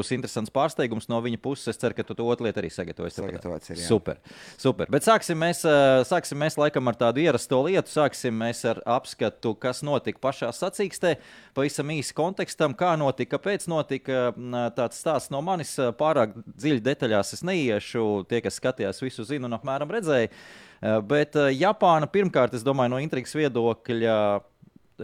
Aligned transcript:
būs 0.00 0.12
interesants 0.16 0.52
pārsteigums 0.54 1.06
no 1.12 1.20
viņa 1.22 1.40
puses. 1.42 1.68
Es 1.70 1.80
ceru, 1.80 1.94
ka 1.96 2.04
tu 2.06 2.16
to 2.18 2.26
otru 2.26 2.48
lietu 2.48 2.62
arī 2.62 2.70
sagatavosi. 2.74 3.20
Sagatavots 3.20 3.70
ir, 3.70 3.78
jā. 3.82 3.88
Super. 3.88 4.20
Super. 4.60 4.90
Bet 4.92 5.06
sāksim 5.06 5.38
mēs, 5.40 5.62
sāksim 6.08 6.40
mēs 6.40 6.58
laikam 6.60 6.90
ar 6.90 6.98
tādu 7.00 7.22
ierasto 7.22 7.60
lietu. 7.66 7.92
Sāksim 7.92 8.36
mēs 8.40 8.64
ar 8.70 8.82
apskatu, 8.98 9.54
kas 9.60 9.84
notika 9.86 10.22
pašā 10.24 10.50
sacīkstē. 10.56 11.14
Pavisam 11.56 11.92
īsi 11.94 12.16
kontekstam, 12.16 12.74
kā 12.78 12.96
notika, 13.00 13.36
kāpēc 13.36 13.68
notika 13.70 14.30
tāds 14.78 15.04
stāsts 15.04 15.30
no 15.34 15.44
manis. 15.44 15.76
Pārāk 16.00 16.34
dziļi 16.50 16.82
detaļās 16.90 17.36
es 17.38 17.46
neiešu. 17.46 18.08
Tie, 18.30 18.42
kas 18.44 18.58
skatījās, 18.58 19.04
visu 19.04 19.28
zinu 19.28 19.50
un 19.50 19.60
apmēram 19.60 19.92
redzēja. 19.94 20.32
Ā, 20.32 20.58
Bet 20.80 21.36
Japāna 21.36 22.08
pirmkārt, 22.08 22.54
es 22.56 22.64
domāju, 22.64 22.94
no 22.94 23.00
intrigas 23.04 23.34
viedokļa 23.36 24.14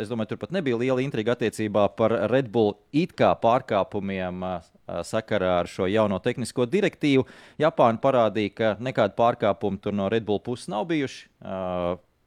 es 0.01 0.09
domāju, 0.09 0.33
tur 0.33 0.41
pat 0.41 0.55
nebija 0.57 0.79
liela 0.81 1.05
intriga 1.05 1.35
attiecībā 1.37 1.87
par 1.97 2.15
Red 2.33 2.49
Bull 2.53 2.77
it 2.97 3.13
kā 3.17 3.33
pārkāpumiem 3.41 4.45
sakarā 4.87 5.61
ar 5.61 5.71
šo 5.71 5.89
jauno 5.91 6.19
tehnisko 6.23 6.67
direktīvu. 6.71 7.27
Japāna 7.61 8.03
parādīja, 8.03 8.55
ka 8.55 8.75
nekāda 8.83 9.17
pārkāpuma 9.19 9.81
tur 9.83 9.97
no 9.97 10.11
Red 10.13 10.27
Bull 10.27 10.43
puses 10.43 10.71
nav 10.73 10.87
bijuši. 10.91 11.27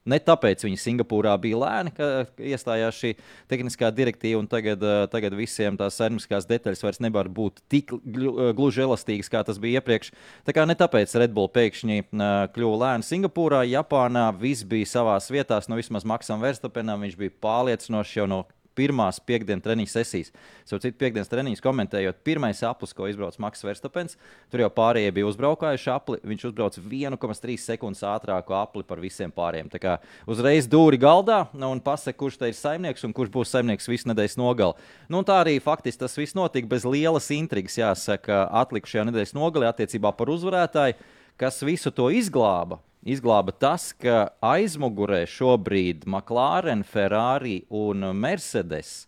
Ne 0.09 0.17
tāpēc 0.23 0.63
viņi 0.63 0.79
Singapūrā 0.79 1.33
bija 1.41 1.57
lēni, 1.59 1.91
ka 1.93 2.23
iestājās 2.41 2.97
šī 2.97 3.11
tehniskā 3.51 3.91
direktīva, 3.93 4.39
un 4.41 4.47
tagad, 4.49 4.81
tagad 5.11 5.35
visiem 5.37 5.75
tās 5.77 5.99
saimnieciskās 5.99 6.47
detaļas 6.49 6.81
vairs 6.85 7.01
nevar 7.03 7.29
būt 7.29 7.59
tik 7.69 7.91
glu- 7.99 8.49
gluži 8.57 8.85
elastīgas, 8.87 9.29
kā 9.29 9.43
tas 9.45 9.59
bija 9.61 9.81
iepriekš. 9.81 10.13
Tā 10.47 10.55
kā 10.55 10.65
ne 10.65 10.77
tāpēc 10.79 11.13
Red 11.19 11.35
Bull 11.35 11.51
pēkšņi 11.53 12.07
kļuva 12.55 12.79
lēni 12.85 13.05
Singapūrā, 13.05 13.65
Japānā 13.69 14.29
viss 14.39 14.65
bija 14.65 14.87
savā 14.89 15.19
vietā, 15.29 15.59
nu 15.69 15.77
vismaz 15.77 16.07
Maksam 16.07 16.41
Verstapenam 16.41 17.05
viņš 17.05 17.19
bija 17.19 17.35
pārliecinošs 17.43 18.15
jau 18.21 18.29
no 18.31 18.45
pirmās 18.79 19.19
piekdienas 19.27 19.65
treniņa 19.65 19.91
sesijas. 19.91 20.31
Savukārt, 20.63 20.87
citu 20.87 20.99
piekdienas 21.01 21.31
treniņus 21.31 21.63
komentējot, 21.63 22.21
pirmais 22.25 22.61
aplis, 22.65 22.95
ko 22.95 23.09
izbrauca 23.11 23.41
Maks 23.43 23.65
Verstapens, 23.65 24.17
tur 24.51 24.63
jau 24.63 24.71
pārējie 24.73 25.11
bija 25.17 25.27
uzbraukājuši 25.29 25.91
apli. 25.93 26.19
Viņš 26.31 26.47
uzbrauca 26.51 26.83
1,3 26.85 27.57
sekundes 27.63 28.03
ātrāku 28.07 28.55
apli 28.57 28.85
par 28.87 29.01
visiem 29.03 29.33
pārējiem. 29.35 29.71
Tā 29.73 29.81
kā 29.83 29.97
uzreiz 30.29 30.69
dūri 30.71 30.99
galdā 31.01 31.43
nu, 31.53 31.71
un 31.73 31.83
pasaka, 31.83 32.17
kurš 32.19 32.39
te 32.39 32.51
ir 32.51 32.57
saimnieks 32.57 33.05
un 33.07 33.15
kurš 33.15 33.33
būs 33.35 33.53
saimnieks 33.55 33.89
visu 33.91 34.09
nedēļas 34.11 34.39
nogali. 34.39 34.89
Nu, 35.11 35.23
tā 35.27 35.41
arī 35.43 35.57
faktiski 35.63 36.05
tas 36.05 36.17
viss 36.19 36.37
notika 36.37 36.69
bez 36.71 36.87
lielas 36.87 37.29
intrigas, 37.35 37.77
jāsaka, 37.79 38.45
atlikušajā 38.63 39.09
nedēļas 39.09 39.35
nogalē 39.37 39.71
attiecībā 39.73 40.13
par 40.15 40.31
uzvarētāju, 40.33 40.99
kas 41.39 41.63
visu 41.65 41.91
to 41.95 42.09
izglāba. 42.13 42.79
Izglāba 43.07 43.53
tas, 43.55 43.93
ka 43.95 44.33
aizmugurē 44.43 45.23
šobrīd 45.29 46.03
McLaren, 46.03 46.83
Ferrari 46.83 47.61
un 47.71 48.03
Mercedes 48.19 49.05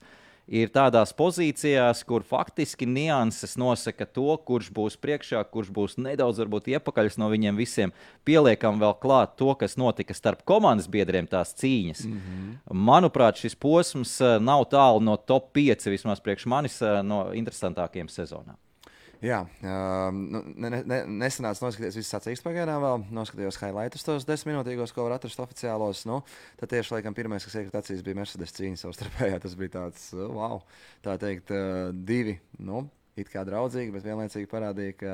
ir 0.51 0.71
tādās 0.71 1.13
pozīcijās, 1.15 2.03
kur 2.07 2.23
faktiski 2.27 2.87
nianses 2.87 3.57
nosaka 3.59 4.07
to, 4.07 4.33
kurš 4.47 4.71
būs 4.75 4.97
priekšā, 5.01 5.43
kurš 5.51 5.71
būs 5.75 5.97
nedaudz 6.01 6.41
varbūt 6.43 6.71
iepakaļs 6.73 7.19
no 7.21 7.29
viņiem 7.31 7.59
visiem. 7.59 7.93
Pieliekam 8.27 8.79
vēl 8.81 8.95
klāt 9.03 9.37
to, 9.39 9.51
kas 9.59 9.77
notika 9.79 10.15
starp 10.17 10.43
komandas 10.47 10.89
biedriem, 10.91 11.27
tās 11.27 11.55
cīņas. 11.59 12.03
Mm 12.07 12.17
-hmm. 12.17 12.57
Manuprāt, 12.91 13.43
šis 13.43 13.55
posms 13.55 14.19
eh, 14.21 14.39
nav 14.39 14.65
tālu 14.71 14.99
no 15.03 15.15
top 15.17 15.53
5, 15.53 15.89
vismaz 15.89 16.19
priekš 16.19 16.45
manis, 16.45 16.81
eh, 16.81 17.03
no 17.03 17.31
interesantākajiem 17.33 18.07
sezonām. 18.07 18.57
Jā, 19.21 19.43
um, 19.61 20.21
nu, 20.33 20.39
ne, 20.57 20.69
ne, 20.73 20.77
ne, 20.89 20.97
nesenāts 21.21 21.59
noskatīties 21.61 21.99
visas 21.99 22.15
sacīkstas 22.15 22.45
pagaidām 22.45 22.81
vēl. 22.81 23.03
Noskatījos 23.13 23.59
highlightus 23.61 24.05
tos 24.07 24.25
desmit 24.25 24.55
minūtīgos, 24.55 24.93
ko 24.95 25.05
var 25.05 25.19
atrast 25.19 25.43
oficiālos. 25.43 26.01
Nu, 26.09 26.23
tad 26.57 26.71
tieši 26.73 26.95
laikam 26.95 27.13
pirmais, 27.13 27.45
kas 27.45 27.59
iekrita 27.59 27.83
acīs, 27.83 28.01
bija 28.05 28.17
Mercedes 28.17 28.55
cīņa 28.57 28.81
savstarpējā. 28.81 29.37
Tas 29.43 29.53
bija 29.59 29.75
tāds, 29.75 30.07
uh, 30.17 30.25
wow, 30.33 30.63
tā 31.05 31.19
teikt, 31.21 31.53
uh, 31.53 31.91
divi, 31.93 32.39
nu, 32.65 32.87
it 33.13 33.29
kā 33.29 33.45
draudzīgi, 33.45 33.93
bet 33.93 34.09
vienlaicīgi 34.09 34.49
parādīja, 34.49 34.97
ka 35.03 35.13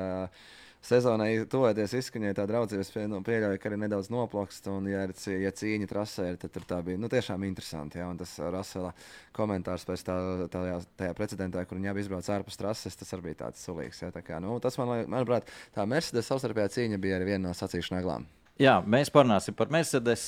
sezonai 0.84 1.30
tuvoties 1.50 1.94
izskaņai 1.98 2.32
tā 2.36 2.44
draudzība, 2.48 2.84
es 2.84 2.92
pie, 2.94 3.04
nu, 3.10 3.20
pieļauju, 3.26 3.60
ka 3.60 3.70
arī 3.70 3.80
nedaudz 3.82 4.10
noplakst. 4.14 4.68
Un, 4.72 4.88
ja, 4.90 5.04
ir, 5.08 5.14
ja 5.42 5.52
cīņa 5.60 5.90
trasē, 5.90 6.28
ir, 6.32 6.40
tad 6.42 6.54
tur 6.54 6.66
tā 6.68 6.80
bija 6.86 7.00
nu, 7.00 7.10
tiešām 7.12 7.44
interesanti. 7.48 8.00
Ja, 8.00 8.08
un 8.12 8.20
tas 8.20 8.34
uh, 8.38 8.48
Rasela 8.54 8.94
komentārs 9.36 9.86
pēc 9.88 10.06
tā, 10.06 10.16
tajā, 10.52 10.80
tajā 11.00 11.18
precedentā, 11.18 11.66
kur 11.68 11.80
viņi 11.80 11.92
abi 11.92 12.04
izbrauca 12.06 12.36
ārpus 12.38 12.60
trases, 12.60 12.98
tas 12.98 13.14
arī 13.16 13.30
bija 13.30 13.44
tāds 13.44 13.62
sulīgs. 13.66 14.02
Ja, 14.04 14.12
tā 14.14 14.24
kā, 14.24 14.40
nu, 14.44 14.56
tas 14.62 14.78
man, 14.80 14.94
manuprāt, 15.10 15.50
tā 15.76 15.86
Mercedes 15.88 16.30
savstarpējā 16.30 16.74
cīņa 16.78 17.02
bija 17.02 17.20
arī 17.20 17.32
viena 17.34 17.48
no 17.48 17.56
sacīkšu 17.56 17.98
neglām. 17.98 18.28
Jā, 18.58 18.80
mēs 18.82 19.06
parunāsim 19.14 19.54
par 19.54 19.70
Mercedes. 19.70 20.24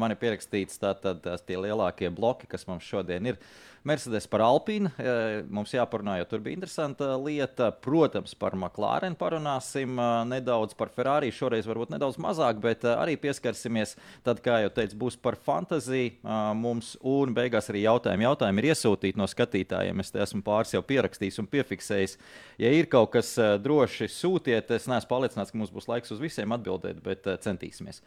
Man 0.00 0.14
ir 0.14 0.16
pierakstīts 0.16 0.80
tātad 0.80 1.26
tie 1.44 1.58
lielākie 1.60 2.08
bloki, 2.08 2.48
kas 2.48 2.64
mums 2.64 2.86
šodien 2.88 3.28
ir. 3.28 3.36
Mercedes 3.84 4.24
par 4.32 4.40
Alpīnu. 4.46 4.88
Ā, 4.96 5.42
Mums 5.54 5.74
jāparunā, 5.74 6.16
jo 6.20 6.26
tur 6.30 6.40
bija 6.44 6.56
interesanta 6.56 7.10
lieta. 7.20 7.68
Protams, 7.84 8.32
par 8.38 8.56
McLaren 8.56 9.12
parunāsim 9.20 9.98
ā, 10.00 10.08
nedaudz, 10.28 10.72
par 10.78 10.88
Ferrari 10.94 11.28
šoreiz 11.34 11.68
varbūt 11.68 11.92
nedaudz 11.92 12.16
mazāk, 12.22 12.62
bet 12.64 12.86
ā, 12.88 12.94
arī 13.02 13.18
pieskarsimies. 13.20 13.92
Tad, 14.24 14.40
kā 14.44 14.62
jau 14.64 14.70
teicu, 14.78 14.96
būs 15.04 15.18
par 15.20 15.36
fantaziju 15.36 16.16
mums, 16.56 16.94
un 17.04 17.36
beigās 17.36 17.68
arī 17.72 17.84
jautājumi. 17.84 18.24
Jautājumi 18.24 18.64
ir 18.64 18.70
iesūtīti 18.72 19.20
no 19.20 19.28
skatītājiem. 19.28 20.00
Es 20.00 20.14
te 20.14 20.22
esmu 20.24 20.40
pāris 20.46 20.72
jau 20.72 20.80
pierakstījis 20.86 21.42
un 21.44 21.50
piefiksējis. 21.52 22.16
Ja 22.64 22.72
ir 22.72 22.88
kaut 22.88 23.12
kas 23.14 23.34
droši 23.60 24.08
sūtiet, 24.08 24.72
es 24.72 24.88
neesmu 24.88 25.12
pārliecināts, 25.12 25.52
ka 25.52 25.60
mums 25.60 25.74
būs 25.74 25.90
laiks 25.92 26.14
uz 26.14 26.24
visiem 26.24 26.56
atbildēt, 26.56 27.04
bet 27.04 27.28
centīsimies. 27.44 28.00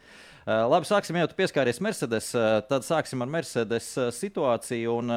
Labi, 0.48 0.88
sāksim 0.88 1.18
jau 1.20 1.30
pieskāries 1.38 1.78
Mercedes. 1.84 2.32
Tad 2.68 2.86
sāksim 2.86 3.22
ar 3.22 3.30
Mercedes 3.30 3.94
situāciju. 4.18 4.98
Un, 4.98 5.16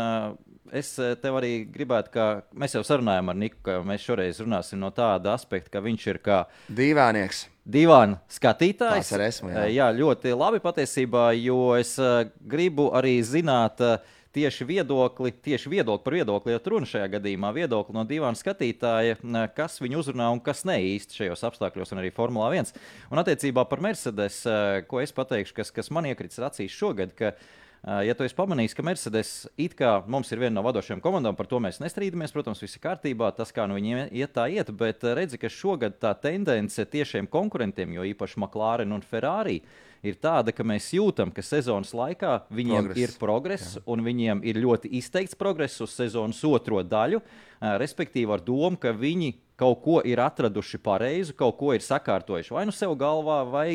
Es 0.72 0.94
ā, 1.01 1.12
tev 1.19 1.35
arī 1.41 1.66
gribētu, 1.67 2.12
ka 2.13 2.25
mēs 2.56 2.78
jau 2.78 2.84
sarunājām 2.88 3.31
ar 3.34 3.38
Niku, 3.38 3.59
ka 3.66 3.79
mēs 3.88 4.06
šoreiz 4.06 4.39
runāsim 4.44 4.79
no 4.79 4.91
tāda 4.95 5.34
aspekta, 5.35 5.73
ka 5.73 5.84
viņš 5.84 6.07
ir 6.13 6.22
kā 6.23 6.38
Dīvainieks. 6.72 7.44
divānu 7.67 8.19
skatītājs. 8.31 9.11
Esmu, 9.28 9.51
jā. 9.51 9.67
jā, 9.75 9.91
ļoti 10.00 10.34
labi 10.38 10.61
patiesībā, 10.63 11.31
jo 11.41 11.75
es 11.79 11.97
uh, 12.00 12.23
gribu 12.40 12.91
arī 12.97 13.19
zināt. 13.25 13.84
Tieši 14.31 14.63
viedokli, 14.63 15.34
tieši 15.44 15.67
viedokli 15.67 16.06
par 16.06 16.16
viedokli, 16.16 16.53
ja 16.53 16.59
runa 16.72 16.88
šajā 16.88 17.09
gadījumā 17.17 17.50
viedokli 17.51 17.91
no 17.97 18.06
divām 18.07 18.31
skatītāja, 18.40 19.17
kas 19.57 19.75
viņu 19.84 20.00
uzrunā 20.00 20.29
un 20.31 20.40
kas 20.40 20.63
ne 20.63 20.78
īsti 20.94 21.17
šajos 21.19 21.44
apstākļos, 21.50 21.91
un 21.91 22.00
arī 22.00 22.13
Formulā 22.16 22.47
1. 22.56 22.72
Un 23.11 23.19
attiecībā 23.19 23.66
par 23.67 23.84
Mercedes, 23.84 24.45
eh, 24.47 24.85
ko 24.88 25.03
es 25.03 25.11
pateikšu, 25.11 25.57
kas, 25.57 25.73
kas 25.75 25.91
man 25.91 26.07
iekrits 26.07 26.40
acīs 26.47 26.72
šogad, 26.72 27.11
ka 27.11 27.34
Uh, 27.35 27.60
Ja 27.81 28.14
tu 28.14 28.22
esi 28.22 28.38
pamanījis, 28.38 28.75
ka 28.78 28.84
Mercedes 28.86 29.30
it 29.58 29.74
kā 29.74 29.96
mums 30.06 30.30
ir 30.30 30.38
viena 30.44 30.59
no 30.59 30.64
vadošajām 30.68 31.00
komandām, 31.02 31.34
par 31.34 31.47
to 31.50 31.58
mēs 31.64 31.80
nestrīdamies. 31.81 32.34
Protams, 32.36 32.62
viss 32.62 32.78
ir 32.78 32.84
kārtībā, 32.84 33.31
tas 33.34 33.50
kā 33.56 33.66
nu 33.66 33.80
viņiem 33.80 34.12
iet, 34.14 34.36
tā 34.36 34.46
iet. 34.53 34.69
Bet 34.78 35.02
uh, 35.02 35.16
redzi, 35.18 35.40
ka 35.42 35.50
šogad 35.50 35.97
tā 36.03 36.12
tendence 36.22 36.86
tiešiem 36.86 37.25
konkurentiem, 37.31 37.96
jo 37.97 38.06
īpaši 38.12 38.38
McLaren 38.38 38.94
un 38.94 39.02
Ferrari, 39.02 39.58
ir 39.64 39.91
tāda, 40.22 40.53
ka 40.56 40.66
mēs 40.66 40.89
jūtam, 40.97 41.29
ka 41.34 41.44
sezonas 41.45 41.94
laikā 41.94 42.47
viņiem 42.50 42.89
Progress. 42.89 43.01
ir 43.01 43.16
progress, 43.22 43.78
un 43.85 44.01
viņiem 44.01 44.41
ir 44.50 44.57
ļoti 44.63 44.89
izteikts 44.97 45.38
progress 45.38 45.81
uz 45.81 45.94
sezonas 45.94 46.41
otro 46.47 46.81
daļu. 46.81 47.22
Respektīvi, 47.62 48.25
ar 48.34 48.41
domu, 48.41 48.79
ka 48.81 48.90
viņi 48.97 49.35
kaut 49.61 49.84
ko 49.84 50.00
ir 50.01 50.17
atraduši 50.23 50.79
pareizi, 50.81 51.35
kaut 51.38 51.53
ko 51.59 51.75
ir 51.75 51.84
sakārtojuši 51.85 52.56
vai 52.56 52.63
nu 52.66 52.73
sev 52.73 52.95
galvā, 52.97 53.41
vai 53.45 53.67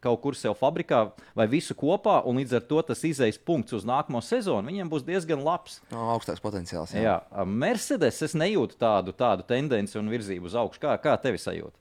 kaut 0.00 0.22
kur 0.24 0.38
sev 0.38 0.56
fabrikā, 0.56 1.02
vai 1.36 1.44
visu 1.50 1.76
kopā, 1.76 2.22
un 2.24 2.40
līdz 2.40 2.56
ar 2.56 2.64
to 2.70 2.80
tas 2.88 3.04
izejas 3.04 3.36
punkts 3.36 3.76
uz 3.76 3.84
nākamo 3.88 4.22
sezonu. 4.24 4.70
Viņiem 4.70 4.88
būs 4.88 5.04
diezgan 5.04 5.44
labs. 5.44 5.82
No, 5.92 6.06
augstāks 6.14 6.40
potenciāls. 6.40 6.96
Jā. 6.96 7.18
Jā, 7.20 7.44
Mercedes 7.44 8.22
es 8.24 8.32
nejūtu 8.38 8.80
tādu, 8.80 9.12
tādu 9.12 9.44
tendenci 9.48 10.00
un 10.00 10.08
virzību 10.08 10.48
uz 10.48 10.56
augšu. 10.56 10.80
Kā, 10.86 10.96
kā 11.02 11.18
tevi 11.20 11.40
sajūta? 11.42 11.76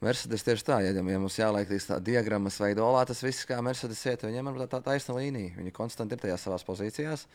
Mercedes 0.00 0.40
tieši 0.40 0.64
tā, 0.64 0.78
ja, 0.80 0.94
ja 0.96 1.02
mums 1.04 1.34
jāliek 1.36 1.68
tā 1.84 1.98
diagrammas 2.00 2.54
veidolā, 2.56 3.02
tas 3.04 3.18
viss 3.20 3.44
kā 3.44 3.58
Mercedes 3.60 4.00
iet, 4.08 4.22
viņiem 4.24 4.46
ir 4.48 4.62
tā 4.72 4.78
taisna 4.80 5.18
līnija. 5.18 5.50
Viņi 5.58 5.72
konstanti 5.76 6.16
ir 6.16 6.22
tajās 6.22 6.46
savās 6.46 6.64
pozīcijās. 6.64 7.26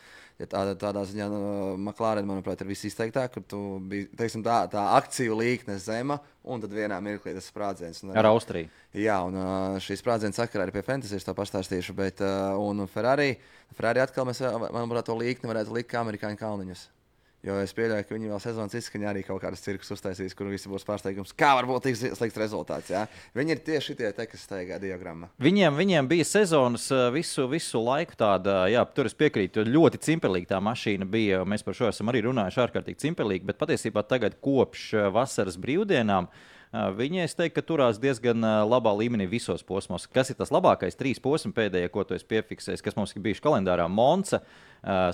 Ja 0.42 0.48
tā, 0.50 0.64
tādā 0.82 1.04
ziņā, 1.06 1.28
nu, 1.30 1.42
McLaren, 1.78 2.26
manuprāt, 2.26 2.64
ir 2.66 2.72
visizteiktāk, 2.72 3.36
kur 3.36 3.46
tu 3.46 3.60
biji, 3.86 4.08
teiksim, 4.18 4.42
tā, 4.48 4.64
tā 4.74 4.88
akciju 4.96 5.38
līkne 5.44 5.78
zema, 5.78 6.18
un 6.42 6.66
tad 6.66 6.74
vienā 6.74 6.98
mirklī 7.06 7.36
tas 7.38 7.52
sprādziens. 7.54 8.02
Un 8.02 8.18
Ar 8.18 8.32
Austriju. 8.32 8.74
Jā, 8.98 9.20
un 9.30 9.38
ā, 9.38 9.54
šīs 9.86 10.02
sprādziena 10.02 10.34
sakarā 10.34 10.66
arī 10.66 10.74
pie 10.74 10.88
Fantasy 10.90 11.22
to 11.22 11.38
pastāstīšu, 11.38 11.94
bet 12.02 12.26
un 12.26 12.88
Ferrari, 12.90 13.36
Ferrari 13.78 14.02
atkal 14.08 14.26
mēs, 14.26 14.42
manuprāt, 14.66 15.06
to 15.06 15.22
līkni 15.22 15.54
varētu 15.54 15.78
likt 15.78 15.94
kā 15.94 16.02
amerikāņu 16.02 16.42
kalniņus. 16.42 16.88
Jo 17.46 17.60
es 17.62 17.76
pieļauju, 17.78 18.08
ka 18.08 18.16
viņi 18.16 18.30
vēl 18.32 18.40
sezonas 18.42 18.74
izskaņā 18.80 19.12
arī 19.12 19.22
kaut 19.26 19.38
kādas 19.44 19.62
cirkus 19.62 19.92
uztaisīs, 19.94 20.34
kur 20.34 20.48
visi 20.50 20.70
būs 20.72 20.86
pārsteigums. 20.88 21.34
Kā 21.38 21.52
var 21.54 21.68
būt 21.70 21.86
tik 21.86 22.00
slikts 22.02 22.40
rezultāts? 22.42 22.90
Jā? 22.90 23.04
Viņi 23.38 23.54
ir 23.54 23.62
tieši 23.68 23.94
tie, 24.00 24.10
te, 24.18 24.26
kas 24.32 24.48
steigā 24.48 24.80
diagramma. 24.82 25.30
Viņiem, 25.46 25.78
viņiem 25.78 26.10
bija 26.10 26.26
sezonas 26.26 26.88
ā, 26.90 27.04
visu, 27.14 27.46
visu 27.52 27.84
laiku 27.86 28.18
tāda, 28.18 28.64
jā, 28.74 28.82
tur 28.98 29.12
es 29.12 29.14
piekrītu, 29.20 29.68
ļoti 29.70 30.02
cimpelīga 30.08 30.56
tā 30.56 30.64
mašīna 30.66 31.06
bija. 31.06 31.44
Mēs 31.46 31.62
par 31.68 31.78
šo 31.78 31.92
esam 31.92 32.10
arī 32.10 32.24
runājuši 32.26 32.64
ārkārtīgi 32.66 33.04
cimpelīgi, 33.06 33.46
bet 33.46 33.62
patiesībā 33.62 34.02
tagad 34.10 34.40
kopš 34.42 34.90
ā, 34.98 35.08
vasaras 35.14 35.62
brīvdienām. 35.62 36.32
Viņi, 36.76 37.24
es 37.24 37.36
teiktu, 37.38 37.56
ka 37.60 37.64
turās 37.66 38.00
diezgan 38.02 38.42
labā 38.68 38.92
līmenī 38.98 39.28
visos 39.30 39.64
posmos. 39.64 40.08
Kas 40.12 40.32
ir 40.32 40.40
tas 40.40 40.52
labākais? 40.52 40.98
Trīs 40.98 41.22
posmi 41.24 41.54
pēdējie, 41.56 41.92
ko 41.94 42.04
tu 42.04 42.16
esi 42.18 42.28
piefiksējis, 42.28 42.84
kas 42.84 42.98
mums 42.98 43.14
ir 43.16 43.24
bijuši 43.24 43.44
kalendārā. 43.46 43.86
Monza, 43.92 44.42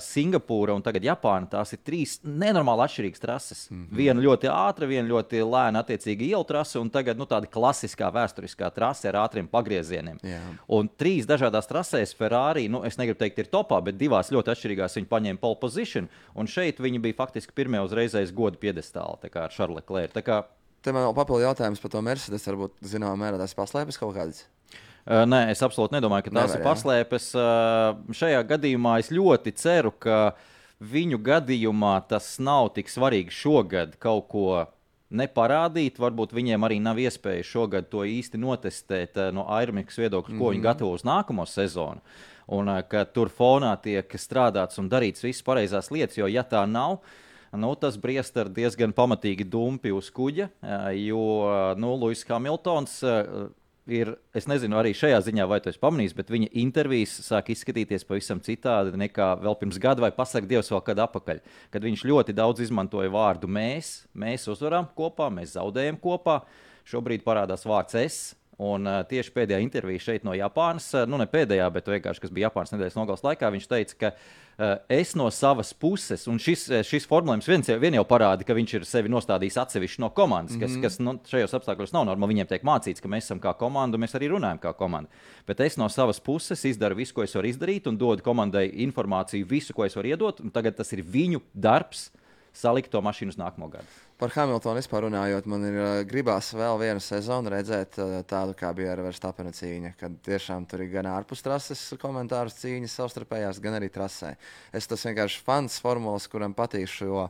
Singapūra 0.04 0.74
un 0.76 0.82
tagad 0.84 1.04
Japāna. 1.06 1.48
Tās 1.52 1.72
ir 1.72 1.80
trīs 1.84 2.18
nenormāli 2.24 2.84
atšķirīgas 2.84 3.22
trases. 3.22 3.62
Mm 3.70 3.78
-hmm. 3.78 3.96
Viena 3.96 4.20
ļoti 4.20 4.50
ātra, 4.52 4.88
viena 4.88 5.08
ļoti 5.08 5.40
lēna, 5.40 5.80
attiecīgi 5.80 6.28
ielu 6.32 6.44
trase, 6.44 6.78
un 6.78 6.90
tagad 6.90 7.16
nu, 7.16 7.24
tāda 7.26 7.48
klasiskā 7.48 8.10
vēsturiskā 8.12 8.70
trase 8.74 9.08
ar 9.08 9.20
ātriem 9.24 9.48
pagriezieniem. 9.48 10.18
Yeah. 10.22 10.42
Un 10.68 10.88
trīs 10.88 11.26
dažādās 11.26 11.68
trasēs 11.68 12.14
Ferrari, 12.14 12.68
nu, 12.68 12.84
es 12.84 12.98
negribu 12.98 13.18
teikt, 13.18 13.38
ir 13.38 13.46
topā, 13.46 13.80
bet 13.82 13.96
divās 13.96 14.32
ļoti 14.32 14.50
atšķirīgās 14.52 14.96
viņi 14.96 15.08
paņēma 15.08 15.40
pole 15.40 15.56
position, 15.60 16.08
un 16.34 16.46
šeit 16.46 16.80
viņi 16.80 17.00
bija 17.00 17.14
faktiski 17.14 17.52
pirmie 17.54 17.80
uzreizējas 17.80 18.32
godu 18.32 18.58
piedestāli 18.58 19.32
ar 19.34 19.50
Šarlu 19.50 19.80
Leclerc. 19.80 20.12
Te 20.82 20.90
man 20.90 21.06
vēl 21.06 21.14
papildu 21.14 21.44
jautājums 21.44 21.82
par 21.82 21.92
to 21.94 22.02
Mercedes. 22.02 22.46
Varbūt, 22.48 22.74
zināmā 22.82 23.14
mērā, 23.20 23.38
tas 23.38 23.54
paslēpjas 23.54 24.00
kaut 24.02 24.16
kādas. 24.16 24.44
Uh, 25.02 25.24
nē, 25.26 25.48
es 25.50 25.62
absolūti 25.62 25.96
nedomāju, 25.96 26.28
ka 26.28 26.34
tās 26.34 26.52
Nevar, 26.52 26.60
ir 26.60 26.66
paslēpes. 26.66 27.28
Uh, 27.34 28.14
šajā 28.14 28.42
gadījumā 28.50 28.98
es 29.02 29.10
ļoti 29.14 29.54
ceru, 29.58 29.90
ka 29.98 30.34
viņu 30.82 31.18
gadījumā 31.22 31.96
tas 32.10 32.36
nav 32.42 32.72
tik 32.76 32.90
svarīgi 32.90 33.34
šogad 33.34 33.96
kaut 34.02 34.28
ko 34.30 34.46
neparādīt. 35.14 35.98
Varbūt 36.02 36.34
viņiem 36.34 36.66
arī 36.66 36.78
nav 36.82 37.00
iespēja 37.02 37.46
šogad 37.46 37.90
to 37.90 38.06
īsti 38.06 38.40
notestēt 38.42 39.18
no 39.34 39.46
Airmikas 39.54 39.98
viedokļa, 39.98 40.30
ko 40.30 40.34
mm 40.34 40.38
-hmm. 40.38 40.54
viņi 40.54 40.62
mhm. 40.62 40.68
gatavo 40.68 40.94
uz 40.94 41.06
nākamo 41.06 41.46
sezonu. 41.46 42.00
Un 42.52 42.70
ka 42.88 43.04
tur 43.04 43.30
fonā 43.30 43.76
tiek 43.82 44.06
strādāts 44.18 44.78
un 44.78 44.90
darīts 44.90 45.22
visas 45.22 45.42
pareizās 45.42 45.90
lietas, 45.90 46.18
jo 46.18 46.26
ja 46.26 46.42
tā 46.42 46.66
nav, 46.66 46.98
tad 46.98 47.10
nu, 47.52 47.72
tas 47.76 47.98
briest 48.00 48.36
ar 48.40 48.50
diezgan 48.52 48.94
pamatīgi 48.96 49.46
dumpi 49.48 49.92
uz 49.92 50.08
kuģa, 50.14 50.48
jo 50.96 51.24
nu, 51.80 51.96
Luis 52.00 52.24
Hamiltons. 52.28 53.00
Ir, 53.90 54.12
es 54.30 54.44
nezinu, 54.46 54.76
arī 54.78 54.92
šajā 54.94 55.16
ziņā, 55.26 55.42
vai 55.50 55.56
tu 55.58 55.66
esi 55.66 55.80
pamanījis, 55.82 56.12
bet 56.14 56.28
viņa 56.30 56.52
intervijas 56.62 57.16
sāk 57.26 57.48
izskatīties 57.50 58.06
pavisam 58.06 58.38
citādi 58.38 58.94
nekā 58.94 59.32
vēl 59.42 59.56
pirms 59.58 59.80
gada, 59.82 60.04
vai 60.04 60.12
pasak 60.14 60.46
Dievs 60.46 60.70
vēl 60.70 60.84
kad 60.86 61.02
atpakaļ. 61.02 61.40
Kad 61.74 61.88
viņš 61.88 62.04
ļoti 62.06 62.36
daudz 62.38 62.62
izmantoja 62.62 63.10
vārdu 63.10 63.50
mēs, 63.50 64.04
mēs 64.14 64.46
uzvaram 64.54 64.86
kopā, 64.94 65.26
mēs 65.34 65.56
zaudējam 65.56 65.98
kopā. 65.98 66.44
Šobrīd 66.86 67.26
parādās 67.26 67.66
vārds 67.66 67.98
es, 67.98 68.20
Un 68.62 68.86
uh, 68.86 69.00
tieši 69.08 69.32
pēdējā 69.34 69.58
intervijā 69.64 70.04
šeit 70.04 70.26
no 70.26 70.36
Japānas, 70.36 70.86
uh, 70.94 71.06
nu 71.10 71.18
ne 71.18 71.26
pēdējā, 71.30 71.66
bet 71.74 71.88
vienkārši, 71.90 72.22
kas 72.22 72.32
bija 72.34 72.46
Japānas 72.46 72.70
nedēļas 72.74 72.98
nogales 72.98 73.24
laikā, 73.24 73.50
viņš 73.50 73.66
teica, 73.70 73.96
ka 73.98 74.10
uh, 74.12 74.76
es 74.92 75.16
no 75.18 75.26
savas 75.34 75.72
puses, 75.74 76.28
un 76.30 76.38
šis, 76.42 76.68
šis 76.86 77.08
formulējums 77.10 77.48
viens 77.50 77.72
vien 77.82 77.98
jau 77.98 78.04
parāda, 78.06 78.46
ka 78.46 78.54
viņš 78.54 78.76
ir 78.78 78.86
sevi 78.86 79.10
nostādījis 79.10 79.58
atsevišķi 79.64 80.04
no 80.04 80.12
komandas, 80.14 80.54
kas, 80.60 80.76
mm 80.76 80.78
-hmm. 80.78 80.86
kas 80.86 81.00
nu, 81.02 81.16
šajos 81.32 81.56
apstākļos 81.58 81.96
nav 81.96 82.06
normāli. 82.12 82.36
Viņiem 82.36 82.52
tiek 82.54 82.68
mācīts, 82.68 83.02
ka 83.02 83.10
mēs 83.10 83.26
esam 83.26 83.42
kā 83.42 83.56
komanda, 83.58 83.98
un 83.98 84.06
mēs 84.06 84.14
arī 84.18 84.30
runājam 84.30 84.62
kā 84.62 84.74
komanda. 84.78 85.10
Bet 85.46 85.60
es 85.60 85.76
no 85.76 85.88
savas 85.88 86.20
puses 86.20 86.64
izdaru 86.64 87.00
visu, 87.02 87.14
ko 87.14 87.26
es 87.26 87.34
varu 87.34 87.50
izdarīt, 87.50 87.88
un 87.88 87.98
dodu 87.98 88.22
komandai 88.22 88.68
informāciju, 88.86 89.48
visu, 89.48 89.74
ko 89.74 89.84
es 89.84 89.96
varu 89.96 90.14
iedot, 90.14 90.40
tagad 90.52 90.76
tas 90.76 90.92
ir 90.92 91.02
viņu 91.02 91.42
darbs 91.54 92.12
salikt 92.52 92.92
to 92.92 93.00
mašīnu 93.00 93.32
uz 93.32 93.38
nākamo 93.40 93.70
gadu. 93.72 93.88
Par 94.22 94.30
Hamiltonu 94.36 94.78
vispār 94.78 95.02
runājot, 95.02 95.48
man 95.50 95.64
ir 95.66 95.76
uh, 95.82 95.88
gribās 96.06 96.52
vēl 96.54 96.76
vienu 96.78 97.00
sezonu 97.02 97.50
redzēt 97.50 97.96
uh, 97.98 98.12
tādu, 98.22 98.52
kā 98.54 98.68
bija 98.70 98.92
ar 98.92 99.00
Verstapena 99.02 99.50
cīņu, 99.50 99.90
kad 99.98 100.14
tiešām 100.22 100.62
tur 100.70 100.84
ir 100.84 100.92
gan 100.92 101.08
ārpus 101.10 101.42
trases 101.42 101.80
komentārus 101.98 102.54
cīņas 102.60 102.94
savstarpējās, 103.00 103.58
gan 103.64 103.80
arī 103.80 103.88
trasē. 103.90 104.36
Es 104.70 104.86
tas 104.86 105.02
vienkārši 105.08 105.42
fans 105.42 105.80
formulas, 105.82 106.28
kuram 106.30 106.54
patīk 106.54 106.86
šo 106.92 107.24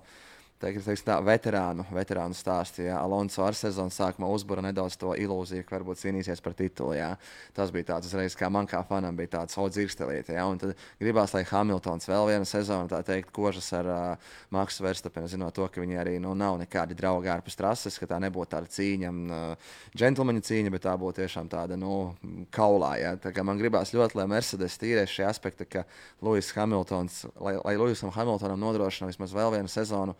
teikt, 0.62 0.84
teikt, 0.86 1.04
tā, 1.06 1.16
veterānu, 1.24 1.84
veterānu 1.92 2.36
stāstu. 2.36 2.84
Ja 2.86 3.00
Alonso 3.02 3.42
ar 3.44 3.56
sezonas 3.58 3.96
sākumā 3.98 4.28
uzbūra 4.32 4.62
nedaudz 4.64 4.96
to 5.00 5.12
ilūziju, 5.18 5.64
ka 5.66 5.76
varbūt 5.76 6.00
cīnīsies 6.02 6.42
par 6.44 6.54
titulu. 6.58 6.94
Jā. 6.96 7.10
Tas 7.56 7.72
bija 7.74 7.92
tāds 7.92 8.10
uzreiz, 8.10 8.36
kā 8.38 8.50
man 8.52 8.68
kā 8.70 8.82
fanam 8.86 9.16
bija 9.18 9.34
tāds 9.38 9.58
odzirkstelīte. 9.60 10.36
Ja. 10.36 10.46
Un 10.50 10.60
tad 10.62 10.76
gribās, 11.00 11.34
lai 11.36 11.44
Hamiltons 11.48 12.08
vēl 12.10 12.30
vienu 12.32 12.48
sezonu, 12.48 12.90
tā 12.92 13.02
teikt, 13.06 13.32
kožas 13.34 13.70
ar 13.78 13.90
uh, 13.90 14.32
Maksu 14.54 14.86
Verstapenu, 14.86 15.30
zinot 15.30 15.56
to, 15.56 15.66
ka 15.72 15.82
viņi 15.82 15.98
arī 16.02 16.16
nu, 16.22 16.34
nav 16.38 16.58
nekādi 16.62 16.96
draugi 16.98 17.32
ārpus 17.32 17.58
trases, 17.58 17.98
ka 17.98 18.10
tā 18.10 18.20
nebūtu 18.22 18.54
tāda 18.54 18.70
cīņa, 18.72 19.12
uh, 19.12 19.72
džentlmeņa 19.96 20.44
cīņa, 20.48 20.74
bet 20.74 20.86
tā 20.86 20.94
būtu 21.00 21.22
tiešām 21.22 21.50
tāda 21.52 21.78
nu, 21.80 22.12
kaulā. 22.54 22.92
Ja. 23.02 23.14
Tā 23.20 23.34
man 23.46 23.60
gribās 23.60 23.94
ļoti, 23.96 24.20
lai 24.20 24.28
Mercedes 24.30 24.78
tīrē 24.80 25.06
šī 25.10 25.26
aspekta, 25.28 25.66
ka 25.66 25.86
Lūsis 26.22 26.54
Hamiltons, 26.56 27.24
lai, 27.42 27.56
lai 27.62 27.78
Lūsam 27.80 28.12
Hamiltonam 28.14 28.60
nodrošina 28.62 29.10
vismaz 29.10 29.34
vēl 29.34 29.56
vienu 29.56 29.70
sezonu 29.72 30.14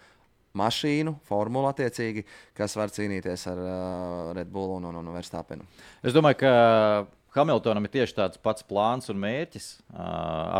mašīnu, 0.59 1.17
formulu 1.29 1.71
attiecīgi, 1.71 2.25
kas 2.57 2.77
var 2.79 2.93
cīnīties 2.93 3.47
ar 3.53 3.63
uh, 3.63 4.33
Red 4.37 4.51
Bull 4.53 4.77
un, 4.77 4.91
un, 4.91 5.01
un 5.01 5.15
Verstapenu. 5.15 5.67
Es 6.05 6.17
domāju, 6.17 6.43
ka 6.43 6.53
Hamiltonam 7.37 7.89
ir 7.89 7.95
tieši 7.95 8.19
tāds 8.19 8.43
pats 8.43 8.67
plāns 8.69 9.09
un 9.13 9.21
mērķis 9.23 9.71
uh, 9.79 10.03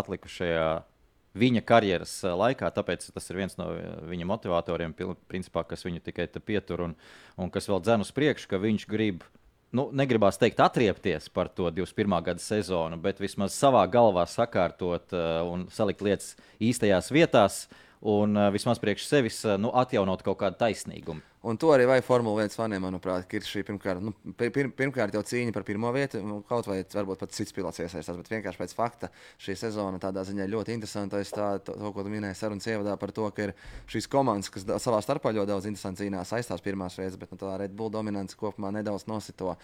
atlikušajā 0.01 0.71
viņa 1.37 1.63
karjeras 1.69 2.15
laikā. 2.25 2.71
Tāpēc 2.73 3.07
tas 3.13 3.31
ir 3.31 3.41
viens 3.41 3.55
no 3.61 3.69
viņa 4.09 4.29
motivatoriem, 4.29 4.97
principā, 5.29 5.65
kas 5.69 5.85
viņu 5.87 6.03
tikai 6.05 6.29
pietur 6.41 6.87
un, 6.89 6.97
un 7.41 7.53
kas 7.53 7.69
vēl 7.69 7.81
dzen 7.85 8.05
uz 8.05 8.13
priekšu, 8.17 8.51
ka 8.51 8.61
viņš 8.61 8.89
grib. 8.89 9.25
Nu, 9.73 9.87
negribās 9.97 10.37
teikt, 10.37 10.61
atriepties 10.61 11.31
par 11.33 11.49
to 11.49 11.71
21. 11.73 12.19
gada 12.25 12.43
sezonu, 12.45 12.99
bet 13.01 13.23
vismaz 13.25 13.55
savā 13.57 13.87
galvā 13.89 14.27
sakārtot 14.29 15.15
uh, 15.17 15.41
un 15.49 15.65
salikt 15.73 16.05
lietas 16.05 16.35
īstajās 16.61 17.09
vietās. 17.13 17.63
Uh, 17.65 17.92
un 18.03 18.37
uh, 18.37 18.51
vismaz 18.55 18.81
priekš 18.83 19.07
sevis 19.09 19.43
uh, 19.47 19.57
nu, 19.61 19.71
atjaunot 19.71 20.25
kaut 20.27 20.41
kādu 20.43 20.59
taisnīgumu. 20.61 21.23
Un 21.43 21.59
to 21.59 21.73
arī 21.75 21.89
vajag 21.91 22.05
Formule 22.07 22.45
1 22.45 22.55
faniem, 22.55 22.85
manuprāt, 22.85 23.33
ir 23.35 23.43
šī 23.43 23.65
pirmkārt, 23.67 23.99
nu, 24.05 24.13
pir, 24.39 24.69
pirmkārt 24.79 25.17
jau 25.17 25.25
cīņa 25.27 25.51
par 25.55 25.65
pirmo 25.67 25.91
vietu, 25.95 26.21
nu, 26.23 26.37
kaut 26.47 26.69
vai 26.71 26.77
varbūt 26.87 27.25
pat 27.25 27.35
cits 27.35 27.55
pilots 27.57 27.83
iesaistās, 27.83 28.15
bet 28.21 28.31
vienkārši 28.31 28.61
pēc 28.61 28.75
fakta 28.79 29.11
šī 29.43 29.57
sezona 29.59 29.99
tādā 30.03 30.23
ziņā 30.29 30.47
ļoti 30.53 30.77
interesanta. 30.77 31.19
Es 31.19 31.35
tā, 31.35 31.57
to, 31.59 31.75
to, 31.75 31.91
ko 31.97 32.05
tu 32.07 32.13
minēji 32.13 32.39
sarunas 32.39 32.69
ievadā 32.71 32.95
par 33.01 33.11
to, 33.17 33.27
ka 33.35 33.49
ir 33.49 33.55
šīs 33.91 34.07
komandas, 34.13 34.53
kas 34.55 34.69
savā 34.85 35.01
starpā 35.03 35.35
ļoti 35.35 35.51
daudz 35.51 35.67
interesanti 35.67 36.07
cīnās, 36.07 36.31
aizstās 36.39 36.63
pirmās 36.63 37.01
reizes, 37.01 37.19
bet 37.19 37.35
nu, 37.35 37.41
tā 37.43 37.57
Red 37.65 37.75
Bull 37.75 37.91
dominance 37.91 38.39
kopumā 38.39 38.71
nedaudz 38.79 39.09
nosito 39.11 39.57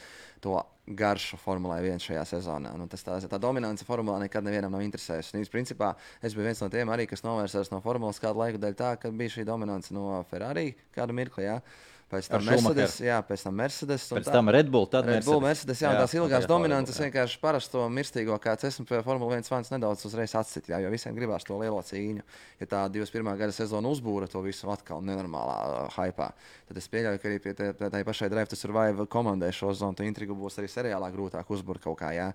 to 0.43 0.59
garšu 0.89 1.37
Formulē 1.41 1.79
1 1.85 2.03
šajā 2.03 2.25
sezonā. 2.29 2.73
Nu, 2.79 2.87
tas 2.91 3.05
tā, 3.05 3.19
tā 3.29 3.41
dominance 3.41 3.85
Formulā 3.87 4.19
nekad 4.23 4.47
nevienam 4.47 4.73
nav 4.73 4.85
interesējusi. 4.87 5.45
Principā 5.53 5.93
es 6.25 6.37
biju 6.37 6.47
viens 6.49 6.63
no 6.65 6.71
tiem 6.73 6.91
arī, 6.93 7.07
kas 7.11 7.25
novērsās 7.27 7.73
no 7.73 7.83
Formulas 7.85 8.21
kādu 8.23 8.41
laiku 8.43 8.61
dēļ 8.63 8.77
tā, 8.79 8.95
ka 9.01 9.13
bija 9.13 9.37
šī 9.37 9.45
dominance 9.49 9.93
no 9.95 10.23
Ferrari 10.31 10.71
kādu 10.97 11.17
mirkli. 11.17 11.45
Jā. 11.45 11.59
Pēc 12.09 12.29
tam 12.33 12.47
Mercedes, 12.49 12.95
jā, 13.05 13.19
pēc 13.29 13.43
tam 13.45 13.57
Mercedes. 13.61 14.07
Pēc 14.17 14.29
tam 14.33 14.49
Red 14.55 14.71
Bull, 14.73 14.87
tad 14.89 15.05
Red 15.05 15.27
Bull, 15.27 15.43
Mercedes. 15.45 15.83
Jā, 15.83 15.91
jā, 15.93 16.01
tās 16.01 16.15
ilgās 16.17 16.47
dominances 16.49 16.97
vienkārši 17.03 17.37
parasto 17.43 17.83
mirstīgo, 17.93 18.37
kāds 18.41 18.65
esmu 18.65 18.87
pie 18.89 19.03
Formule 19.05 19.37
1 19.37 19.45
fans, 19.51 19.69
nedaudz 19.75 20.07
uzreiz 20.09 20.33
atcīt, 20.41 20.71
jā, 20.73 20.79
jo 20.81 20.93
visiem 20.95 21.13
gribās 21.19 21.45
to 21.45 21.59
lielo 21.61 21.83
cīņu. 21.85 22.25
Ja 22.63 22.69
tā 22.71 22.81
21. 22.95 23.29
gada 23.43 23.53
sezona 23.53 23.93
uzbūra 23.93 24.29
to 24.33 24.41
visu 24.47 24.73
atkal 24.73 25.05
nenormālā 25.05 25.59
uh, 25.67 25.99
hypā, 25.99 26.31
tad 26.71 26.81
es 26.81 26.89
pieļauju, 26.95 27.21
ka 27.21 27.29
arī 27.29 27.43
pie 27.45 27.53
tā 27.59 28.01
pašai 28.09 28.31
Drive 28.33 28.49
to 28.55 28.57
Survive 28.57 29.05
komandai 29.13 29.53
šo 29.53 29.75
zonu 29.77 30.07
intrigu 30.09 30.37
būs 30.39 30.57
arī 30.63 30.73
seriālā 30.73 31.13
grūtāk 31.13 31.53
uzbūrt 31.53 31.85
kaut 31.85 32.01
kā. 32.01 32.15
Jā. 32.17 32.31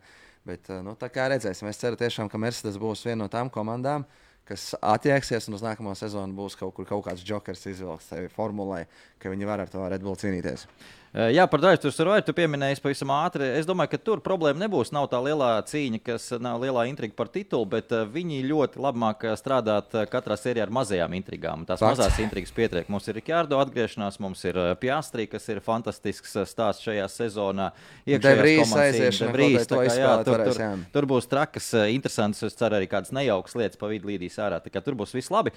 Bet, 0.45 0.69
uh, 0.69 0.83
nu, 0.85 0.93
tā 0.99 1.09
kā 1.09 1.25
redzēsim, 1.33 1.65
es 1.71 1.81
ceru 1.81 1.97
tiešām, 1.97 2.29
ka 2.29 2.37
Mercedes 2.37 2.77
būs 2.77 3.07
viena 3.07 3.23
no 3.23 3.29
tām 3.31 3.49
komandām, 3.49 4.05
uh, 4.05 4.32
kas 4.47 4.73
attieksies 4.81 5.47
un 5.47 5.57
uz 5.57 5.63
nākamo 5.63 5.93
sezonu 5.97 6.35
būs 6.37 6.57
kaut 6.59 6.73
kur 6.75 6.87
kaut 6.89 7.05
kāds 7.07 7.23
jokers 7.27 7.63
izvilks 7.71 8.09
sevi 8.11 8.31
formulē, 8.33 8.83
ka 9.19 9.31
viņi 9.31 9.47
var 9.47 9.63
ar 9.63 9.71
to 9.71 9.85
Red 9.87 10.03
Bull 10.03 10.19
cīnīties. 10.19 10.67
Eh, 11.13 11.27
jā, 11.35 11.43
par 11.45 11.61
Drive 11.61 11.77
to 11.77 11.91
Survive 11.93 12.23
tu 12.25 12.33
pieminēji 12.33 12.79
pavisam 12.81 13.11
ātri. 13.13 13.45
Es 13.59 13.67
domāju, 13.69 13.91
ka 13.91 13.97
tur 14.01 14.21
problēma 14.25 14.63
nebūs. 14.63 14.89
Nav 14.95 15.11
tā 15.11 15.19
lielā 15.21 15.59
cīņa, 15.69 15.99
kas 16.01 16.31
nav 16.41 16.63
lielā 16.63 16.87
intriga 16.89 17.13
par 17.13 17.29
titulu, 17.29 17.67
bet 17.69 17.91
eh, 17.93 18.07
viņi 18.09 18.39
ļoti 18.49 18.81
labi 18.81 19.01
māk 19.03 19.25
strādāt 19.37 19.93
eh, 19.93 20.07
katrā 20.09 20.33
sērijā 20.41 20.65
ar 20.65 20.73
mazajām 20.73 21.13
intrigām. 21.13 21.67
Tās 21.69 21.83
Fakts. 21.83 22.01
mazās 22.01 22.17
intrigas 22.23 22.53
pietiek. 22.57 22.89
Mums 22.89 23.05
ir 23.11 23.19
Rikārdo 23.19 23.59
atgriešanās, 23.61 24.17
mums 24.25 24.41
ir 24.49 24.57
Piastri, 24.81 25.27
kas 25.29 25.45
ir 25.53 25.61
fantastisks 25.61 26.33
stāsts 26.49 26.87
šajā 26.87 27.05
sezonā. 27.13 27.69
Devrīs 28.09 28.73
aiziešana, 28.73 29.29
Devrīs, 29.29 29.69
kā, 29.69 29.83
jā, 29.93 30.15
tur, 30.25 30.45
tur, 30.49 30.63
tur 30.97 31.09
būs 31.13 31.29
trakas, 31.29 31.69
interesants. 31.93 32.41
Es 32.41 32.57
ceru, 32.57 32.79
arī 32.79 32.89
kādas 32.89 33.13
nejaukas 33.13 33.53
lietas 33.59 33.77
pa 33.77 33.91
vidu 33.93 34.09
līdīs 34.09 34.39
ārā. 34.41 34.57
Tur 34.73 34.97
būs 34.97 35.13
viss 35.13 35.29
labi. 35.29 35.53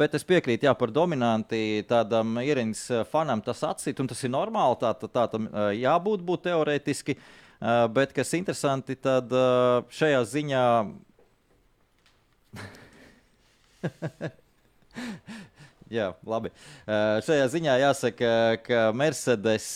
Bet 0.00 0.16
es 0.16 0.24
piekrītu, 0.24 0.64
jā, 0.64 0.72
par 0.80 0.96
dominanti 0.96 1.84
tādam 1.92 2.38
ierīnas 2.40 2.86
fanam 3.12 3.44
tas 3.44 3.60
atsit, 3.68 4.00
un 4.00 4.08
tas 4.08 4.24
ir 4.24 4.32
normāli. 4.32 4.80
Tā, 4.80 4.93
tā, 5.00 5.10
tā 5.12 5.24
tam 5.32 5.48
jābūt 5.74 6.20
būt 6.26 6.46
teorētiski. 6.48 7.16
Bet 7.96 8.12
kas 8.16 8.34
interesanti, 8.36 8.96
tad 9.00 9.30
šajā 9.94 10.22
ziņā. 10.34 10.64
Jā, 15.94 16.08
labi. 16.26 16.48
Šajā 17.26 17.44
ziņā 17.52 17.74
jāsaka, 17.82 18.30
ka 18.64 18.78
Mercedes 18.96 19.66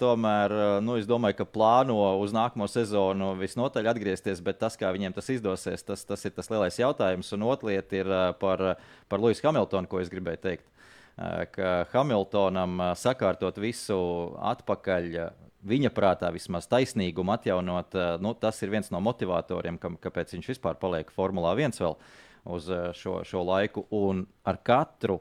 tomēr, 0.00 0.54
nu, 0.82 0.96
es 0.98 1.06
domāju, 1.06 1.36
ka 1.42 1.46
plāno 1.46 1.98
uz 2.22 2.32
nākamo 2.34 2.66
sezonu 2.70 3.34
visnotaļ 3.38 3.90
atgriezties, 3.92 4.40
bet 4.44 4.58
tas, 4.62 4.78
kā 4.80 4.90
viņiem 4.94 5.14
tas 5.14 5.28
izdosies, 5.34 5.84
tas, 5.86 6.02
tas 6.08 6.24
ir 6.24 6.34
tas 6.34 6.48
lielais 6.50 6.80
jautājums. 6.80 7.30
Un 7.36 7.46
otra 7.46 7.70
lieta 7.70 8.00
ir 8.00 8.10
par, 8.40 8.64
par 9.12 9.22
Luisu 9.22 9.44
Hamiltonu, 9.46 9.90
ko 9.90 10.00
es 10.02 10.10
gribēju 10.12 10.42
teikt. 10.48 10.66
Ka 11.54 11.74
Hamiltonam 11.92 12.80
sakārtot 12.98 13.58
visu 13.62 13.98
atpakaļ. 14.52 15.12
Viņa 15.68 15.90
prātā 15.90 16.30
vismaz 16.30 16.68
taisnīgumu 16.70 17.34
atjaunot, 17.34 17.96
nu, 18.22 18.32
tas 18.38 18.60
ir 18.62 18.70
viens 18.70 18.92
no 18.94 19.00
motivatoriem, 19.02 19.80
ka, 19.82 19.90
kāpēc 20.06 20.36
viņš 20.36 20.52
vispār 20.54 20.78
paliek 20.78 21.10
Formulā 21.10 21.56
1 21.58 21.74
vēl 21.82 21.96
uz 22.54 22.68
šo, 23.00 23.18
šo 23.26 23.42
laiku. 23.42 23.82
Un 23.90 24.22
ar 24.46 24.60
katru 24.62 25.18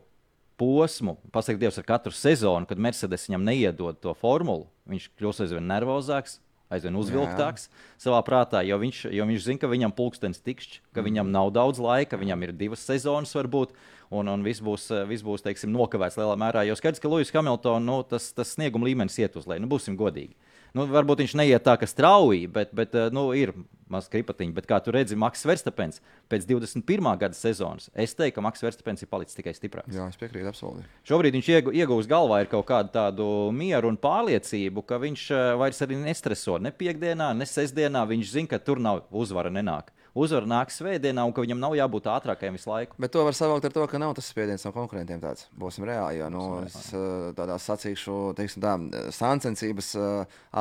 posmu, 0.57 1.17
pasakot, 1.33 1.61
Dievs, 1.61 1.77
ar 1.81 1.87
katru 1.87 2.13
sezonu, 2.13 2.69
kad 2.69 2.81
Mercedes 2.81 3.27
viņam 3.29 3.45
neiedod 3.45 3.97
to 4.01 4.13
formulu, 4.17 4.67
viņš 4.89 5.09
kļūst 5.19 5.45
aizvien 5.45 5.67
nervozāks, 5.69 6.39
aizvien 6.73 6.97
uzvilktāks 6.99 7.67
Jā. 7.67 7.83
savā 8.07 8.19
prātā, 8.27 8.63
jo 8.67 8.79
viņš, 8.81 9.03
jo 9.13 9.27
viņš 9.29 9.45
zina, 9.45 9.61
ka 9.61 9.69
viņam 9.71 9.93
pulkstenis 9.95 10.41
tikšķi, 10.43 10.81
ka 10.91 10.99
mm. 10.99 11.05
viņam 11.09 11.31
nav 11.31 11.51
daudz 11.55 11.81
laika, 11.83 12.19
viņam 12.19 12.43
ir 12.43 12.55
divas 12.57 12.83
sezonas 12.87 13.35
varbūt. 13.37 13.75
Un, 14.09 14.29
un 14.31 14.43
viss 14.45 14.63
būs, 14.63 14.87
viss 15.09 15.25
būs 15.25 15.43
teiksim, 15.43 15.73
nokavēts 15.75 16.15
lielā 16.19 16.37
mērā. 16.39 16.63
Jo 16.67 16.77
skaidrs, 16.79 17.01
ka 17.03 17.11
Lūsis 17.11 17.33
Hamiltons 17.35 17.83
nu, 17.83 17.99
tas, 18.07 18.29
tas 18.35 18.53
snieguma 18.55 18.87
līmenis 18.87 19.17
iet 19.19 19.35
uz 19.35 19.47
leju. 19.49 19.65
Nu, 19.65 19.71
būsim 19.71 19.97
godīgi. 19.99 20.37
Nu, 20.75 20.85
varbūt 20.91 21.23
viņš 21.23 21.33
neiet 21.39 21.63
tā, 21.65 21.73
ka 21.79 21.87
strauji, 21.89 22.45
bet, 22.53 22.71
bet 22.75 22.93
nu, 23.15 23.29
ir 23.35 23.53
maz 23.91 24.09
kripatiņi. 24.11 24.53
Bet 24.55 24.67
kā 24.69 24.77
tu 24.83 24.93
redzi, 24.93 25.17
Maks 25.19 25.45
Verstapens 25.47 26.01
pēc 26.31 26.45
21. 26.47 27.07
gada 27.19 27.37
sezonas, 27.37 27.89
es 27.95 28.15
teiktu, 28.15 28.35
ka 28.37 28.43
Maks 28.45 28.63
Verstapens 28.63 29.03
ir 29.03 29.09
palicis 29.11 29.39
tikai 29.39 29.55
stiprāks. 29.57 29.95
Jā, 29.95 30.07
es 30.11 30.19
piekrītu, 30.19 30.47
absolūti. 30.51 30.85
Šobrīd 31.07 31.39
viņš 31.39 31.51
iegūst 31.71 32.11
galvā 32.11 32.43
kaut 32.51 32.67
kādu 32.69 32.93
tādu 32.93 33.27
mieru 33.55 33.91
un 33.91 33.99
pārliecību, 34.01 34.83
ka 34.87 34.99
viņš 35.03 35.27
vairs 35.59 35.83
arī 35.87 35.99
nestreso 36.03 36.59
ne 36.61 36.73
piekdienā, 36.75 37.31
ne 37.37 37.47
sestdienā. 37.47 38.03
Viņš 38.11 38.35
zina, 38.35 38.53
ka 38.53 38.61
tur 38.63 38.83
nav 38.83 39.05
uzvara 39.11 39.53
nenāk 39.53 39.95
uzvara 40.17 40.49
nāk 40.49 40.73
svētdienā 40.73 41.25
un 41.27 41.35
ka 41.35 41.43
viņam 41.45 41.61
nav 41.61 41.75
jābūt 41.77 42.09
ātrākajam 42.13 42.57
visu 42.57 42.71
laiku. 42.71 42.97
Bet 43.01 43.13
to 43.13 43.25
var 43.27 43.37
savākt 43.37 43.67
ar 43.69 43.75
to, 43.75 43.85
ka 43.91 44.01
nav 44.01 44.15
tas 44.17 44.29
spiediens 44.31 44.65
no 44.67 44.73
konkurentiem 44.75 45.21
tāds. 45.23 45.45
Būsim 45.57 45.85
reāli, 45.87 46.21
jo 46.21 46.31
nu, 46.33 46.47
es 46.65 46.89
tādā 47.37 47.59
sacīkšu, 47.61 48.17
teiksim 48.39 48.65
tā, 48.65 48.73
sāncensības 49.15 49.93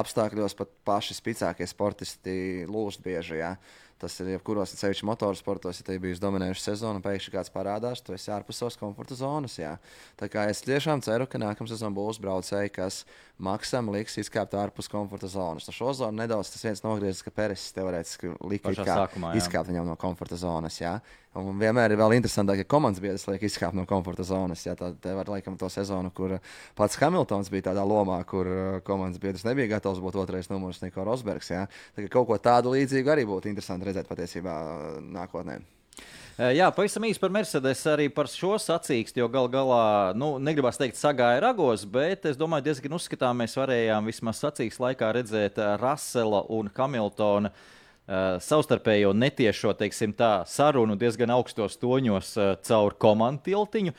apstākļos 0.02 0.58
pat 0.58 0.76
paši 0.86 1.18
spēcīgākie 1.18 1.68
sportisti 1.70 2.38
lūst 2.70 3.04
bieži. 3.04 3.40
Ja? 3.40 3.56
Tas 3.96 4.12
ir 4.20 4.34
jebkuros 4.34 4.74
ceļš 4.76 5.00
motorsportos, 5.08 5.78
ja 5.80 5.86
te 5.86 5.94
bijusi 6.00 6.20
dominējuša 6.20 6.60
sezona, 6.66 7.00
pēkšņi 7.00 7.32
kāds 7.32 7.52
parādās, 7.54 8.02
tu 8.04 8.12
esi 8.12 8.28
ārpus 8.34 8.58
savas 8.60 8.76
komforta 8.76 9.16
zonas. 9.16 9.54
Jā. 9.56 9.78
Tā 10.20 10.28
kā 10.28 10.44
es 10.52 10.60
tiešām 10.66 11.00
ceru, 11.00 11.24
ka 11.24 11.40
nākamā 11.40 11.70
sezona 11.70 11.96
būs 11.96 12.20
braucēji, 12.20 12.74
kas 12.76 12.98
maksam 13.42 13.90
liks 13.92 14.16
izkāpt 14.20 14.54
ārpus 14.56 14.88
komforta 14.90 15.28
zonas. 15.28 15.66
No 15.68 15.74
šo 15.76 15.92
zonu 15.96 16.22
nedaudz 16.22 16.50
tas 16.52 16.64
viens 16.64 16.82
nogriezis, 16.84 17.22
ka 17.24 17.32
Peresis 17.34 17.74
teorētiski 17.76 18.32
lika 18.48 18.72
izkāpt 18.72 19.70
viņam 19.70 19.88
no 19.90 19.96
komforta 20.00 20.38
zonas. 20.40 20.78
Jā. 20.80 20.96
Un 21.36 21.60
vienmēr 21.60 21.92
ir 21.92 22.00
vēl 22.00 22.16
interesantāk, 22.16 22.62
ja 22.62 22.68
komandas 22.68 23.02
biedrs 23.04 23.26
liek 23.28 23.44
izkāpt 23.44 23.76
no 23.76 23.84
komforta 23.88 24.24
zonas. 24.24 24.64
Jā, 24.64 24.72
tad 24.78 25.04
var 25.04 25.28
laikam 25.28 25.58
to 25.60 25.68
sezonu, 25.72 26.10
kur 26.16 26.38
pats 26.78 26.96
Hamiltons 27.02 27.52
bija 27.52 27.68
tādā 27.70 27.84
lomā, 27.84 28.22
kur 28.28 28.48
uh, 28.48 28.80
komandas 28.86 29.20
biedrs 29.20 29.44
nebija 29.44 29.74
gatavs 29.76 30.00
būt 30.00 30.16
otrais 30.24 30.48
numurs 30.52 30.80
Niko 30.84 31.04
Rosbergs. 31.04 31.52
Jā. 31.52 31.66
Tā 31.96 32.08
kaut 32.08 32.30
ko 32.30 32.40
tādu 32.40 32.72
līdzīgu 32.72 33.12
arī 33.12 33.28
būtu 33.28 33.52
interesanti 33.52 33.90
redzēt 33.90 34.08
patiesībā 34.08 34.60
uh, 34.64 35.02
nākotnē. 35.04 35.60
Jā, 36.36 36.66
pavisam 36.68 37.04
īsi 37.08 37.16
par 37.16 37.30
Mercedes 37.32 37.80
arī 37.88 38.10
par 38.12 38.28
šo 38.28 38.58
sacīkstu, 38.60 39.22
jo 39.22 39.28
gal 39.32 39.46
galā, 39.48 39.84
nu, 40.20 40.34
negribas 40.36 40.76
teikt, 40.76 40.98
sagāja 41.00 41.38
ragos, 41.40 41.86
bet 41.88 42.28
es 42.28 42.36
domāju, 42.36 42.66
diezgan 42.66 42.92
uzskatām 42.98 43.40
mēs 43.40 43.56
varējām 43.56 44.10
vismaz 44.10 44.42
sacīkstu 44.44 44.84
laikā 44.84 45.14
redzēt 45.16 45.56
Rasela 45.80 46.42
un 46.52 46.68
Hamiltona 46.76 47.48
uh, 47.48 47.75
Uh, 48.06 48.36
savstarpējo 48.38 49.08
netiešo 49.18 49.72
tā, 49.74 50.44
sarunu 50.46 50.94
diezgan 50.94 51.32
augstos 51.34 51.74
toņos 51.74 52.28
uh, 52.38 52.52
caur 52.62 52.94
komandu 52.94 53.42
tiltiņu. 53.48 53.94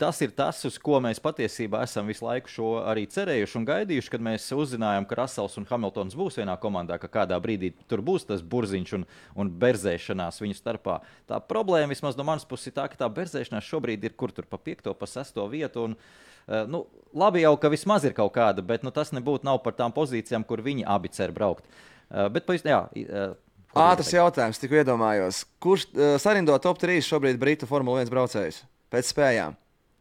Tas 0.00 0.22
ir 0.24 0.30
tas, 0.32 0.62
uz 0.64 0.78
ko 0.80 0.96
mēs 1.04 1.20
patiesībā 1.20 1.82
esam 1.84 2.08
visu 2.08 2.24
laiku 2.24 2.48
šo 2.48 2.70
arī 2.88 3.02
cerējuši 3.04 3.58
un 3.60 3.66
gaidījuši, 3.68 4.12
kad 4.14 4.24
mēs 4.24 4.46
uzzinājām, 4.56 5.04
ka 5.04 5.18
Rasels 5.20 5.58
un 5.60 5.68
Hamiltons 5.68 6.16
būs 6.16 6.40
vienā 6.40 6.54
komandā, 6.62 6.96
ka 7.02 7.10
kādā 7.12 7.36
brīdī 7.36 7.74
tur 7.84 8.00
būs 8.00 8.24
tas 8.30 8.40
burziņš 8.40 8.94
un, 8.96 9.04
un 9.36 9.52
berzēšanās 9.60 10.40
viņu 10.40 10.56
starpā. 10.56 10.96
Tā 11.28 11.42
problēma 11.44 11.92
vismaz 11.92 12.16
no 12.16 12.24
manas 12.24 12.48
puses 12.48 12.72
ir 12.72 12.78
tā, 12.80 12.88
ka 12.88 12.96
tā 13.02 13.10
berzēšanās 13.12 13.68
šobrīd 13.68 14.08
ir 14.08 14.16
kur 14.16 14.32
tur 14.32 14.48
pa 14.48 14.56
piekto, 14.56 14.96
pa 14.96 15.04
sesto 15.04 15.44
vietu. 15.52 15.84
Un, 15.90 15.98
uh, 16.00 16.64
nu, 16.64 16.86
labi 17.12 17.44
jau, 17.44 17.52
ka 17.60 17.74
vismaz 17.76 18.08
ir 18.08 18.16
kaut 18.16 18.32
kāda, 18.40 18.64
bet 18.64 18.88
nu, 18.88 18.88
tas 18.88 19.12
nebūtu 19.12 19.44
par 19.60 19.76
tām 19.76 19.92
pozīcijām, 19.92 20.48
kur 20.48 20.64
viņi 20.64 20.88
abi 20.88 21.12
cer 21.12 21.36
braukt. 21.36 21.68
Uh, 22.08 22.32
bet, 22.32 22.48
jā, 22.64 22.82
uh, 22.88 23.36
Ātrs 23.78 24.10
jautājums, 24.10 24.58
tikko 24.58 24.80
iedomājos. 24.80 25.44
Kurš 25.62 25.86
uh, 25.94 26.14
sarindo 26.22 26.56
top 26.62 26.80
3 26.82 26.98
šobrīd 27.06 27.38
Britu 27.38 27.68
Formule 27.70 28.02
1 28.02 28.10
braucējus? 28.10 28.64
Pēc 28.90 29.12
spējām. 29.12 29.54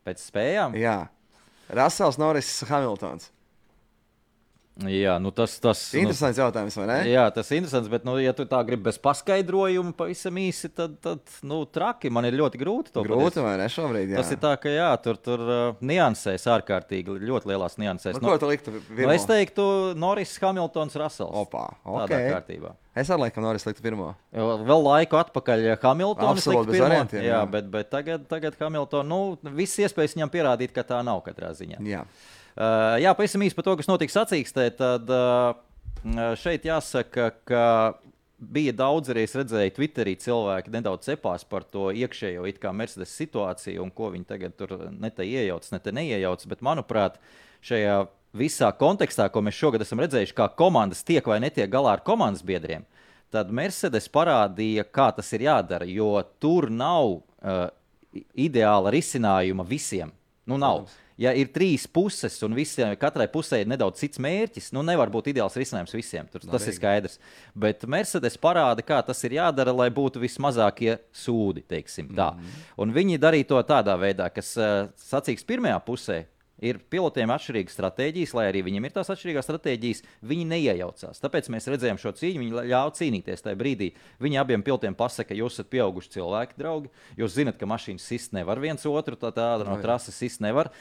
Pēc 0.07 0.23
spējām? 0.25 0.77
Jā. 0.79 1.03
Rasels, 1.69 2.17
Norris, 2.17 2.49
Hamiltons. 2.65 3.29
Jā, 4.87 5.17
nu 5.19 5.31
tas 5.35 5.57
ir 5.59 5.67
nu, 5.67 6.05
interesants 6.05 6.37
nu, 6.37 6.43
jautājums, 6.45 6.75
vai 6.79 6.85
ne? 6.87 6.97
Jā, 7.11 7.25
tas 7.35 7.49
ir 7.51 7.59
interesants, 7.59 7.89
bet, 7.91 8.05
nu, 8.07 8.13
ja 8.21 8.31
tu 8.35 8.45
tā 8.47 8.61
gribi 8.63 8.85
bez 8.85 8.95
paskaidrojuma, 9.03 9.91
pavisam 9.97 10.39
īsi, 10.39 10.69
tad, 10.71 10.93
tad 11.03 11.33
nu, 11.43 11.59
traki 11.67 12.11
man 12.13 12.27
ir 12.29 12.37
ļoti 12.39 12.61
grūti 12.61 12.93
to 12.93 13.01
pateikt. 13.01 13.11
Grūti, 13.11 13.43
vai 13.43 13.57
ne? 13.59 13.67
Šobrīd, 13.73 14.13
jā. 14.13 14.21
Tas 14.21 14.31
ir 14.31 14.39
tā, 14.39 14.53
ka 14.61 14.71
jā, 14.71 14.87
tur, 15.03 15.19
tur 15.19 15.43
uh, 15.43 15.81
niansēs 15.83 16.47
ārkārtīgi, 16.55 17.19
ļoti 17.27 17.51
lielās 17.51 17.75
niansēs. 17.81 18.15
Nu, 18.15 18.23
nu, 18.23 18.31
ko 18.31 18.39
tu 18.39 18.51
liktu? 18.53 18.77
Nu, 18.87 19.09
es 19.11 19.27
teiktu, 19.27 19.65
Norris, 19.99 20.37
Hamiltons, 20.39 20.95
Russells. 21.01 21.35
Opā, 21.43 21.67
ok. 21.83 22.05
Tādā 22.05 22.23
kārtībā. 22.37 22.75
Es 22.99 23.11
arī 23.13 23.25
laikam 23.25 23.45
Norris 23.45 23.65
liktu 23.67 23.83
pirmo. 23.85 24.09
Vēl 24.33 24.83
laiku 24.85 25.19
atpakaļ 25.19 25.65
Hamiltonis 25.83 26.49
liktu 26.49 26.73
pirmo. 26.73 26.87
Variantiem, 26.87 27.23
jā, 27.23 27.37
jā, 27.37 27.39
bet, 27.53 27.69
bet 27.71 27.89
tagad, 27.93 28.27
tagad 28.31 28.59
Hamilton, 28.59 29.07
nu, 29.09 29.53
viss 29.55 29.79
iespējas 29.79 30.17
viņam 30.17 30.33
pierādīt, 30.33 30.75
ka 30.75 30.83
tā 30.87 30.99
nav 31.05 31.23
katrā 31.25 31.53
ziņā. 31.57 31.79
Jā. 31.87 32.03
Uh, 32.59 32.97
jā, 32.99 33.15
pavisam 33.15 33.43
īsi 33.45 33.55
par 33.55 33.67
to, 33.69 33.77
kas 33.79 33.87
notiks 33.87 34.17
sacīkstē. 34.17 34.67
Tad 34.79 35.11
uh, 35.15 36.35
šeit 36.39 36.67
jāsaka, 36.67 37.31
ka 37.47 37.65
bija 38.39 38.73
daudz 38.75 39.11
arī, 39.11 39.25
redzēju, 39.27 39.73
Twitterī 39.75 40.15
cilvēki 40.19 40.71
nedaudz 40.73 41.09
cepās 41.09 41.43
par 41.47 41.65
to 41.67 41.89
iekšējo 41.91 42.47
Mercedes 42.73 43.15
situāciju 43.19 43.83
un 43.83 43.91
ko 43.91 44.11
viņi 44.13 44.27
tagad 44.27 44.55
tur 44.59 44.75
ne 44.91 45.11
te 45.11 45.27
iejaucas, 45.27 45.73
ne 45.75 45.79
te 45.83 45.91
neiejaucas. 45.95 46.47
Bet, 46.49 46.63
manuprāt, 46.65 47.19
šajā 47.65 48.01
visā 48.35 48.69
kontekstā, 48.77 49.29
ko 49.31 49.41
mēs 49.45 49.57
šogad 49.57 49.83
esam 49.85 50.01
redzējuši, 50.03 50.35
kā 50.37 50.49
komandas 50.57 51.03
tiek 51.05 51.25
vai 51.25 51.39
netiek 51.41 51.69
galā 51.71 51.97
ar 51.97 52.05
komandas 52.05 52.45
biedriem, 52.45 52.85
tad 53.33 53.51
Mercedes 53.53 54.09
parādīja, 54.11 54.85
kā 54.85 55.09
tas 55.15 55.29
ir 55.37 55.47
jādara, 55.49 55.87
jo 55.89 56.13
tur 56.41 56.69
nav 56.69 57.19
uh, 57.19 57.67
ideāla 58.37 58.93
risinājuma 58.93 59.65
visiem. 59.67 60.13
Nu, 60.49 60.57
nav. 60.57 60.87
Ja 61.19 61.33
ir 61.35 61.49
trīs 61.51 61.83
puses 61.83 62.37
un 62.47 62.53
visiem, 62.55 62.93
katrai 62.97 63.25
pusē 63.29 63.59
ir 63.59 63.67
nedaudz 63.67 63.99
cits 63.99 64.21
mērķis, 64.23 64.69
nu 64.73 64.81
nevar 64.87 65.11
būt 65.11 65.27
ideāls 65.33 65.57
risinājums 65.59 65.91
visiem. 65.93 66.29
Tur, 66.31 66.45
tas 66.45 66.53
Darīgi. 66.53 66.71
ir 66.71 66.77
skaidrs. 66.77 67.19
Bet 67.53 67.83
Mercedes 67.91 68.39
parāda, 68.39 68.85
kā 68.87 69.01
tas 69.05 69.19
ir 69.27 69.35
jādara, 69.35 69.73
lai 69.75 69.89
būtu 69.91 70.23
vismazākie 70.23 70.95
sūdi. 71.11 71.65
Mm 71.67 72.15
-hmm. 72.15 72.63
Un 72.77 72.93
viņi 72.95 73.19
darīja 73.19 73.47
to 73.51 73.61
tādā 73.67 73.99
veidā, 73.99 74.29
kas 74.33 74.55
uh, 74.57 74.87
sacīks 74.95 75.43
pirmajā 75.43 75.79
pusē 75.85 76.23
Ir 76.65 76.79
pilotiem 76.91 77.31
atšķirīgas 77.33 77.75
stratēģijas, 77.77 78.33
lai 78.35 78.45
arī 78.49 78.63
viņiem 78.67 78.87
ir 78.87 78.95
tās 78.95 79.11
atšķirīgās 79.13 79.47
stratēģijas, 79.47 80.03
viņi 80.31 80.47
neiejaucās. 80.49 81.21
Tāpēc 81.23 81.49
mēs 81.53 81.69
redzējām 81.71 81.99
šo 82.01 82.13
cīņu, 82.19 82.43
viņi 82.43 82.65
ļāva 82.71 82.93
cīnīties 82.99 83.45
tajā 83.45 83.59
brīdī. 83.59 83.89
Viņi 84.19 84.41
abiem 84.41 84.65
pilotiem 84.65 84.97
pasaka, 84.99 85.31
ka 85.31 85.39
jūs 85.39 85.55
esat 85.55 85.71
pieauguši 85.71 86.13
cilvēki, 86.17 86.59
draugi. 86.59 86.91
Jūs 87.19 87.35
zinat, 87.37 87.59
ka 87.59 87.69
mašīnas 87.69 88.07
sist 88.11 88.35
nevar 88.35 88.59
viens 88.59 88.83
otru, 88.89 89.15
tā 89.19 89.31
tāda 89.35 89.67
no 89.67 89.79
trases 89.83 90.19
sist 90.19 90.43
nevar. 90.43 90.73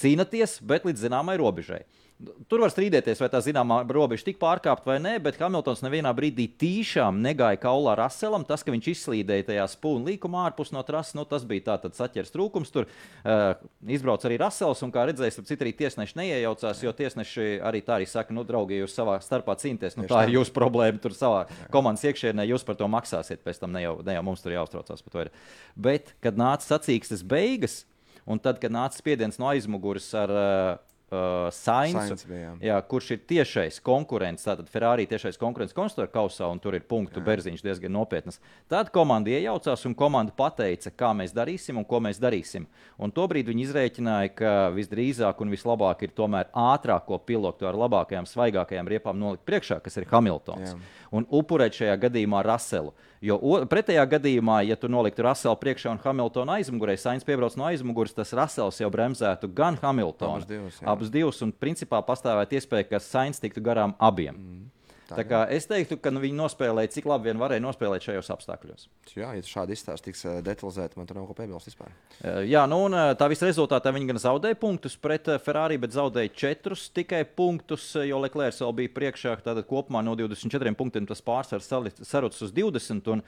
Cīnaties, 0.00 0.60
bet 0.64 0.88
līdz 0.88 1.08
zināmai 1.08 1.38
robežai. 1.40 1.84
Tur 2.22 2.62
var 2.62 2.70
strīdēties, 2.70 3.18
vai 3.18 3.26
tā 3.32 3.40
zināmā 3.42 3.80
robeža 3.90 4.28
tika 4.28 4.38
pārkāpta 4.44 4.86
vai 4.86 4.96
nē, 5.02 5.16
bet 5.24 5.38
Hamiltons 5.42 5.80
nevienā 5.82 6.12
brīdī 6.14 6.46
tīšām 6.60 7.18
negāja 7.24 7.58
kaulā 7.64 7.96
Raselam. 7.98 8.44
Tas, 8.46 8.62
ka 8.62 8.70
viņš 8.70 8.86
izslīdēja 8.92 9.48
tajā 9.48 9.64
spūnu 9.72 10.12
līkumā 10.12 10.44
ārpus 10.46 10.70
no 10.72 10.84
trases, 10.86 11.16
nu, 11.18 11.24
tas 11.28 11.42
bija 11.48 11.72
tāds 11.72 11.98
saķers 11.98 12.30
trūkums. 12.30 12.70
Tur 12.74 12.86
uh, 12.86 13.58
izbrauca 13.96 14.28
arī 14.30 14.38
Rasels, 14.44 14.84
un 14.86 14.94
kā 14.94 15.08
redzējis, 15.10 15.40
tur 15.40 15.48
citi 15.48 15.66
arī 15.66 15.74
tiesneši 15.80 16.18
neiejaucās, 16.20 16.84
jo 16.86 16.94
tiesneši 16.94 17.48
arī 17.66 17.82
tā 17.82 17.98
arī 17.98 18.08
saka, 18.08 18.36
nu, 18.36 18.46
draugi, 18.46 18.78
jūs 18.84 18.94
savā 18.94 19.18
starpā 19.24 19.58
cīnīties. 19.58 19.98
Nu, 19.98 20.06
tā 20.10 20.22
ir 20.28 20.36
jūsu 20.36 20.54
problēma, 20.54 21.02
tur 21.02 21.18
savā 21.18 21.44
komandas 21.74 22.06
iekšienē 22.06 22.46
jūs 22.52 22.66
par 22.68 22.78
to 22.78 22.88
maksāsiet, 22.94 23.42
pēc 23.42 23.58
tam 23.66 23.74
ne 23.74 23.82
jau, 23.88 23.98
ne 24.06 24.14
jau 24.14 24.24
mums 24.30 24.46
tur 24.46 24.54
jāuztraucās 24.54 25.02
par 25.02 25.18
to. 25.18 25.26
Ir. 25.26 25.34
Bet, 25.74 26.14
kad 26.22 26.38
nāca 26.38 26.76
sacīkstes 26.76 27.26
beigas, 27.26 27.82
un 28.22 28.38
tad, 28.38 28.62
kad 28.62 28.72
nāca 28.72 29.02
spiediens 29.02 29.42
no 29.42 29.50
aizmugures 29.50 30.12
ar 30.16 30.30
uh, 30.30 30.74
uh, 31.12 31.50
Sainz 31.54 32.24
jā. 32.62 32.76
kurš 32.88 33.10
ir 33.14 33.20
tiešais 33.28 33.80
konkurents. 33.84 34.44
Tātad 34.46 34.68
Ferrari 34.72 35.06
tiešais 35.10 35.38
konkurents 35.40 35.74
konstruktūra 35.76 36.10
kausā, 36.12 36.48
un 36.50 36.60
tur 36.62 36.76
ir 36.78 36.86
punktu 36.88 37.20
jā. 37.20 37.26
berziņš 37.28 37.64
diezgan 37.64 37.94
nopietnas. 37.96 38.40
Tad 38.70 38.92
komanda 38.94 39.32
iejaucās, 39.34 39.84
un 39.88 39.96
komanda 39.98 40.34
pateica, 40.36 40.92
kā 40.94 41.12
mēs 41.16 41.34
darīsim 41.36 41.80
un 41.80 41.88
ko 41.88 42.00
mēs 42.04 42.20
darīsim. 42.22 42.66
Un 42.98 43.14
tobrīd 43.14 43.50
viņi 43.50 43.66
izrēķināja, 43.68 44.34
ka 44.38 44.52
visdrīzāk 44.74 45.40
un 45.44 45.54
vislabāk 45.54 46.06
ir 46.06 46.14
tomēr 46.16 46.50
ātrāko 46.50 47.20
pilotu 47.26 47.68
ar 47.68 47.78
labākajām, 47.84 48.28
svaigākajām 48.30 48.90
riepām 48.90 49.18
nolikt 49.20 49.46
priekšā, 49.48 49.80
kas 49.84 50.00
ir 50.00 50.08
Hamiltons. 50.12 50.74
Jā. 50.74 51.00
Un 51.14 51.26
upurēt 51.30 51.76
šajā 51.78 51.98
gadījumā 52.08 52.42
Raselu. 52.46 52.94
Jo 53.24 53.38
pretējā 53.70 54.04
gadījumā, 54.16 54.58
ja 54.68 54.76
tu 54.76 54.90
noliktu 54.92 55.24
Raselu 55.24 55.56
priekšā 55.56 55.94
un 55.94 56.00
Hamiltonu 56.02 56.52
aizmugurē, 56.58 56.96
Sainz 57.00 57.24
piebrauc 57.24 57.56
no 57.56 57.64
aizmugures, 57.70 58.12
tas 58.12 58.34
Rasels 58.36 58.82
jau 58.82 58.90
bremzētu 58.92 59.48
gan 59.56 59.78
Hamiltonu. 59.80 60.42
Abus 60.42 60.50
divus, 60.50 60.80
abus 60.94 61.12
divus 61.14 61.40
un 61.46 61.54
principā 61.56 62.02
pastāvētu 62.04 62.58
iespēja, 62.58 62.88
ka 62.90 63.00
Sainz 63.00 63.40
tiktu 63.40 63.64
garām 63.64 63.96
abiem. 63.96 64.36
Mm. 64.36 64.73
Tā 65.16 65.24
kā 65.28 65.40
es 65.52 65.68
teiktu, 65.70 65.98
ka 66.02 66.10
nu, 66.12 66.20
viņi 66.22 66.36
nospēlēja, 66.38 66.92
cik 66.96 67.08
labi 67.08 67.30
vien 67.30 67.40
varēja 67.40 67.62
nospēlēt 67.64 68.04
šajos 68.08 68.30
apstākļos. 68.34 68.88
Jā, 69.14 69.30
ja 69.36 69.44
šādi 69.46 69.76
izstāsti 69.76 70.10
tiks 70.10 70.24
eh, 70.26 70.40
detalizēti, 70.44 70.98
man 70.98 71.08
tur 71.08 71.18
nav 71.20 71.28
ko 71.28 71.36
piebilst 71.38 71.70
vispār. 71.70 71.92
Eh, 72.20 72.42
Jā, 72.50 72.64
nu 72.70 72.80
un 72.88 72.96
eh, 72.98 73.12
tā 73.18 73.28
visa 73.30 73.46
rezultātā 73.48 73.92
viņi 73.94 74.10
gan 74.10 74.20
zaudēja 74.22 74.58
punktus 74.60 74.96
pret 75.00 75.30
Ferrari, 75.44 75.78
bet 75.80 75.94
zaudēja 75.94 76.32
četrus 76.34 76.88
tikai 76.94 77.22
punktus, 77.24 77.92
jo 78.02 78.20
Leclerc 78.22 78.58
vēl 78.64 78.76
bija 78.80 78.94
priekšā. 78.98 79.36
Tātad 79.44 79.66
kopumā 79.68 80.02
no 80.04 80.16
24 80.18 80.74
punktiem 80.78 81.06
tas 81.08 81.22
pārsvars 81.24 81.68
sarucis 82.02 82.46
uz 82.46 82.54
20. 82.54 83.10
Un, 83.14 83.22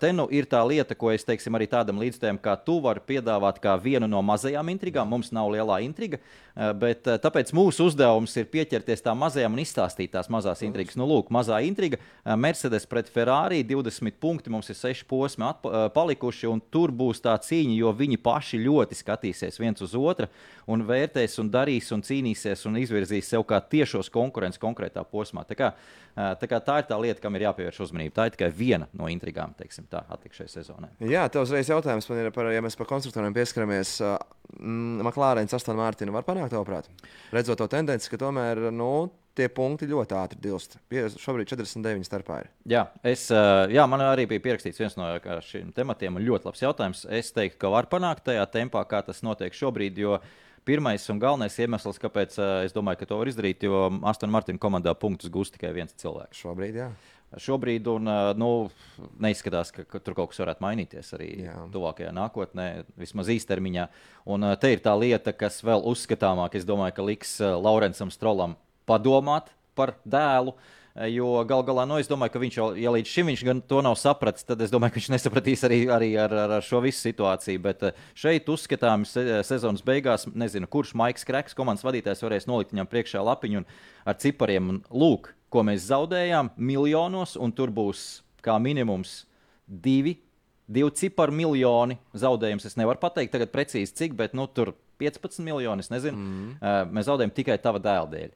te 0.00 0.10
nu 0.12 0.26
ir 0.34 0.46
tā 0.48 0.60
lieta, 0.68 0.94
ko 0.98 1.10
es 1.12 1.24
teiksim 1.26 1.56
arī 1.56 1.66
tādam 1.70 2.00
līdzstājam, 2.00 2.38
kā 2.42 2.54
tu 2.64 2.76
vari 2.84 3.02
piedāvāt 3.08 3.58
kā 3.62 3.74
vienu 3.80 4.08
no 4.10 4.20
mazajām 4.24 4.68
intrigām. 4.72 5.08
Mums 5.10 5.32
nav 5.34 5.48
lielā 5.52 5.78
intriga, 5.84 6.20
bet 6.76 7.08
tāpēc 7.24 7.52
mūsu 7.56 7.88
uzdevums 7.90 8.36
ir 8.36 8.48
pieķerties 8.52 9.04
tām 9.04 9.20
mazajām 9.24 9.56
un 9.56 9.64
izstāstīt 9.64 10.12
tās 10.16 10.30
mazās 10.32 10.62
intrigas. 10.66 10.95
Nu, 10.96 11.06
lūk, 11.08 11.30
mazā 11.34 11.58
intriga 11.66 11.98
uh, 12.00 12.34
Mercedes 12.40 12.88
pret 12.88 13.10
Ferrari 13.12 13.62
20 13.66 14.16
punkti, 14.22 14.52
mums 14.52 14.70
ir 14.72 14.78
6 14.78 15.04
posmi 15.10 15.46
uh, 15.46 15.86
palikuši, 15.92 16.48
un 16.50 16.62
tur 16.72 16.92
būs 16.94 17.22
tā 17.24 17.36
cīņa, 17.42 17.76
jo 17.76 17.92
viņi 17.96 18.20
paši 18.22 18.62
ļoti 18.64 18.98
skatīsies 18.98 19.60
viens 19.60 19.84
uz 19.84 19.96
otru 19.98 20.30
un 20.70 20.82
vērtēs 20.86 21.38
un 21.42 21.50
darīs 21.52 21.92
un 21.94 22.02
cīnīsies 22.06 22.66
un 22.68 22.78
izvirzīs 22.80 23.28
sev 23.30 23.44
kā 23.48 23.60
tiešos 23.60 24.10
konkurences 24.12 24.62
konkrētā 24.62 25.04
posmā. 25.08 25.44
Tā, 25.48 25.58
kā, 25.58 25.70
ā, 26.14 26.30
tā, 26.40 26.48
kā 26.50 26.60
tā 26.64 26.80
ir 26.80 26.88
tā 26.88 26.98
lieta, 27.00 27.22
kam 27.22 27.36
ir 27.38 27.46
jāpievērš 27.46 27.82
uzmanība. 27.86 28.14
Tā 28.18 28.28
ir 28.28 28.36
tikai 28.36 28.50
viena 28.54 28.88
no 28.96 29.10
intrigām, 29.12 29.54
teiksim, 29.58 29.88
tā 29.92 30.02
atlikušajai 30.16 30.54
sezonai. 30.56 30.90
Jā, 31.12 31.26
tev 31.32 31.46
uzreiz 31.46 31.70
jautājums 31.70 32.08
man 32.10 32.24
ir 32.24 32.32
par, 32.34 32.50
ja 32.54 32.64
mēs 32.64 32.78
par 32.78 32.90
konstruktoriem 32.90 33.36
pieskaramies. 33.36 33.98
Mm, 34.56 35.04
Maklārens, 35.06 35.54
Aston 35.56 35.78
Martin 35.78 36.12
var 36.14 36.26
panākt, 36.26 36.54
tavuprāt, 36.54 36.90
redzot 37.34 37.60
to 37.60 37.70
tendenci, 37.70 38.10
ka 38.10 38.20
tomēr 38.20 38.68
nu, 38.74 38.90
tie 39.36 39.48
punkti 39.52 39.88
ļoti 39.90 40.16
ātri 40.16 40.40
dilst. 40.42 40.78
Šobrīd 41.20 41.50
49 41.50 42.08
starpā 42.08 42.40
ir. 42.44 42.50
Jā, 42.68 42.86
es, 43.06 43.28
jā, 43.30 43.84
man 43.90 44.04
arī 44.06 44.26
bija 44.30 44.44
pierakstīts 44.48 44.80
viens 44.82 44.96
no 44.98 45.10
šiem 45.44 45.72
tematiem, 45.76 46.16
un 46.18 46.26
ļoti 46.26 46.48
labs 46.48 46.64
jautājums. 46.64 47.04
Es 47.12 47.32
teiktu, 47.36 47.60
ka 47.64 47.72
var 47.74 47.90
panākt 47.92 48.26
tajā 48.28 48.46
tempā, 48.52 48.82
kā 48.88 49.02
tas 49.06 49.22
notiek 49.26 49.56
šobrīd. 49.56 50.00
Jo 50.02 50.20
pirmais 50.66 51.04
un 51.12 51.20
galvenais 51.22 51.58
iemesls, 51.62 52.00
kāpēc 52.02 52.40
es 52.66 52.74
domāju, 52.74 53.02
ka 53.02 53.10
to 53.12 53.20
var 53.20 53.30
izdarīt, 53.30 53.68
jo 53.68 53.86
Aston 54.08 54.32
Martin 54.34 54.58
komandā 54.58 54.96
punktus 54.98 55.30
gūs 55.32 55.52
tikai 55.54 55.70
viens 55.76 55.94
cilvēks. 56.00 56.42
Šobrīd, 56.42 56.80
jā. 56.82 56.90
Šobrīd 57.42 57.88
un, 57.90 58.06
nu, 58.38 58.50
neizskatās, 59.20 59.72
ka, 59.74 59.82
ka 59.90 59.98
tur 60.00 60.14
kaut 60.16 60.30
kas 60.30 60.38
varētu 60.44 60.62
mainīties 60.62 61.10
arī 61.16 61.30
Jā. 61.42 61.56
Jā. 61.56 61.64
tuvākajā 61.74 62.12
nākotnē, 62.14 62.66
vismaz 62.96 63.30
īstermiņā. 63.34 63.88
Un 64.32 64.46
te 64.62 64.70
ir 64.72 64.82
tā 64.84 64.94
lieta, 64.98 65.34
kas 65.36 65.58
vēl 65.66 65.82
uzskatāmāk, 65.90 66.54
es 66.56 66.66
domāju, 66.68 66.94
ka 66.96 67.06
liks 67.06 67.34
ā, 67.42 67.50
Laurencam 67.58 68.14
Strolam 68.14 68.54
padomāt 68.88 69.52
par 69.76 69.96
dēlu. 70.06 70.56
Jo 71.12 71.42
gal 71.44 71.60
galā, 71.60 71.82
nu, 71.84 71.98
es 72.00 72.08
domāju, 72.08 72.32
ka 72.32 72.40
viņš 72.40 72.54
jau, 72.56 72.66
ja 72.80 72.88
līdz 72.94 73.10
šim 73.12 73.58
to 73.68 73.82
nav 73.84 73.98
sapratis, 74.00 74.46
tad 74.48 74.62
es 74.64 74.70
domāju, 74.72 74.94
ka 74.94 75.00
viņš 75.02 75.08
nesapratīs 75.12 75.64
arī, 75.68 75.80
arī 75.92 76.08
ar, 76.16 76.32
ar, 76.32 76.54
ar 76.56 76.64
šo 76.64 76.80
visu 76.80 77.02
situāciju. 77.04 77.60
Bet 77.66 77.84
eh, 77.84 77.98
šeit 78.16 78.48
uzskatām, 78.48 79.04
se, 79.04 79.26
sezonas 79.44 79.84
beigās, 79.84 80.24
nezinu, 80.32 80.68
kurš 80.72 80.94
Maiks 80.96 81.28
Kreks, 81.28 81.56
komandas 81.58 81.84
vadītājs, 81.84 82.24
varēs 82.24 82.48
nolikt 82.48 82.72
viņam 82.72 82.88
priekšā 82.88 83.20
lapiņu 83.28 83.66
ar 84.08 84.16
cipariem. 84.24 84.72
Un 84.72 84.80
lūk, 84.88 85.34
ko 85.52 85.66
mēs 85.68 85.84
zaudējām 85.90 86.54
miljonos, 86.56 87.36
un 87.36 87.52
tur 87.52 87.74
būs 87.76 88.06
kā 88.46 88.56
minimums 88.62 89.26
divi. 89.66 90.16
Divu 90.66 90.88
ciparu 90.96 91.34
miljoni 91.36 91.98
zaudējums. 92.16 92.64
Es 92.66 92.80
nevaru 92.80 92.98
pateikt 93.04 93.36
tagad 93.36 93.52
precīzi, 93.52 93.92
cik, 94.00 94.16
bet 94.18 94.32
nu, 94.34 94.48
tur 94.48 94.72
15 94.98 95.44
miljoni. 95.44 95.84
Es 95.84 95.92
nezinu. 95.92 96.16
Mm. 96.16 96.56
Uh, 96.56 96.80
mēs 96.90 97.06
zaudējam 97.06 97.36
tikai 97.36 97.60
tava 97.62 97.78
dēla 97.84 98.08
dēļ. 98.16 98.32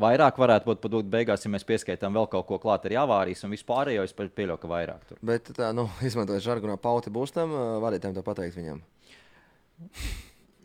Vairāk 0.00 0.38
varētu 0.40 0.68
būt 0.70 0.80
pat 0.84 0.94
beigās, 1.12 1.44
ja 1.44 1.52
mēs 1.52 1.66
pieskaitām 1.68 2.14
vēl 2.16 2.28
kaut 2.32 2.46
ko 2.48 2.58
klāt 2.62 2.86
arī 2.88 2.96
avārijas 3.00 3.44
un 3.44 3.52
vispārējo. 3.52 4.06
Es 4.06 4.16
pieļauju, 4.16 4.60
ka 4.62 4.70
vairāk 4.70 5.04
tur. 5.08 5.20
Bet, 5.26 5.52
tā, 5.56 5.70
nu, 5.76 5.88
izmantojot 6.06 6.46
žargonā, 6.46 6.78
pauti 6.80 7.12
būs 7.12 7.34
tam 7.36 7.52
ā, 7.52 7.68
vadītājiem 7.84 8.16
to 8.16 8.24
pateikt 8.26 8.56
viņam. 8.60 8.82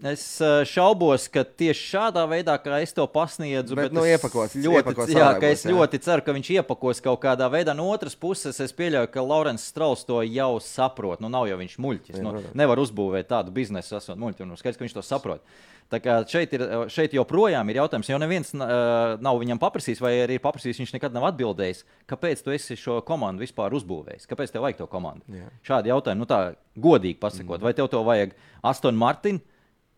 Es 0.03 0.41
uh, 0.43 0.65
šaubos, 0.67 1.29
ka 1.31 1.45
tieši 1.47 1.85
šādā 1.93 2.25
veidā, 2.27 2.57
kā 2.59 2.81
es 2.83 2.91
to 2.93 3.05
pasniedzu, 3.07 3.77
Bet, 3.79 3.93
nu, 3.95 4.03
es 4.03 4.17
iepakots- 4.17 4.57
ļoti, 4.59 4.81
iepakots 4.81 5.13
jā, 5.15 5.29
ka 5.39 5.47
es 5.47 5.63
jā. 5.63 5.71
ļoti 5.71 5.99
ceru, 6.03 6.25
ka 6.25 6.35
viņš 6.35 6.49
iepakos 6.57 6.99
kaut 7.01 7.21
kādā 7.23 7.47
veidā. 7.51 7.71
No 7.77 7.87
otras 7.93 8.15
puses, 8.19 8.59
es 8.59 8.75
pieļauju, 8.75 9.07
ka 9.13 9.23
Laurents 9.23 9.63
Strauss 9.63 10.03
to 10.03 10.19
jau 10.27 10.59
saprot. 10.59 11.23
Nu, 11.23 11.31
nav 11.31 11.47
jau 11.47 11.55
viņš 11.61 11.77
muļķis. 11.79 12.19
Jā, 12.19 12.25
Nu, 12.25 12.43
nevar 12.53 12.81
uzbūvēt 12.83 13.31
tādu 13.31 13.55
biznesu, 13.55 13.95
esot 13.95 14.19
muļķis. 14.19 14.43
Un 14.43 14.59
skaidrs, 14.59 14.77
ka 14.77 14.83
viņš 14.83 14.97
to 14.99 15.05
saprot. 15.05 15.47
Tā 15.85 15.99
kā 16.01 16.17
šeit, 16.25 16.53
ir, 16.57 16.63
šeit 16.89 17.13
joprojām 17.13 17.69
ir 17.69 17.77
jautājums, 17.77 18.07
jo 18.09 18.17
neviens 18.17 18.49
uh, 18.57 19.15
nav 19.21 19.37
viņam 19.37 19.59
paprasījis, 19.61 20.01
vai 20.01 20.15
arī 20.23 20.39
ir 20.39 20.41
paprasījis, 20.41 20.79
viņš 20.81 20.93
nekad 20.95 21.13
nav 21.13 21.27
atbildējis, 21.29 21.83
kāpēc 22.09 22.41
tu 22.41 22.53
esi 22.55 22.75
šo 22.79 23.03
komandu 23.05 23.45
vispār 23.45 23.75
uzbūvējis, 23.77 24.25
kāpēc 24.25 24.55
tev 24.55 24.65
vajag 24.65 24.79
to 24.81 24.87
komandu. 24.89 25.21
Jā. 25.29 25.51
Šādi 25.69 25.93
jautājumi, 25.93 26.23
nu 26.23 26.25
tā 26.25 26.39
godīgi 26.73 27.21
pasakot, 27.21 27.59
mm. 27.59 27.67
vai 27.69 27.75
tev 27.77 27.91
to 27.93 28.01
vajag 28.01 28.33
Aston 28.65 28.97
Martin? 28.97 29.37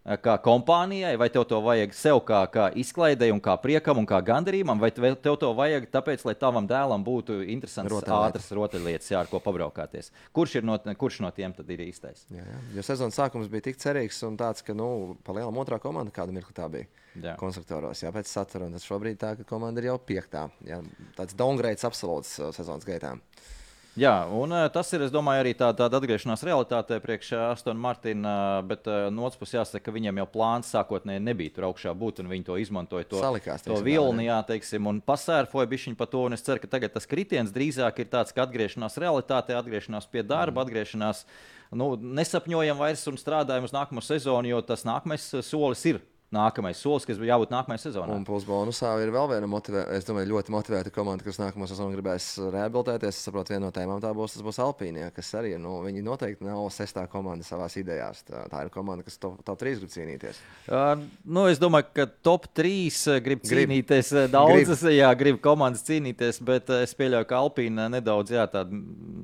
Eh, 0.07 0.17
Kā 0.23 0.37
kompānijai, 0.43 1.13
vai 1.19 1.27
tev 1.33 1.45
to 1.49 1.59
vajag 1.63 1.93
sev 1.93 2.21
kā, 2.27 2.41
kā 2.51 2.69
izklaidei, 2.79 3.29
un 3.35 3.41
kā 3.43 3.57
priekam, 3.61 3.99
un 4.01 4.07
kā 4.09 4.21
gandarījumam, 4.25 4.79
vai 4.79 4.91
tev 4.95 5.37
to 5.41 5.51
vajag 5.57 5.89
tāpēc, 5.93 6.25
lai 6.27 6.35
tavam 6.39 6.67
dēlam 6.69 7.03
būtu 7.05 7.41
interesants, 7.45 8.07
ātras 8.07 8.49
rotaļlietas, 8.55 9.11
jā, 9.11 9.21
ar 9.21 9.31
ko 9.31 9.41
pabraukāties? 9.43 10.11
Kurš, 10.35 10.59
no, 10.65 10.79
kurš 10.97 11.21
no 11.25 11.31
tiem 11.35 11.53
tad 11.57 11.69
ir 11.75 11.83
īstais? 11.87 12.25
Jā, 12.33 12.45
jā. 12.45 12.61
Jo 12.77 12.87
sezonas 12.87 13.19
sākums 13.19 13.51
bija 13.51 13.67
tik 13.69 13.81
cerīgs 13.83 14.23
un 14.27 14.39
tāds, 14.39 14.63
ka, 14.65 14.75
nu, 14.77 15.17
pa 15.27 15.35
lielam 15.37 15.59
otrā 15.61 15.81
komanda 15.83 16.13
kāda 16.15 16.35
mirkli 16.35 16.55
tā 16.55 16.69
bija. 16.71 16.89
Jā. 17.17 17.35
Konstruktoros, 17.39 18.03
jā, 18.03 18.11
pēc 18.13 18.29
satura. 18.29 18.67
Un 18.67 18.77
tas 18.77 18.85
šobrīd 18.85 19.19
tā, 19.21 19.33
ka 19.39 19.45
komanda 19.47 19.81
ir 19.81 19.89
jau 19.89 19.97
piektā. 20.01 20.47
Jā, 20.67 20.81
tāds 21.17 21.37
downgrades 21.37 21.85
absolūts 21.87 22.35
uh, 22.41 22.51
sezonas 22.55 22.85
gaitā. 22.87 23.15
Jā, 23.97 24.13
un 24.29 24.51
uh, 24.53 24.67
tas 24.69 24.91
ir, 24.93 25.01
es 25.07 25.13
domāju, 25.13 25.41
arī 25.41 25.55
tā, 25.57 25.71
tāda 25.73 25.97
atgriešanās 25.97 26.43
realitātē 26.45 26.99
priekš 27.01 27.31
uh, 27.33 27.43
Aston 27.49 27.79
Martina, 27.81 28.61
bet 28.67 28.85
uh, 28.85 29.07
no 29.09 29.25
otras 29.25 29.39
puses 29.41 29.55
jāsaka, 29.55 29.87
ka 29.87 29.93
viņiem 29.95 30.19
jau 30.21 30.27
plāns 30.35 30.69
sākotnēji 30.69 31.23
nebija 31.25 31.55
tur 31.55 31.65
augšā 31.71 31.95
būt, 31.97 32.21
un 32.21 32.29
viņi 32.29 32.45
to 32.45 32.59
izmantoja. 32.61 33.07
To, 33.09 33.21
Salikās, 33.25 33.65
to 33.65 33.79
vilni, 33.81 34.27
jā, 34.27 34.37
teiksim, 34.45 34.85
un 34.91 34.99
pasērfoja 35.01 35.71
bišķiņu 35.71 35.97
par 35.97 36.11
to, 36.11 36.21
un 36.29 36.37
es 36.37 36.45
ceru, 36.45 36.61
ka 36.61 36.69
tagad 36.75 36.93
tas 36.93 37.09
kritiens 37.09 37.53
drīzāk 37.55 38.03
ir 38.03 38.11
tāds, 38.11 38.35
ka 38.37 38.45
atgriešanās 38.45 38.99
realitātē, 39.01 39.57
atgriešanās 39.57 40.05
pie 40.13 40.21
darba, 40.21 40.61
mm. 40.61 40.67
atgriešanās, 40.67 41.23
nu, 41.81 41.89
nesapņojam 42.21 42.77
vairs 42.77 43.07
un 43.09 43.17
strādājam 43.17 43.65
uz 43.65 43.73
nākamo 43.73 44.05
sezonu, 44.05 44.53
jo 44.53 44.61
tas 44.61 44.85
nākamais 44.85 45.25
solis 45.41 45.81
ir 45.89 46.03
nākamais 46.35 46.75
solis, 46.83 47.05
kas 47.07 47.19
bija 47.21 47.35
jābūt 47.37 47.53
nākamajai 47.53 47.79
sezonai. 47.85 48.15
Un 48.19 48.25
plus 48.27 48.43
bonusā 48.47 48.89
ir 48.99 49.13
vēl 49.15 49.29
viena 49.31 49.47
motivē, 49.47 49.85
es 49.95 50.03
domāju, 50.07 50.27
ļoti 50.33 50.51
motivēta 50.51 50.91
komanda, 50.91 51.23
kas 51.23 51.39
nākamā 51.39 51.69
sezonā 51.71 51.95
gribēs 51.95 52.25
rehabilitēties. 52.51 53.15
Es 53.15 53.27
saprotu, 53.29 53.53
viena 53.53 53.69
no 53.69 53.71
tēmām 53.71 54.01
tā 54.03 54.11
būs, 54.15 54.35
būs 54.43 54.59
Alpīnija, 54.59 55.07
kas 55.15 55.29
arī 55.39 55.53
nu, 55.61 55.77
viņi 55.85 56.03
noteikti 56.03 56.43
nav 56.43 56.65
sestā 56.75 57.05
komanda 57.11 57.47
savā 57.47 57.69
idejās. 57.79 58.25
Tā, 58.27 58.43
tā 58.51 58.65
ir 58.65 58.71
komanda, 58.73 59.05
kas 59.07 59.15
top, 59.23 59.37
top 59.47 59.61
3 59.61 59.79
grib 59.79 59.93
cīnīties. 59.93 60.41
Uh, 60.67 61.05
nu, 61.23 61.45
es 61.47 61.61
domāju, 61.63 61.87
ka 61.95 62.07
top 62.27 62.49
3 62.59 63.21
grib 63.23 63.45
Grib. 63.45 63.47
cīnīties. 63.47 64.11
Grib. 64.11 64.35
Daudzas, 64.35 64.83
grib. 64.83 64.97
jā, 64.97 65.13
grib 65.23 65.39
komandas 65.43 65.85
cīnīties, 65.87 66.41
bet 66.43 66.73
eh, 66.75 66.83
es 66.83 66.95
pieļauju, 66.99 67.29
ka 67.29 67.39
Alpīna 67.39 67.87
nedaudz 67.93 68.35
jā, 68.35 68.43
tādi 68.51 68.81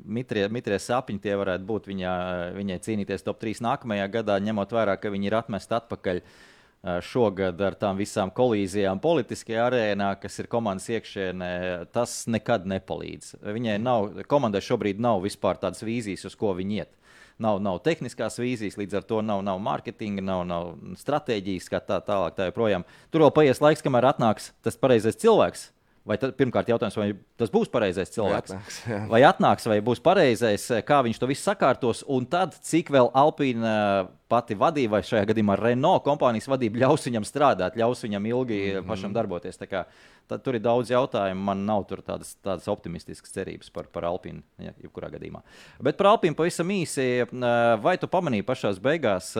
mitrie, 0.08 0.48
mitrie 0.54 0.80
sapņi 0.80 1.20
tie 1.24 1.36
varētu 1.39 1.68
būt 1.68 1.92
viņā, 1.92 2.16
viņai 2.56 2.80
cīnīties 2.88 3.28
top 3.28 3.44
3 3.44 3.60
nākamajā 3.68 4.08
gadā, 4.20 4.39
ņemot 4.39 4.72
vērā, 4.80 4.96
ka 5.02 5.12
viņi 5.12 5.32
ir 5.32 5.39
atmesti 5.42 5.80
atpakaļ. 5.82 6.24
uh, 6.24 6.50
Šogad 6.84 7.62
ar 7.63 7.78
tām 7.80 7.96
visām 7.96 8.28
kolīzijām 8.36 9.00
politiskajā 9.00 9.69
arēnā, 9.69 10.10
kas 10.19 10.36
ir 10.41 10.50
komandas 10.52 10.89
iekšienē, 10.91 11.52
tas 11.96 12.26
nekad 12.28 12.65
nepalīdz. 12.67 13.38
Viņai 13.56 13.78
nav, 13.80 14.10
komandai 14.28 14.60
šobrīd 14.65 15.00
nav 15.00 15.22
vispār 15.24 15.62
tādas 15.62 15.80
vīzijas, 15.88 16.26
uz 16.28 16.36
ko 16.36 16.52
viņi 16.58 16.82
iet. 16.82 16.91
Nav, 17.39 17.62
nav 17.63 17.80
tehniskās 17.88 18.36
vīzijas, 18.38 18.76
līdz 18.78 19.00
ar 19.00 19.08
to 19.08 19.22
nav, 19.24 19.39
nav 19.48 19.62
mārketinga, 19.63 20.26
nav, 20.28 20.43
nav 20.50 20.74
stratēģijas, 21.00 21.69
kā 21.72 21.80
tā 21.88 22.02
tālāk. 22.04 22.36
Tā 22.36 22.50
joprojām. 22.52 22.84
Tur 23.15 23.24
vēl 23.26 23.34
paies 23.39 23.63
laiks, 23.63 23.86
kamēr 23.86 24.12
atnāks 24.12 24.52
tas 24.65 24.78
pareizais 24.80 25.17
cilvēks 25.24 25.69
Vai 26.04 26.18
tad, 26.20 26.34
pirmkārt, 26.36 26.68
jautājums, 26.68 26.98
vai 27.00 27.13
tas 27.39 27.52
būs 27.52 27.70
pareizais 27.72 28.10
cilvēks? 28.12 28.52
Vai 28.52 28.58
atnāks, 28.60 28.80
jā. 28.92 28.98
vai 29.08 29.22
atnāks, 29.24 29.68
vai 29.72 29.78
būs 29.88 30.02
pareizais, 30.04 30.66
kā 30.84 30.98
viņš 31.06 31.22
to 31.22 31.30
visu 31.30 31.46
sakārtos, 31.48 32.02
un 32.12 32.28
tad 32.28 32.58
cik 32.60 32.92
vēl 32.92 33.08
Alpīna 33.16 33.76
pati 34.34 34.58
vadība, 34.60 34.98
vai 34.98 35.08
šajā 35.08 35.30
gadījumā 35.30 35.56
Renault 35.62 36.04
kompānijas 36.04 36.50
vadība 36.52 36.82
ļaus 36.84 37.08
viņam 37.08 37.28
strādāt, 37.28 37.80
ļaus 37.80 38.04
viņam 38.04 38.28
ilgi 38.34 38.60
mm 38.60 38.76
-hmm. 38.82 38.89
pašam 38.92 39.16
darboties. 39.16 39.62
Tā 39.62 39.70
kā, 39.72 39.86
tad, 40.28 40.44
tur 40.44 40.60
ir 40.60 40.66
daudz 40.66 40.92
jautājumu. 40.92 41.48
Man 41.54 41.63
nav 41.66 41.88
tādas, 41.88 42.36
tādas 42.44 42.68
optimistiskas 42.68 43.32
cerības 43.32 43.72
par, 43.72 43.88
par 43.88 44.04
Alpīnu, 44.12 44.44
ja, 44.60 44.76
jebkurā 44.84 45.08
gadījumā. 45.16 45.39
Bet 45.80 45.98
par 45.98 46.12
Alpīnu 46.18 46.36
pavisam 46.36 46.68
īsi, 46.68 47.28
vai 47.80 47.98
tu 47.98 48.08
pamanīji 48.08 48.44
pašā 48.44 48.76
beigās, 48.82 49.34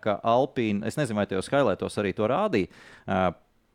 ka 0.00 0.20
Alpīna, 0.22 0.86
es 0.86 0.96
nezinu, 0.96 1.16
vai 1.16 1.26
te 1.26 1.34
jau 1.34 1.42
skailētos 1.42 1.98
arī 1.98 2.14
to 2.14 2.30
rādīja 2.30 2.68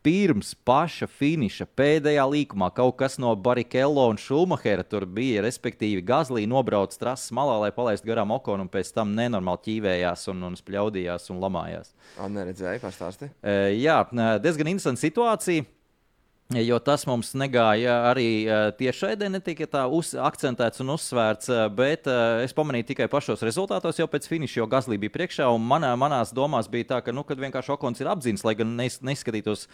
pirms 0.06 0.52
paša 0.62 1.08
finiša 1.10 1.64
pēdējā 1.74 2.22
līkumā 2.30 2.68
kaut 2.76 2.94
kas 3.00 3.16
no 3.18 3.32
Barikelo 3.34 4.04
un 4.12 4.20
Šumahera 4.22 4.84
tur 4.86 5.02
bija. 5.10 5.42
Respektīvi, 5.42 6.04
Gazlī 6.06 6.44
nobrauc 6.46 6.94
trases 6.94 7.32
malā, 7.34 7.56
lai 7.64 7.72
palaistu 7.74 8.12
garām 8.12 8.30
okonu, 8.36 8.68
un 8.68 8.70
pēc 8.70 8.92
tam 8.94 9.16
nenormāli 9.18 9.64
ķīvējās 9.66 10.28
un, 10.30 10.44
un 10.46 10.58
spļaudījās 10.60 11.26
un 11.34 11.42
lamājās. 11.42 11.90
Neredzēju, 12.22 12.84
pastāsti. 12.84 13.32
E, 13.42 13.56
jā, 13.80 13.98
diezgan 14.44 14.70
interesanta 14.70 15.02
situācija. 15.02 15.66
Jo 16.54 16.76
tas 16.78 17.02
mums 17.10 17.32
negāja 17.34 17.96
arī 18.12 18.46
tiešraidē, 18.78 19.26
netika 19.34 19.66
tā 19.66 19.80
uz, 19.90 20.12
akcentēts 20.14 20.78
un 20.84 20.92
uzsvērts, 20.94 21.50
bet 21.74 22.06
es 22.44 22.54
pamanīju 22.54 22.86
tikai 22.92 23.08
pašos 23.10 23.42
rezultātos, 23.42 23.98
jau 23.98 24.06
pēc 24.06 24.28
finiša, 24.30 24.60
jo 24.60 24.68
Gazlī 24.70 24.94
bija 25.02 25.16
priekšā. 25.16 25.48
Manā, 25.58 25.90
manās 25.98 26.30
domās 26.30 26.70
bija 26.70 26.92
tā, 26.92 27.00
ka 27.02 27.10
nu, 27.10 27.26
vienkārši 27.26 27.74
Okons 27.74 27.98
ir 27.98 28.12
apzināts, 28.14 28.46
lai 28.46 28.54
gan 28.62 28.76
neizskatītos 28.78 29.66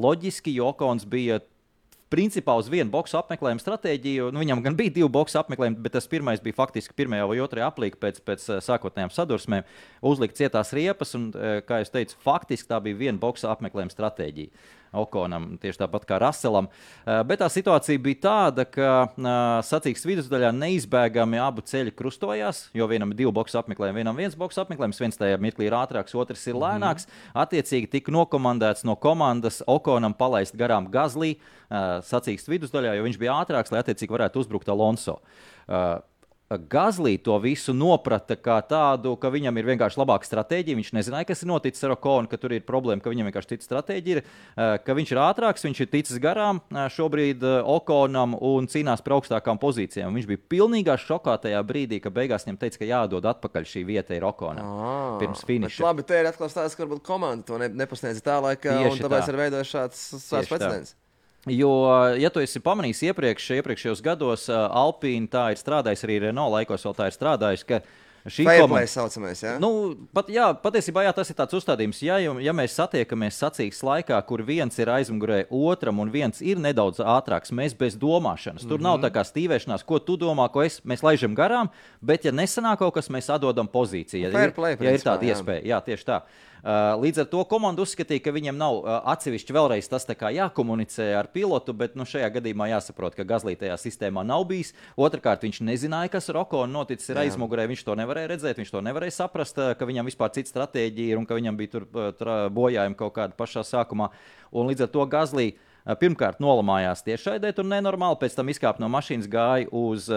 loģiski, 0.00 0.56
jo 0.56 0.72
Okons 0.72 1.04
bija 1.04 1.42
principā 2.10 2.56
uz 2.56 2.72
vienu 2.72 2.88
boxu 2.90 3.20
apmeklējumu 3.20 3.60
stratēģiju. 3.60 4.32
Nu, 4.32 4.40
viņam 4.40 4.64
gan 4.64 4.80
bija 4.80 4.96
divi 4.96 5.12
boxu 5.12 5.36
apmeklējumi, 5.44 5.78
bet 5.84 5.98
tas 6.00 6.08
pirmais 6.10 6.40
bija 6.40 6.56
faktiski 6.56 6.96
pirmajā 6.96 7.28
vai 7.28 7.38
otrajā 7.44 7.68
aplīkā 7.70 8.00
pēc, 8.00 8.24
pēc 8.24 8.48
sākotnējām 8.64 9.12
sadursmēm. 9.14 9.68
Uzlikt 10.00 10.40
cietās 10.40 10.72
riepas, 10.74 11.12
un, 11.20 11.28
kā 11.68 11.84
jau 11.84 11.92
teicu, 12.00 12.18
faktiski 12.24 12.72
tā 12.72 12.80
bija 12.88 13.04
viena 13.04 13.20
boxu 13.20 13.52
apmeklējuma 13.52 13.94
stratēģija. 13.94 14.68
Okonam, 14.90 15.52
tieši 15.62 15.84
tāpat 15.84 16.04
kā 16.08 16.18
Raselam. 16.18 16.66
Eh, 17.04 17.20
bet 17.26 17.38
tā 17.42 17.46
situācija 17.52 18.00
bija 18.02 18.18
tāda, 18.24 18.64
ka 18.66 18.88
eh, 19.06 19.28
sacīks 19.66 20.02
vidusdaļā 20.08 20.50
neizbēgami 20.56 21.38
abu 21.38 21.62
ceļi 21.62 21.94
krustojās, 21.94 22.64
jo 22.74 22.88
vienam 22.90 23.12
ir 23.12 23.20
divi 23.22 23.34
boxu 23.34 23.60
apmeklējumi, 23.62 24.02
vienam 24.02 24.18
viens 24.18 24.34
boxu 24.38 24.64
apmeklējums, 24.64 25.00
viens 25.02 25.20
tajā 25.20 25.38
mirklī 25.42 25.68
ir 25.68 25.78
ātrāks, 25.78 26.16
otrs 26.18 26.42
ir 26.50 26.58
lēnāks. 26.58 27.06
Mm. 27.06 27.38
Attiecīgi 27.44 27.92
tika 27.94 28.14
nokomandēts 28.14 28.86
no 28.88 28.98
komandas 28.98 29.62
Okonam 29.70 30.16
palaist 30.18 30.58
garām 30.58 30.90
Gazlī 30.90 31.36
eh, 31.36 31.40
sacīks 32.10 32.50
vidusdaļā, 32.50 32.98
jo 32.98 33.06
viņš 33.06 33.20
bija 33.22 33.38
ātrāks, 33.44 33.70
lai 33.70 33.84
attiecīgi 33.84 34.18
varētu 34.18 34.42
uzbrukt 34.42 34.74
Alonso. 34.74 35.20
Gazlī 36.50 37.14
to 37.22 37.36
visu 37.38 37.70
noprata 37.70 38.34
kā 38.34 38.56
tādu, 38.66 39.12
ka 39.22 39.28
viņam 39.30 39.54
ir 39.60 39.68
vienkārši 39.68 40.00
labāka 40.00 40.26
stratēģija. 40.26 40.78
Viņš 40.80 40.88
nezināja, 40.96 41.28
kas 41.28 41.44
ir 41.44 41.50
noticis 41.52 41.84
ar 41.86 41.94
Okonu, 41.94 42.26
ka 42.26 42.40
tur 42.42 42.56
ir 42.56 42.64
problēma, 42.66 42.98
ka 43.04 43.12
viņam 43.12 43.28
vienkārši 43.28 43.52
cita 43.52 43.66
stratēģija 43.68 44.16
ir, 44.16 44.22
eh, 44.24 44.78
ka 44.82 44.96
viņš 44.98 45.12
ir 45.14 45.20
ātrāks, 45.22 45.62
viņš 45.62 45.80
ir 45.84 45.90
ticis 45.92 46.18
garām 46.18 46.58
eh, 46.58 46.88
šobrīd 46.90 47.46
eh, 47.46 47.62
Okonam 47.62 48.34
un 48.34 48.66
cīnās 48.66 48.98
par 49.06 49.20
augstākām 49.20 49.62
pozīcijām. 49.62 50.10
Viņš 50.10 50.26
bija 50.26 50.42
pilnīgā 50.50 50.96
šokā 50.98 51.36
tajā 51.38 51.62
brīdī, 51.62 52.00
ka 52.02 52.10
beigās 52.10 52.48
viņam 52.48 52.58
teica, 52.58 52.82
ka 52.82 52.90
jādod 52.90 53.30
atpakaļ 53.30 53.70
šī 53.70 53.84
vieta 53.86 54.18
ir 54.18 54.26
Okonam 54.26 54.66
ah, 54.66 55.20
pirms 55.22 55.46
finiša. 55.46 55.84
Labi, 55.86 56.02
te 56.02 56.18
ir 56.18 56.32
atkal 56.32 56.50
stāsts, 56.50 56.74
ka 56.74 56.82
varbūt 56.82 57.06
komanda 57.06 57.46
to 57.46 57.62
ne, 57.62 57.70
nepasniedz 57.70 58.18
tā 58.26 58.42
laika, 58.42 58.74
Tieši 58.74 58.98
un 58.98 59.06
tāpēc 59.06 59.22
tā. 59.22 59.30
ir 59.30 59.40
veidojis 59.44 59.70
šāds, 59.76 60.02
šāds 60.26 60.50
precedents. 60.50 60.96
Jo, 61.48 61.70
ja 62.20 62.28
tu 62.28 62.42
esi 62.44 62.60
pamanījis 62.60 63.06
iepriekš, 63.08 63.46
iepriekšējos 63.62 64.02
gados, 64.04 64.44
Alpīna 64.52 65.30
tā 65.32 65.44
ir 65.54 65.60
strādājusi 65.60 66.04
arī 66.04 66.18
Renault 66.26 66.52
laikos, 66.52 66.84
vēl 66.84 66.96
tā 66.98 67.08
ir 67.08 67.16
strādājusi. 67.16 67.80
Šī 68.28 68.44
komanda 68.44 68.84
saucamais, 68.84 69.40
ja? 69.40 69.54
nu, 69.56 69.94
pat, 70.12 70.28
jā, 70.28 70.50
patiesībā 70.60 71.06
jā, 71.06 71.12
tas 71.16 71.30
ir 71.32 71.36
tāds 71.38 71.56
uzstādījums. 71.56 72.02
Ja, 72.04 72.18
ja 72.20 72.52
mēs 72.52 72.74
satiekamies 72.76 73.38
sacīks 73.40 73.80
laikā, 73.86 74.18
kur 74.28 74.42
viens 74.44 74.76
ir 74.76 74.90
aizmugurē 74.92 75.46
otram 75.48 76.02
un 76.04 76.12
viens 76.12 76.42
ir 76.44 76.60
nedaudz 76.60 77.00
ātrāks, 77.00 77.54
mēs 77.56 77.72
bez 77.78 77.96
domāšanas. 77.96 78.66
Tur 78.66 78.76
mm 78.76 78.76
-hmm. 78.76 78.88
nav 78.90 78.98
mhm. 78.98 79.06
tā 79.06 79.10
kā 79.16 79.24
stīvēšanās, 79.24 79.86
ko 79.88 79.98
tu 79.98 80.18
domā, 80.20 80.50
ko 80.52 80.62
es, 80.62 80.82
mēs 80.84 81.02
laižam 81.02 81.34
garām, 81.34 81.72
bet 82.00 82.24
ja 82.24 82.32
nesanāk 82.32 82.78
kaut 82.84 82.94
kas, 82.94 83.08
mēs 83.08 83.32
atdodam 83.32 83.68
pozīciju. 83.68 84.28
Ja, 84.28 84.30
Fair 84.30 84.52
play, 84.52 84.76
ja 84.80 84.90
ir 84.92 85.00
tāda 85.00 85.24
jā. 85.24 85.34
iespēja, 85.34 85.64
jā, 85.64 85.80
tieši 85.80 86.04
tā. 86.04 86.20
Uh, 86.60 86.94
līdz 87.00 87.22
ar 87.22 87.28
to 87.32 87.40
komanda 87.48 87.84
uzskatīja, 87.84 88.22
ka 88.24 88.34
viņam 88.36 88.58
nav 88.60 88.80
uh, 88.80 88.90
atsevišķi 89.14 89.56
vēlreiz 89.56 89.88
tas 89.88 90.04
jākomunicē 90.04 91.06
ar 91.16 91.30
pilotu, 91.32 91.72
bet 91.72 91.96
nu, 91.96 92.04
šajā 92.04 92.28
gadījumā 92.36 92.68
jāsaprot, 92.74 93.16
ka 93.16 93.24
Gazlītajā 93.24 93.78
sistēmā 93.80 94.24
nav 94.26 94.44
bijis. 94.50 94.74
Otrakārt, 95.00 95.46
viņš 95.46 95.62
nezināja, 95.64 96.12
kas 96.12 96.28
ar 96.28 96.42
Okonu 96.42 96.72
noticis 96.72 97.08
ir 97.12 97.22
aizmugurē. 97.24 97.64
Viņš 97.70 97.86
to 97.86 97.96
nevarēja 97.96 98.34
redzēt, 98.34 98.60
viņš 98.60 98.74
to 98.74 98.84
nevarēja 98.84 99.16
saprast, 99.22 99.58
uh, 99.58 99.72
ka 99.72 99.88
viņam 99.88 100.10
vispār 100.10 100.34
cita 100.36 100.52
stratēģija 100.52 101.14
ir 101.14 101.22
un 101.22 101.28
ka 101.28 101.38
viņam 101.38 101.56
bija 101.56 101.80
tur 101.80 101.88
bojājumi 102.52 102.98
kaut 102.98 103.16
kādi 103.16 103.38
pašā 103.38 103.64
sākumā. 103.64 104.12
Un 104.52 104.68
līdz 104.68 104.88
ar 104.88 104.94
to 104.94 105.08
Gazlītajā 105.08 105.69
Pirmkārt, 106.00 106.42
nolamājās 106.44 107.00
tiešraidē, 107.06 107.54
tur 107.56 107.64
nenormāli, 107.64 108.18
pēc 108.20 108.34
tam 108.36 108.50
izkāpa 108.52 108.82
no 108.82 108.90
mašīnas, 108.92 109.28
gāja 109.32 109.68
uz, 109.72 110.10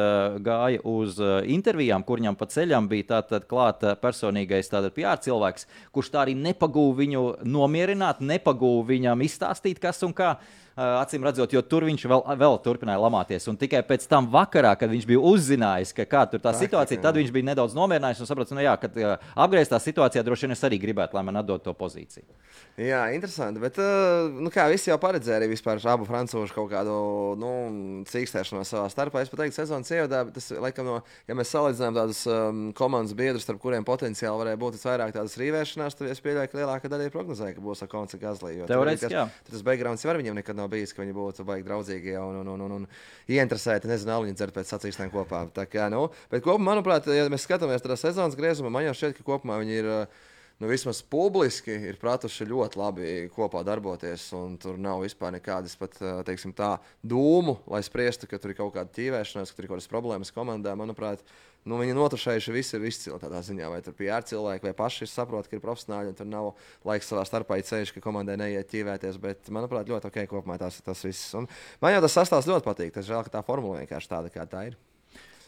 gāja 0.43 0.81
uz 0.83 1.21
intervijām, 1.47 2.03
kur 2.03 2.19
viņam 2.19 2.37
pa 2.39 2.49
ceļam 2.51 2.89
bija 2.91 3.07
tātad 3.13 3.47
klāta 3.47 3.95
personīgais 3.99 4.71
PR 4.73 5.21
cilvēks, 5.23 5.67
kurš 5.95 6.11
tā 6.11 6.25
arī 6.25 6.35
nepagūva 6.35 6.99
viņu 6.99 7.23
nomierināt, 7.47 8.19
nepagūva 8.19 8.89
viņam 8.91 9.23
izstāstīt, 9.23 9.79
kas 9.79 10.03
un 10.03 10.11
kā. 10.17 10.35
Acīm 10.73 11.21
redzot, 11.21 11.51
jo 11.53 11.61
tur 11.61 11.85
viņš 11.85 12.05
vēl, 12.09 12.23
vēl 12.39 12.55
turpināja 12.65 13.01
lamāties. 13.03 13.45
Un 13.51 13.59
tikai 13.61 13.83
pēc 13.85 14.07
tam 14.09 14.25
vakarā, 14.33 14.71
kad 14.79 14.89
viņš 14.89 15.05
bija 15.05 15.21
uzzinājis, 15.21 15.93
ka 15.93 16.07
kā 16.09 16.23
tur 16.31 16.41
tā 16.41 16.53
situācija, 16.57 17.01
tad 17.03 17.19
viņš 17.19 17.29
bija 17.35 17.51
nedaudz 17.51 17.75
nomierinājies 17.77 18.23
un 18.23 18.29
saprata, 18.29 18.57
nu 18.57 18.63
jā, 18.65 18.73
ka 18.81 18.89
apgrieztā 19.45 19.77
situācijā 19.77 20.23
droši 20.25 20.47
vien 20.47 20.55
es 20.55 20.65
arī 20.65 20.79
gribētu, 20.81 21.13
lai 21.13 21.25
man 21.27 21.37
atdod 21.43 21.61
to 21.61 21.75
pozīciju. 21.77 22.25
Jā, 22.81 23.03
interesanti. 23.13 23.61
Bet, 23.61 23.77
nu, 24.33 24.49
kā 24.53 24.65
visi 24.71 24.89
jau 24.89 24.97
paredzēja, 25.01 25.37
arī 25.43 25.51
vispār 25.51 25.77
abu 25.93 26.07
frančūžu 26.09 26.55
kaut 26.55 26.71
kādu 26.71 26.95
nu, 27.37 27.51
cīkstēšanos 28.09 28.73
savā 28.73 28.87
starpā. 28.89 29.21
Es 29.21 29.29
pat 29.29 29.43
teiktu, 29.43 29.59
sezonas 29.59 29.93
ievadā, 29.93 30.23
bet 30.25 30.39
tas, 30.39 30.49
laikam, 30.57 30.89
no, 30.89 30.97
ja 31.29 31.37
mēs 31.37 31.53
salīdzinām 31.53 31.99
tādus 31.99 32.23
um, 32.25 32.63
komandas 32.77 33.13
biedrus, 33.17 33.45
starp 33.45 33.61
kuriem 33.61 33.85
potenciāli 33.85 34.41
varēja 34.41 34.61
būt 34.65 34.79
vairāk 34.81 35.13
tādas 35.13 35.37
rīvēšanās, 35.37 35.99
tad 35.99 36.09
es 36.09 36.23
pieļauju, 36.25 36.49
ka 36.49 36.61
lielākā 36.63 36.89
daļa 36.89 37.13
prognozēja, 37.13 37.57
ka 37.59 37.65
būs 37.65 37.85
Akons 37.85 38.17
un 38.17 38.23
Gazlī. 38.23 38.55
Teorētiski, 38.69 39.13
jā. 39.13 39.27
Tas 39.51 39.65
backgrounds 39.65 40.05
var 40.07 40.17
viņam 40.21 40.39
nekad 40.39 40.57
nav 40.57 40.62
bijis, 40.71 40.93
ka 40.93 41.03
viņi 41.03 41.15
būtu 41.17 41.47
baigi 41.47 41.67
draudzīgi 41.67 42.17
un, 42.21 42.41
un, 42.41 42.51
un, 42.55 42.65
un, 42.67 42.75
un 42.81 42.85
ieinteresēti, 43.31 43.89
nezinu, 43.91 44.15
aliņu 44.17 44.37
dzert 44.39 44.55
pēc 44.55 44.75
sacīkstēm 44.75 45.13
kopā. 45.13 45.45
Tā 45.55 45.67
kā, 45.69 45.89
nu, 45.93 46.05
bet 46.31 46.45
kopumā, 46.45 46.73
manuprāt, 46.73 47.09
ja 47.11 47.25
mēs 47.31 47.47
skatāmies 47.47 47.85
tādā 47.85 47.99
sezonas 47.99 48.37
griezumā, 48.39 48.73
man 48.73 48.87
jau 48.87 48.95
šķiet, 48.99 49.19
ka 49.19 49.27
kopumā 49.33 49.61
viņi 49.63 49.81
ir. 49.83 49.91
Uh, 50.03 50.29
nu, 50.63 50.67
vismaz 50.69 51.01
publiski 51.09 51.73
ir 51.89 51.97
pratuši 51.99 52.45
ļoti 52.47 52.79
labi 52.79 53.07
kopā 53.33 53.63
darboties. 53.67 54.29
Tur 54.63 54.77
nav 54.79 55.01
vispār 55.03 55.33
nekādas 55.35 55.75
pat, 55.79 55.97
teiksim, 56.27 56.53
tā 56.55 56.77
dūmu, 57.03 57.57
lai 57.73 57.81
spriestu, 57.85 58.29
ka 58.29 58.39
tur 58.39 58.53
ir 58.53 58.59
kaut 58.59 58.75
kāda 58.77 58.93
ķīvēšanās, 58.95 59.51
ka 59.51 59.57
tur 59.57 59.67
ir 59.67 59.71
kaut 59.73 59.81
kādas 59.81 59.91
problēmas 59.91 60.33
komandā. 60.35 60.75
Manuprāt, 60.79 61.25
nu, 61.69 61.79
viņi 61.79 61.95
notušējuši 61.97 62.55
visi 62.55 62.75
ir 62.77 62.87
izcili 62.89 63.19
tādā 63.21 63.41
ziņā, 63.45 63.69
vai 63.71 63.81
tur 63.85 63.95
bija 63.97 64.19
ārcilvēki, 64.19 64.67
vai 64.67 64.75
paši 64.77 65.07
saprot, 65.09 65.49
ka 65.49 65.57
ir 65.57 65.63
profesionāļi 65.63 66.13
un 66.13 66.17
tur 66.19 66.29
nav 66.29 66.49
laiks 66.87 67.11
savā 67.11 67.25
starpā 67.27 67.59
ceļš, 67.63 67.95
ka 67.95 68.03
komandai 68.03 68.37
neiet 68.39 68.71
ķīvēties. 68.71 69.19
Bet, 69.23 69.51
manuprāt, 69.53 69.89
ļoti 69.91 70.09
ok 70.09 70.23
kopumā 70.31 70.59
tas, 70.61 70.81
tas 70.85 71.03
viss. 71.05 71.33
Un 71.39 71.49
man 71.83 71.95
jau 71.95 72.01
tas 72.05 72.17
sastāvs 72.19 72.49
ļoti 72.49 72.67
patīk. 72.67 72.95
Tas 72.95 73.07
žēl, 73.07 73.23
ka 73.25 73.37
tā 73.37 73.43
formula 73.47 73.83
vienkārši 73.83 74.11
tāda, 74.11 74.33
kā 74.33 74.47
tā 74.49 74.67
ir. 74.71 74.79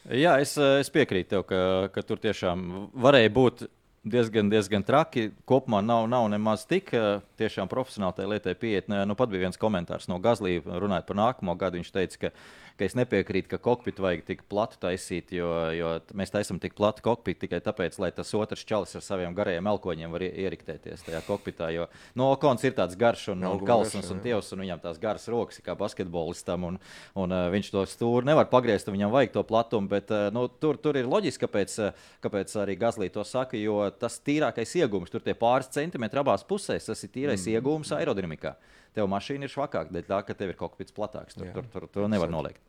Jā, 0.06 0.36
es, 0.38 0.54
es 0.60 0.92
piekrītu 0.94 1.32
tev, 1.34 1.48
ka, 1.50 1.60
ka 1.94 2.04
tur 2.06 2.20
tiešām 2.22 2.92
varēja 3.02 3.32
būt 3.34 3.66
diezgan, 4.06 4.50
diezgan 4.52 4.86
traki. 4.86 5.30
Kopumā 5.50 5.82
nav, 5.82 6.06
nav 6.10 6.28
nemaz 6.32 6.66
tik 6.70 6.92
eh, 6.94 7.24
tiešām 7.42 7.70
profesionāli 7.72 8.20
tai 8.20 8.28
lietai 8.30 8.54
pieiet. 8.60 8.92
Nu, 8.92 9.18
pat 9.18 9.32
bija 9.32 9.48
viens 9.48 9.60
komentārs 9.60 10.08
no 10.12 10.20
Gazlīva, 10.22 10.78
runājot 10.82 11.10
par 11.10 11.20
nākamo 11.20 11.58
gadu. 11.60 11.82
Viņš 11.82 11.92
teica, 11.96 12.22
ka 12.28 12.34
ka 12.80 12.86
es 12.88 12.96
nepiekrītu, 12.98 13.50
ka 13.54 13.60
kokpitu 13.64 14.04
vajag 14.04 14.24
tik 14.28 14.44
platu 14.52 14.78
taisīt, 14.82 15.32
jo, 15.36 15.48
jo 15.76 15.92
mēs 16.18 16.34
taisām 16.34 16.60
tik 16.62 16.76
platu 16.78 17.04
kokpitu 17.06 17.46
tikai 17.46 17.62
tāpēc, 17.64 17.98
lai 18.04 18.12
tas 18.16 18.34
otrs 18.36 18.66
čalis 18.68 18.96
ar 19.00 19.06
saviem 19.06 19.36
garajiem 19.38 19.70
elkoņiem 19.72 20.12
var 20.12 20.26
ieriktēties 20.28 21.06
tajā 21.08 21.22
kokpitā. 21.28 21.70
Jo 21.76 21.88
no, 22.20 22.34
Okons 22.36 22.66
ir 22.68 22.76
tāds 22.78 22.98
garš 23.00 23.30
un, 23.34 23.46
un 23.48 23.64
kalsns 23.66 24.12
un 24.12 24.22
tievs, 24.24 24.52
un 24.52 24.66
viņam 24.66 24.84
tās 24.84 25.00
garas 25.02 25.28
rokas 25.32 25.62
kā 25.64 25.78
basketbolistam, 25.80 26.68
un, 26.72 26.80
un 27.16 27.36
uh, 27.36 27.48
viņš 27.54 27.72
to 27.76 27.86
stūri 27.96 28.28
nevar 28.28 28.50
pagriezt, 28.52 28.92
viņam 28.92 29.14
vajag 29.14 29.36
to 29.38 29.46
platumu, 29.48 29.92
bet 29.92 30.12
uh, 30.12 30.28
nu, 30.36 30.48
tur, 30.62 30.80
tur 30.82 31.00
ir 31.00 31.10
loģiski, 31.10 31.46
kāpēc, 31.46 31.78
kāpēc 32.26 32.56
arī 32.64 32.78
Gazlī 32.80 33.12
to 33.14 33.24
saka, 33.28 33.60
jo 33.60 33.80
tas 34.00 34.20
tīrākais 34.26 34.76
iegūms, 34.82 35.14
tur 35.14 35.24
tie 35.24 35.38
pāris 35.38 35.72
centimetri 35.72 36.20
abās 36.20 36.44
pusēs, 36.48 36.92
tas 36.92 37.08
ir 37.08 37.14
tīrais 37.14 37.40
mm. 37.46 37.56
iegūms 37.56 37.96
aerodinamikā 37.96 38.58
tev 38.96 39.10
mašīna 39.12 39.48
ir 39.48 39.54
švakāka, 39.54 39.94
dēļ 39.94 40.08
tā, 40.10 40.22
ka 40.28 40.38
tev 40.38 40.54
ir 40.54 40.60
kokpits 40.60 40.96
platāks. 40.96 41.38
Tur, 41.38 41.50
Jā. 41.50 41.58
tur, 41.58 41.68
tur, 41.74 41.90
tur 41.92 42.08
nevar 42.12 42.32
noliekt. 42.32 42.64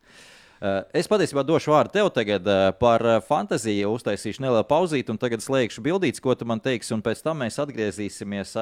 Uh, 0.57 0.81
es 0.97 1.05
patiesībā 1.05 1.43
došu 1.45 1.69
vārdu 1.69 1.93
tev 1.93 2.07
tagad 2.15 2.47
uh, 2.49 2.71
par 2.79 3.03
uh, 3.05 3.19
fantāziju. 3.21 3.91
Uztaisīšu 3.93 4.41
nelielu 4.41 4.65
pauzīti, 4.65 5.13
un 5.13 5.19
tagad 5.21 5.43
slēgšu 5.45 5.83
bildītes, 5.85 6.21
ko 6.23 6.33
tu 6.33 6.47
man 6.49 6.61
teiksi. 6.63 6.95
Un 6.95 7.03
pēc 7.05 7.21
tam 7.25 7.43
mēs 7.43 7.59
atgriezīsimies 7.61 8.55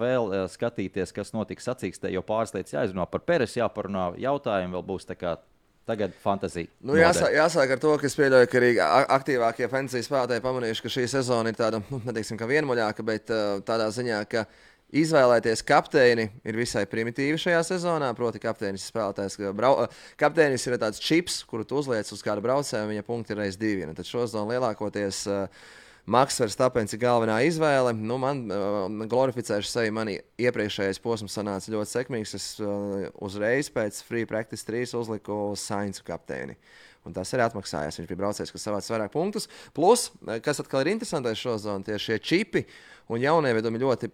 vēl 0.00 0.32
skatīties, 0.54 1.12
kas 1.12 1.34
notiks 1.36 1.68
sacīkstē. 1.68 2.08
Jo 2.14 2.24
pāris 2.24 2.56
lietas 2.56 2.72
jāizrunā 2.72 3.04
par 3.12 3.26
Peres, 3.28 3.58
jāparunā 3.60 4.14
jautājumi. 4.22 4.78
Vēl 4.78 4.86
būs 4.94 5.10
tā 5.10 5.18
kā 5.20 5.36
Tagad 5.82 6.12
fantāzija. 6.22 6.70
Nu, 6.86 6.94
jāsāk, 6.94 7.32
jāsāk 7.34 7.72
ar 7.74 7.80
to, 7.82 7.90
ka 7.98 8.06
es 8.06 8.14
pieļauju, 8.14 8.48
ka 8.52 8.58
arī 8.60 8.68
aktīvākie 9.16 9.66
fantāzijas 9.70 10.06
spēlētāji 10.06 10.44
pamanījuši, 10.44 10.82
ka 10.84 10.92
šī 10.94 11.06
sezona 11.10 11.50
ir 11.50 11.58
tāda, 11.58 11.80
nu, 11.88 11.98
neteiksim, 12.06 12.38
ka 12.38 12.46
vienmuļāka, 12.46 13.02
bet 13.08 13.32
uh, 13.34 13.56
tādā 13.66 13.88
ziņā, 13.90 14.20
ka 14.30 14.44
izvēlēties 14.92 15.64
kapteini 15.66 16.28
ir 16.44 16.58
visai 16.58 16.84
primitīvi 16.90 17.40
šajā 17.40 17.62
sezonā. 17.72 18.10
Proti, 18.16 18.40
kapteinis 18.42 18.84
ir 18.84 18.92
spēlētājs, 18.92 19.38
ka 19.40 19.52
brau... 19.56 19.86
kapteinis 20.20 20.66
ir 20.68 20.76
tāds 20.82 21.00
čips, 21.02 21.42
kuru 21.48 21.66
uzliec 21.80 22.08
uz 22.12 22.24
kāda 22.24 22.44
braucēja, 22.44 22.84
un 22.84 22.92
viņa 22.92 23.06
punkti 23.06 23.34
ir 23.34 23.40
reiz 23.44 23.56
divi. 23.60 23.86
Un 23.88 23.96
tad 23.96 24.08
šo 24.08 24.26
sezonu 24.26 24.52
lielākoties. 24.52 25.24
Uh, 25.30 25.70
Maks 26.02 26.40
Verstapens 26.42 26.90
ir 26.96 26.98
galvenā 26.98 27.36
izvēle. 27.46 27.92
Nu, 27.94 28.16
man 28.18 28.44
uh, 28.50 28.86
glorificēšu 29.06 29.70
sevi. 29.70 29.92
Man 29.94 30.10
iepriekšējais 30.10 30.98
posms 31.02 31.36
sanāca 31.38 31.70
ļoti 31.70 31.94
sekmīgs. 31.94 32.32
Es 32.38 32.46
uh, 32.58 33.06
uzreiz 33.22 33.70
pēc 33.70 34.00
Free 34.08 34.26
Practice 34.26 34.66
3 34.66 34.96
uzliku 34.98 35.52
Sainzu 35.58 36.02
kapteini. 36.06 36.58
Un 37.06 37.14
tas 37.14 37.30
arī 37.34 37.46
atmaksājās. 37.46 37.98
Viņš 37.98 38.10
bija 38.10 38.20
braucējs, 38.20 38.50
kas 38.54 38.66
savāca 38.66 38.94
vairāk 38.94 39.14
punktus. 39.14 39.48
Plus, 39.74 40.08
kas 40.42 40.62
atkal 40.62 40.84
ir 40.84 40.92
interesantais 40.92 41.38
šo 41.38 41.56
zonu, 41.58 41.86
tie 41.86 41.98
šie 42.02 42.18
čipi. 42.22 42.66
Un 43.10 43.20
jaunievedumi 43.20 43.80
ļoti 43.82 44.08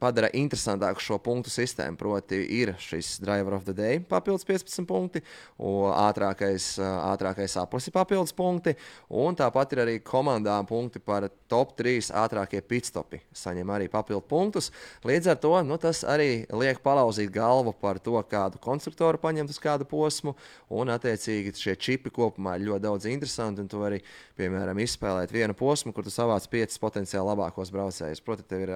padara 0.00 0.28
interesantāku 0.36 1.02
šo 1.02 1.18
punktu 1.22 1.52
sistēmu. 1.52 1.98
Proti, 2.00 2.40
ir 2.60 2.74
šis 2.80 3.18
driver 3.22 3.54
of 3.56 3.64
the 3.68 3.74
day, 3.76 4.00
papildus 4.02 4.44
15 4.48 4.86
punkti, 4.88 5.22
ātrākais, 5.60 6.72
ātrākais 6.82 7.54
aplasi 7.60 7.92
papildus 7.94 8.34
punkti, 8.36 8.74
un 9.08 9.38
tāpat 9.38 9.76
ir 9.76 9.82
arī 9.84 9.94
komandām 10.04 10.66
punkti 10.68 11.00
par 11.02 11.28
top 11.50 11.76
3 11.78 12.10
ātrākie 12.20 12.60
pitstopi. 12.66 13.22
Saņem 13.36 13.72
arī 13.72 13.88
papildu 13.92 14.24
punktus. 14.28 14.70
Līdz 15.06 15.32
ar 15.32 15.40
to 15.40 15.54
nu, 15.66 15.78
tas 15.80 16.02
arī 16.02 16.44
liek 16.50 16.82
palauzīt 16.84 17.32
galvu 17.34 17.74
par 17.78 18.02
to, 18.02 18.18
kādu 18.30 18.60
konstruktoru 18.62 19.20
paņemt 19.22 19.54
uz 19.54 19.62
kādu 19.62 19.86
posmu, 19.88 20.34
un 20.68 20.92
attiecīgi 20.92 21.54
šie 21.56 21.76
čipi 21.78 22.12
kopumā 22.14 22.58
ir 22.58 22.68
ļoti 22.68 22.84
daudz 22.88 23.08
interesanti, 23.10 23.64
un 23.64 23.70
tu 23.70 23.80
vari, 23.80 24.02
piemēram, 24.38 24.78
izspēlēt 24.82 25.32
vienu 25.34 25.56
posmu, 25.56 25.94
kur 25.94 26.04
tu 26.06 26.12
savāc 26.12 26.46
piecus 26.50 26.80
potenciāli 26.82 27.32
labākos 27.32 27.72
braucējus 27.74 27.99
braucējus. 28.00 28.22
Protams, 28.24 28.48
tev 28.48 28.64
ir 28.64 28.72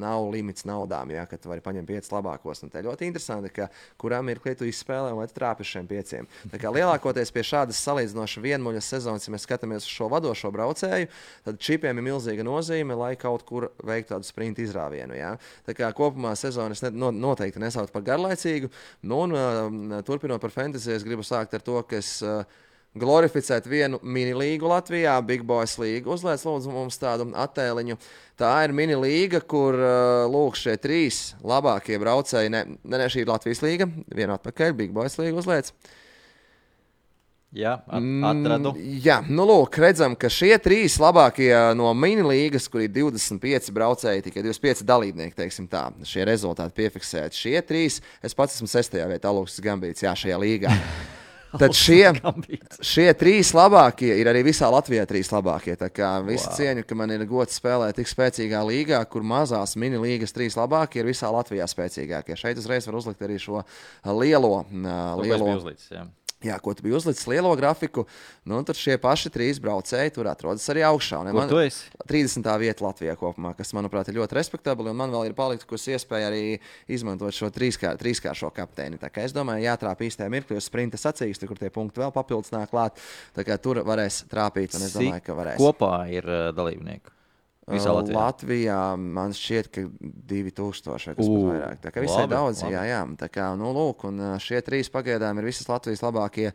nav 0.00 0.28
limits 0.30 0.64
naudām, 0.68 1.10
ja 1.10 1.26
tu 1.26 1.48
vari 1.48 1.62
paņemt 1.64 1.88
piecus 1.88 2.12
labākos. 2.12 2.62
Un 2.64 2.70
te 2.70 2.82
ļoti 2.82 3.08
interesanti, 3.08 3.50
ka 3.54 3.68
kurā 3.98 4.20
mirklī 4.22 4.54
tu 4.56 4.68
izspēlē 4.68 5.12
un 5.12 5.20
vai 5.20 5.26
trāpi 5.28 5.64
šiem 5.64 5.88
pieciem. 5.88 6.28
Tā 6.50 6.60
kā 6.60 6.72
lielākoties 6.72 7.32
pie 7.32 7.44
šādas 7.46 7.80
salīdzinoši 7.84 8.44
vienmuļas 8.44 8.90
sezonas, 8.94 9.26
ja 9.26 9.34
mēs 9.34 9.46
skatāmies 9.46 9.86
uz 9.86 9.90
šo 9.90 10.10
vadošo 10.12 10.50
braucēju, 10.54 11.10
tad 11.44 11.60
čipiem 11.60 11.98
ir 11.98 12.08
milzīga 12.10 12.46
nozīme, 12.46 12.96
lai 12.98 13.14
kaut 13.20 13.44
kur 13.48 13.70
veiktu 13.84 14.14
tādu 14.14 14.28
sprinta 14.28 14.64
izrāvienu. 14.64 15.16
Ja? 15.18 15.36
Tā 15.66 15.76
kā 15.76 15.90
kopumā 15.96 16.34
sezonas 16.38 16.84
ne, 16.84 16.92
no, 16.94 17.12
noteikti 17.14 17.62
nesauc 17.62 17.92
par 17.94 18.04
garlaicīgu. 18.06 18.70
Nu, 19.02 19.24
un, 19.26 19.36
uh, 19.36 20.00
turpinot 20.06 20.42
par 20.42 20.52
fantāziju, 20.54 20.98
es 20.98 21.06
gribu 21.06 21.26
sākt 21.26 21.56
ar 21.56 21.64
to, 21.64 21.80
ka 21.88 22.00
es 22.00 22.18
uh, 22.26 22.44
glorificēt 22.98 23.68
vienu 23.70 24.00
mini-līgu 24.02 24.70
Latvijā, 24.70 25.14
Big 25.26 25.44
Boys 25.46 25.76
līgu. 25.78 26.16
Uzliec 26.16 26.42
lūdzu 26.46 26.72
mums 26.74 26.98
tādu 26.98 27.28
attēliņu. 27.38 27.98
Tā 28.40 28.50
ir 28.66 28.74
mini-līga, 28.74 29.42
kur 29.46 29.76
uh, 29.78 30.26
lūk 30.30 30.58
šie 30.58 30.74
trīs 30.80 31.30
labākie 31.46 32.00
braucēji, 32.02 32.50
ne, 32.50 32.64
ne 32.82 33.08
šī 33.12 33.24
ir 33.24 33.30
Latvijas 33.30 33.62
līga, 33.62 33.88
viena 34.10 34.38
atpakaļ, 34.40 34.76
Big 34.78 34.94
Boys 34.96 35.18
līga 35.20 35.42
uzliec. 35.42 35.70
Jā, 37.50 37.80
at, 37.82 37.98
mm, 37.98 38.24
atradu. 38.28 38.72
Mm, 38.78 38.98
jā, 39.02 39.16
nu, 39.26 39.42
lūk, 39.46 39.74
redzam, 39.82 40.14
ka 40.14 40.30
šie 40.30 40.52
trīs 40.62 41.00
labākie 41.02 41.50
no 41.74 41.90
mini-līgas, 41.98 42.68
kur 42.70 42.84
ir 42.84 42.92
25 42.94 43.72
braucēji, 43.74 44.26
tikai 44.28 44.44
25 44.46 44.86
dalībnieki, 44.86 45.34
teiksim 45.38 45.66
tā, 45.70 45.88
šie 46.06 46.26
rezultāti 46.30 46.78
piefiksēti. 46.78 47.42
Šie 47.42 47.56
trīs, 47.66 47.98
es 48.22 48.38
pats 48.38 48.54
esmu 48.58 48.70
sestajā 48.70 49.10
vietā, 49.10 49.34
Lūks 49.34 49.58
Gambīts, 49.66 50.06
jā, 50.06 50.14
šajā 50.14 50.38
līgā. 50.46 50.76
Tad 51.58 51.74
šie, 51.74 52.04
šie 52.86 53.08
trīs 53.18 53.50
labākie 53.56 54.12
ir 54.20 54.28
arī 54.30 54.44
visā 54.46 54.68
Latvijā 54.70 55.02
trīs 55.10 55.32
labākie. 55.32 55.74
Tā 55.78 55.88
kā 55.90 56.12
visi 56.22 56.46
wow. 56.46 56.56
cieņu, 56.60 56.84
ka 56.86 56.98
man 56.98 57.10
ir 57.14 57.24
gods 57.30 57.58
spēlēt 57.58 57.98
tik 57.98 58.10
spēcīgā 58.10 58.60
līgā, 58.68 59.00
kur 59.10 59.26
mazās 59.26 59.74
mini-līgas 59.80 60.34
trīs 60.36 60.54
labākie 60.58 61.02
ir 61.02 61.10
visā 61.10 61.30
Latvijā 61.34 61.66
spēcīgākie. 61.70 62.38
Šeit 62.38 62.60
uzreiz 62.60 62.86
var 62.86 63.00
uzlikt 63.00 63.26
arī 63.26 63.40
šo 63.42 63.64
lielo, 64.20 64.62
lielo, 65.24 65.50
uzlicis, 65.56 65.90
Jā, 66.40 66.54
ko 66.56 66.72
tu 66.72 66.80
biji 66.80 66.96
uzlicis 66.96 67.26
lielo 67.28 67.50
grafiku, 67.58 68.06
nu, 68.48 68.62
tad 68.64 68.78
šie 68.80 68.94
paši 69.00 69.28
trīs 69.32 69.58
braucēji 69.60 70.14
tur 70.16 70.30
atrodas 70.30 70.64
arī 70.72 70.86
augšā. 70.88 71.18
Un, 71.20 71.36
man, 71.36 71.52
30. 72.08 72.48
vieta 72.62 72.86
Latvijā 72.86 73.16
kopumā, 73.20 73.52
kas, 73.58 73.74
manuprāt, 73.76 74.08
ir 74.08 74.16
ļoti 74.16 74.38
respektabli. 74.38 74.94
Man 74.96 75.12
vēl 75.12 75.28
ir 75.28 75.36
palikusi 75.36 75.92
iespēja 75.98 76.30
arī 76.30 76.42
izmantot 76.88 77.36
šo 77.36 77.52
trīskār, 77.52 78.00
trīskāršo 78.00 78.48
kapteini. 78.56 78.96
Es 79.20 79.36
domāju, 79.36 79.66
jātrāp 79.68 80.00
īstajā 80.08 80.32
mirklī 80.32 80.56
uz 80.56 80.70
sprinta 80.70 81.00
sacīksti, 81.00 81.50
kur 81.50 81.60
tie 81.60 81.68
punkti 81.74 82.00
vēl 82.00 82.16
papildus 82.16 82.56
nāk 82.56 82.72
klāt. 82.72 82.96
Tur 83.60 83.84
varēs 83.84 84.24
trāpīt, 84.32 84.80
un 84.80 84.88
es 84.88 84.96
domāju, 84.96 85.26
ka 85.28 85.36
varēs. 85.36 85.60
Kopā 85.60 85.94
ir 86.08 86.24
uh, 86.24 86.48
dalībnieki. 86.56 87.19
Visā 87.70 87.94
Latvijā. 87.94 88.18
Latvijā 88.18 88.80
man 88.98 89.34
šķiet, 89.36 89.70
ka 89.74 89.86
2000 90.32 90.92
vai 90.92 91.00
kas 91.16 91.26
uh, 91.26 91.40
vairāk. 91.48 91.80
Tā 91.84 91.94
kā 91.94 92.04
visai 92.04 92.24
labi, 92.24 92.34
daudz, 92.36 92.62
labi. 92.66 92.76
jā, 92.76 92.84
jā. 92.90 93.00
Tā 93.20 93.30
kā, 93.32 93.50
nu, 93.60 93.72
lūk, 93.76 94.06
un 94.10 94.22
šie 94.42 94.62
trīs 94.66 94.92
pagaidām 94.92 95.40
ir 95.40 95.50
visas 95.52 95.68
Latvijas 95.70 96.04
labākie 96.04 96.50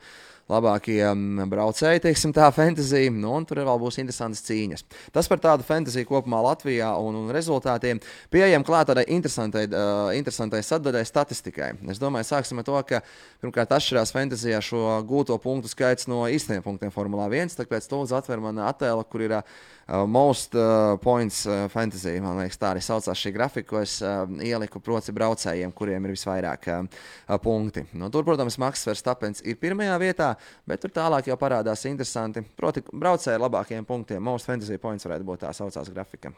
labākie 0.52 1.00
um, 1.10 1.42
braucēji, 1.50 2.04
teiksim, 2.04 2.34
tā 2.36 2.48
fantāzija. 2.54 3.14
Nu, 3.14 3.32
un 3.38 3.46
tur 3.50 3.64
vēl 3.66 3.80
būs 3.82 3.98
interesantas 4.02 4.44
cīņas. 4.46 4.86
Tas 5.16 5.30
par 5.32 5.42
tādu 5.42 5.66
fantāziju 5.66 6.10
kopumā 6.10 6.42
Latvijā 6.46 6.92
un, 7.02 7.18
un 7.24 7.34
rezultātiem 7.34 8.02
pieejam 8.34 8.66
klāt 8.66 8.92
tādai 8.92 9.08
interesantai, 9.16 9.66
uh, 9.72 10.12
interesantai 10.18 10.62
sadaļai 10.66 11.06
statistikai. 11.10 11.72
Es 11.90 12.02
domāju, 12.02 12.30
sāksim 12.30 12.62
ar 12.62 12.68
to, 12.68 12.78
ka 12.90 13.02
pirmkārt 13.42 13.74
atšķirās 13.80 14.14
fantāzijā 14.16 14.62
šo 14.66 15.00
gūto 15.10 15.38
punktu 15.42 15.72
skaits 15.72 16.10
no 16.12 16.24
īstajiem 16.30 16.66
punktiem 16.66 16.94
Formulā 16.94 17.26
1. 17.32 17.58
Tāpēc 17.58 17.90
lūdzu 17.90 18.20
atver 18.20 18.44
man 18.46 18.62
attēlu, 18.70 19.08
kur 19.10 19.26
ir. 19.26 19.40
Uh, 19.40 19.74
most 19.88 20.56
uh, 20.56 20.98
points 21.02 21.46
uh, 21.46 21.68
fantasy. 21.70 22.16
Man 22.24 22.40
liekas, 22.42 22.58
tā 22.62 22.72
arī 22.74 22.82
saucās 22.82 23.20
šī 23.22 23.34
grafika, 23.36 23.70
ko 23.70 23.82
es 23.84 24.00
uh, 24.02 24.24
ieliku 24.42 24.82
proti 24.84 25.14
braucējiem, 25.16 25.74
kuriem 25.78 26.08
ir 26.08 26.16
visvairāk 26.16 26.70
uh, 26.74 26.88
uh, 27.28 27.38
punkti. 27.42 27.86
Nu, 27.94 28.10
tur, 28.14 28.26
protams, 28.28 28.58
Maks 28.62 28.88
Verstapens 28.90 29.46
ir 29.46 29.60
pirmajā 29.62 30.00
vietā, 30.02 30.32
bet 30.66 30.82
tur 30.82 30.94
tālāk 30.96 31.30
jau 31.30 31.38
parādās 31.42 31.86
interesanti. 31.90 32.42
Proti, 32.58 32.86
braucēji 32.90 33.38
ar 33.38 33.46
labākiem 33.46 33.86
punktiem. 33.86 34.24
Most 34.26 34.50
fantasy 34.50 34.82
points 34.82 35.06
varētu 35.06 35.28
būt 35.28 35.46
tā 35.46 35.54
saucās 35.54 35.94
grafika. 35.94 36.34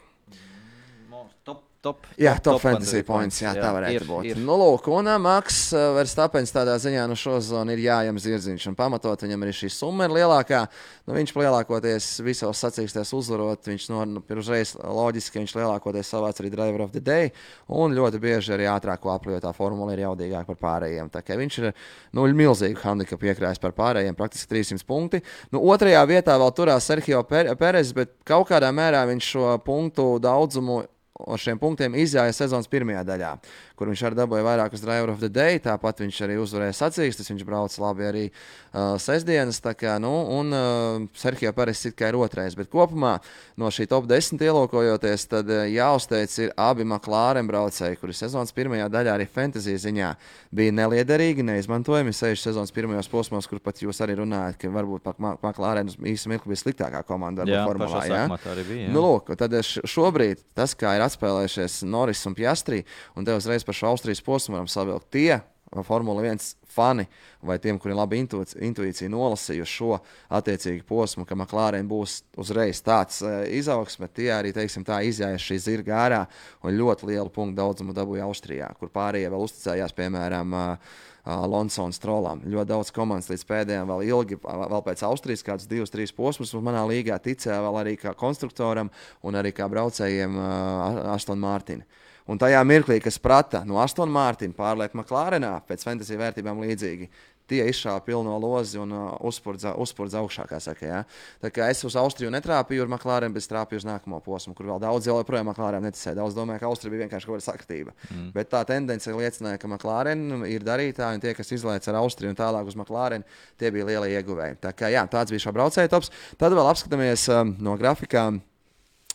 Top 1.47 1.66
top. 1.83 2.07
Jā, 2.19 2.33
top, 2.37 2.57
top 2.57 2.63
fantasy 2.63 3.03
points. 3.05 3.39
Jā, 3.41 3.53
jā, 3.55 3.63
tā 3.63 3.71
varētu 3.75 3.97
ir, 3.97 4.05
būt. 4.07 4.27
Ir. 4.31 4.41
Nu, 4.41 4.57
lūk, 4.59 4.87
un 4.93 5.09
Maks 5.23 5.59
Verstapens 5.95 6.53
tādā 6.55 6.75
ziņā 6.81 7.05
no 7.05 7.15
nu, 7.15 7.19
šo 7.19 7.37
zonu 7.43 7.73
ir 7.75 7.83
jājams 7.85 8.25
zirdziņš. 8.25 8.67
Un 8.71 8.77
pamatot 8.77 9.23
viņam 9.25 9.45
arī 9.45 9.53
šī 9.55 9.69
summa 9.73 10.07
ir 10.07 10.15
lielākā. 10.17 10.63
Nu, 11.07 11.15
viņš 11.17 11.33
lielākoties 11.37 12.09
visos 12.25 12.63
sacīkstēs 12.63 13.13
uzvarot. 13.17 13.69
Viņš 13.69 13.87
no, 13.93 14.03
nu, 14.17 14.23
uzreiz 14.41 14.73
loģiski, 14.81 15.41
viņš 15.43 15.55
lielākoties 15.59 16.11
savāc 16.13 16.41
arī 16.41 16.51
driver 16.53 16.85
of 16.87 16.93
the 16.95 17.03
day. 17.03 17.31
Un 17.67 17.95
ļoti 17.97 18.21
bieži 18.23 18.55
arī 18.57 18.69
ātrāko 18.71 19.15
tā 19.41 19.53
formula 19.55 19.93
ir 19.95 20.03
jaudīgāka 20.05 20.53
par 20.53 20.59
pārējiem. 20.63 21.11
Tā 21.13 21.23
kā 21.25 21.37
viņš 21.39 21.61
ir 21.61 21.71
nu, 22.15 22.27
milzīgi 22.37 22.79
handikapu 22.83 23.29
iekrājis 23.29 23.61
par 23.63 23.75
pārējiem, 23.77 24.17
praktiski 24.17 24.51
300 24.55 24.87
punkti. 24.87 25.23
Nu, 25.53 25.63
otrajā 25.71 26.03
vietā 26.09 26.37
vēl 26.39 26.53
turās 26.55 26.87
Sergio 26.87 27.23
Perez, 27.27 27.93
bet 27.95 28.15
kaut 28.27 28.49
kādā 28.51 28.71
mērā 28.75 29.05
viņš 29.09 29.31
šo 29.33 29.57
punktu 29.65 30.15
daudzumu 30.23 30.83
ar 31.25 31.41
šiem 31.41 31.59
punktiem 31.61 31.95
izjāja 31.97 32.35
sezonas 32.35 32.69
pirmajā 32.71 33.03
daļā 33.07 33.31
kur 33.77 33.91
viņš 33.91 34.03
arī 34.07 34.19
dabūja 34.21 34.45
vairākus 34.47 34.83
driver 34.83 35.11
of 35.13 35.19
the 35.21 35.29
day. 35.29 35.59
Tāpat 35.61 36.03
viņš 36.05 36.21
arī 36.25 36.37
uzvarēja 36.41 36.77
sacīkstes, 36.77 37.29
viņš 37.33 37.43
brauca 37.47 37.83
labi 37.83 38.07
arī 38.07 38.23
uh, 38.29 38.95
sestdienas. 39.01 39.59
Kā, 39.77 39.97
nu, 39.99 40.13
un 40.37 40.55
uh, 40.55 41.07
Serhija 41.17 41.51
Paris 41.53 41.83
it 41.89 41.97
kā 41.99 42.07
ir 42.09 42.17
otrais. 42.17 42.55
Bet 42.55 42.71
kopumā 42.71 43.17
no 43.59 43.67
šī 43.73 43.89
top 43.91 44.07
10 44.07 44.39
ielūkojoties, 44.47 45.27
tad 45.27 45.51
uh, 45.51 45.65
jāuzteic 45.67 46.37
ir 46.45 46.53
abi 46.55 46.87
McLaren 46.87 47.49
braucēji, 47.49 47.99
kuri 47.99 48.15
sezonas 48.15 48.55
pirmajā 48.55 48.87
daļā 48.93 49.17
arī 49.19 49.27
fantasy 49.27 49.75
ziņā 49.83 50.13
bija 50.55 50.75
neliederīgi, 50.79 51.45
neizmantojami. 51.45 52.15
Seši 52.15 52.47
sezonas 52.47 52.71
pirmajos 52.73 53.11
posmos, 53.11 53.49
kur 53.51 53.59
pat 53.63 53.83
jūs 53.83 53.99
arī 54.05 54.17
runājat, 54.21 54.61
ka 54.61 54.71
varbūt 54.71 55.11
McLaren 55.19 55.91
īstenībā 55.91 56.37
mirkli 56.37 56.53
bija 56.53 56.61
sliktākā 56.61 57.03
komanda. 57.07 57.45
Jā, 57.47 57.63
formulā, 57.67 58.03
jā? 58.07 58.23
Bija, 58.67 58.87
jā. 58.87 58.93
Nu, 58.93 59.01
lūk, 59.03 59.33
tad 59.39 59.53
šobrīd 59.63 60.43
tas, 60.57 60.75
kā 60.77 60.95
ir 60.97 61.03
atspēlējušies 61.05 61.81
Norris 61.89 62.23
un 62.29 62.35
Piastri, 62.37 62.83
un 63.17 63.27
te 63.27 63.35
uzreiz 63.37 63.65
par 63.67 63.77
šo 63.77 63.91
Austrijas 63.91 64.23
posmu 64.23 64.57
varam 64.57 64.71
savilkt. 64.71 65.11
Tie 65.13 65.37
Formula 65.83 66.23
1 66.23 66.55
fani 66.63 67.07
vai 67.43 67.57
tiem, 67.59 67.79
kuriem 67.79 67.97
ir 67.97 67.99
laba 67.99 68.15
intuīcija, 68.17 69.09
nolasījuši 69.11 69.73
šo 69.73 69.97
attiecīgu 70.39 70.85
posmu, 70.87 71.25
ka 71.27 71.35
McLaren 71.35 71.89
būs 71.89 72.21
uzreiz 72.39 72.79
tāds 72.85 73.19
uh, 73.25 73.43
izaugsme, 73.51 74.07
tie 74.07 74.29
arī 74.35 74.53
teiksim, 74.55 74.85
tā 74.87 75.01
izjāja 75.05 75.41
šī 75.41 75.59
zirga 75.63 75.99
ārā 76.05 76.21
un 76.63 76.77
ļoti 76.77 77.11
lielu 77.11 77.33
punktu 77.33 77.59
daudzumu 77.59 77.95
dabūja 77.97 78.29
Austrijā, 78.29 78.71
kur 78.79 78.91
pārējie 78.93 79.31
vēl 79.33 79.45
uzticējās, 79.47 79.95
piemēram, 79.97 80.55
uh, 80.55 80.95
Alonso 81.27 81.83
un 81.83 81.91
Strolam. 81.91 82.39
Ļoti 82.47 82.69
daudz 82.69 82.93
komandas 82.95 83.27
līdz 83.27 83.43
pēdējiem, 83.49 83.89
vēl 83.91 84.05
ilgi, 84.07 84.39
vēl 84.39 84.83
pēc 84.85 85.03
Austrijas, 85.03 85.43
kāds 85.43 85.67
divus, 85.67 85.91
trīs 85.91 86.15
posmus, 86.15 86.53
un 86.55 86.63
manā 86.63 86.85
līgā 86.87 87.19
ticēja 87.19 87.59
vēl 87.65 87.81
arī 87.81 87.97
kā 87.99 88.15
konstruktoram 88.15 88.91
un 89.27 89.39
arī 89.39 89.51
kā 89.55 89.67
braucējiem 89.71 90.39
uh, 90.39 91.01
Aston 91.17 91.43
Martin. 91.43 91.83
Un 92.27 92.39
tajā 92.41 92.59
mirklī, 92.67 92.99
kas 93.03 93.19
prata 93.23 93.63
no 93.67 93.79
Aston 93.79 94.11
Martina 94.11 94.55
pārliek 94.55 94.93
McLarenā 94.97 95.53
pēc 95.67 95.85
fantasy 95.87 96.19
vērtībām 96.19 96.59
līdzīgi, 96.65 97.07
tie 97.47 97.63
izšāva 97.71 98.01
pilno 98.03 98.35
lozi 98.41 98.79
un 98.81 98.91
uh, 98.91 99.13
uzspurdza, 99.27 99.73
uzspurdza 99.79 100.19
augšā. 100.19 100.45
Saka, 100.63 100.85
ja? 100.85 100.99
Tā 101.43 101.51
kā 101.53 101.69
es 101.71 101.83
uz 101.87 101.95
Austriju 101.99 102.31
netrāpīju 102.33 102.83
ar 102.83 102.91
McLaren, 102.91 103.33
bet 103.35 103.47
trāpīju 103.47 103.81
uz 103.81 103.87
nākamo 103.87 104.19
posmu, 104.25 104.53
kur 104.57 104.67
vēl 104.67 104.81
daudz 104.83 105.07
joprojām 105.07 105.47
McLaren 105.51 105.85
neticēja. 105.87 106.17
Daudz 106.19 106.35
domāja, 106.35 106.61
ka 106.63 106.71
Austrija 106.71 106.93
bija 106.93 107.05
vienkārši 107.05 107.29
kaut 107.29 107.37
kāda 107.37 107.45
saktība. 107.45 107.93
Mm. 108.09 108.31
Bet 108.35 108.51
tā 108.51 108.63
tendence 108.67 109.13
liecināja, 109.15 109.61
ka 109.61 109.69
McLaren 109.71 110.47
ir 110.49 110.65
darītāji, 110.67 111.19
un 111.19 111.23
tie, 111.23 111.35
kas 111.37 111.53
izlaiž 111.55 111.87
ar 111.91 112.01
Austriju 112.01 112.33
un 112.33 112.39
tālāk 112.39 112.67
uz 112.67 112.75
McLaren, 112.79 113.23
tie 113.59 113.71
bija 113.75 113.87
lielie 113.91 114.17
ieguvēji. 114.17 114.59
Tā 114.67 114.73
kā, 114.75 114.91
jā, 114.91 115.05
tāds 115.11 115.31
bija 115.31 115.47
šā 115.47 115.55
braucēja 115.55 115.93
tops. 115.93 116.11
Tad 116.41 116.55
vēl 116.57 116.67
apskatāmies 116.67 117.29
um, 117.31 117.55
no 117.63 117.77
grafikām. 117.79 118.41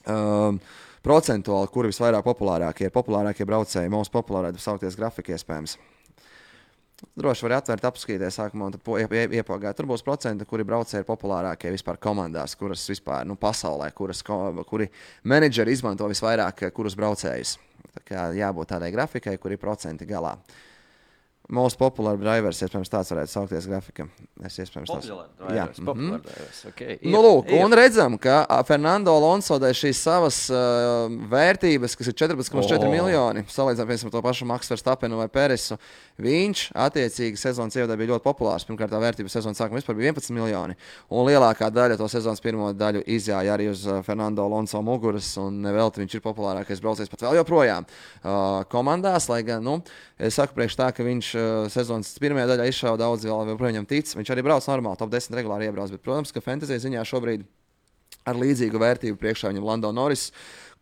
Um, 0.08 0.62
procentuāli, 1.06 1.70
kuri 1.72 1.90
visvairāk 1.92 2.24
populārākie 2.26 2.88
ir 2.88 2.94
populārākie 2.94 3.46
braucēji, 3.48 3.90
most 3.92 4.12
populārākie 4.14 4.62
saukties 4.62 4.98
grafika 4.98 5.34
iespējams. 5.36 5.76
Droši 7.18 7.48
var 7.48 7.56
atvērt, 7.56 7.84
apskatīties, 7.88 8.36
sākumā 8.38 8.68
iepagāt. 9.34 9.74
Tur 9.74 9.88
būs 9.90 10.04
procenti, 10.06 10.46
kuri 10.46 10.62
braucēji 10.66 11.02
ir 11.02 11.08
populārākie 11.08 11.72
vispār 11.74 11.98
komandās, 11.98 12.54
kuras 12.58 12.84
vispār 12.86 13.26
nu, 13.26 13.34
pasaulē, 13.34 13.90
kuras, 13.90 14.22
kuri 14.22 14.86
menedžeri 15.26 15.74
izmanto 15.74 16.06
visvairāk 16.12 16.68
kurus 16.76 16.94
braucējus. 16.98 17.56
Tā 17.92 18.04
kā 18.06 18.28
jābūt 18.38 18.70
tādai 18.76 18.92
grafikai, 18.94 19.34
kur 19.42 19.52
ir 19.52 19.60
procenti 19.60 20.06
galā. 20.06 20.36
Uh, 20.38 20.71
Most 21.50 21.76
popular 21.76 22.14
drivers, 22.16 22.60
iespējams, 22.62 22.88
tāds 22.88 23.10
varētu 23.10 23.32
saukties 23.32 23.66
grafika. 23.66 24.04
Es 24.46 24.54
iespējams 24.62 24.88
tāds- 24.88 25.08
jā, 25.58 25.64
mm 25.66 25.88
-hmm. 25.88 26.20
Okay. 26.68 26.98
Ir, 27.02 27.10
nu, 27.10 27.18
lūk, 27.18 27.50
ir. 27.50 27.64
un 27.64 27.72
redzam, 27.72 28.18
ka 28.18 28.46
Fernando 28.64 29.10
Alonso 29.10 29.58
dēļ 29.58 29.74
šīs 29.74 29.98
savas 29.98 30.50
uh, 30.50 31.10
vērtības, 31.10 31.96
kas 31.96 32.06
ir 32.06 32.14
14,4 32.14 32.86
oh. 32.86 32.90
miljoni, 32.90 33.44
salīdzinām 33.48 34.06
ar 34.06 34.10
to 34.10 34.22
pašu 34.22 34.46
Maksu 34.46 34.74
Verstapenu 34.74 35.16
vai 35.16 35.28
Peresu, 35.28 35.76
viņš 36.18 36.70
attiecīgi 36.74 37.36
sezonas 37.36 37.76
ievadē 37.76 37.96
bija 37.96 38.14
ļoti 38.14 38.22
populārs. 38.22 38.64
Pirmkārt, 38.64 38.92
tā 38.92 39.00
vērtība 39.02 39.28
sezonas 39.28 39.58
sākumā 39.58 39.82
vispār 39.82 39.96
bija 39.96 40.12
11 40.12 40.30
miljoni, 40.30 40.76
un 41.10 41.26
lielākā 41.26 41.70
daļa 41.70 41.98
to 41.98 42.08
sezonas 42.08 42.40
pirmo 42.40 42.72
daļu 42.72 43.02
izjāja 43.06 43.54
arī 43.54 43.68
uz 43.70 43.84
Fernando 44.06 44.44
Alonso 44.44 44.80
muguras, 44.82 45.36
un 45.36 45.60
nevelti 45.62 46.00
viņš 46.00 46.14
ir 46.14 46.22
populārākais 46.22 46.80
braucējs 46.80 47.10
pat 47.10 47.20
vēl 47.20 47.36
joprojām 47.42 47.84
uh, 47.84 48.64
komandās, 48.70 49.28
lai 49.28 49.42
gan, 49.42 49.62
nu, 49.62 49.82
es 50.18 50.34
saku 50.34 50.54
priekš 50.54 50.76
tā, 50.76 50.92
ka 50.94 51.02
viņš 51.02 51.31
sezonas 51.72 52.12
pirmajā 52.22 52.50
daļā 52.52 52.68
izšāva 52.70 53.00
daudz, 53.00 53.26
vēl 53.28 53.52
joprojām 53.52 53.76
viņam 53.76 53.88
tic. 53.90 54.12
Viņš 54.18 54.32
arī 54.34 54.44
brauc 54.46 54.68
normāli, 54.70 55.00
top 55.00 55.12
10 55.12 55.38
regulāri 55.38 55.68
iebrauc. 55.70 55.92
Bet, 55.94 56.04
protams, 56.04 56.34
ka 56.34 56.44
fantasy 56.44 56.80
ziņā 56.82 57.04
šobrīd 57.08 57.46
ar 58.28 58.38
līdzīgu 58.38 58.78
vērtību 58.78 59.18
priekšā 59.18 59.50
viņam 59.50 59.66
Lando 59.66 59.90
Norris 59.94 60.30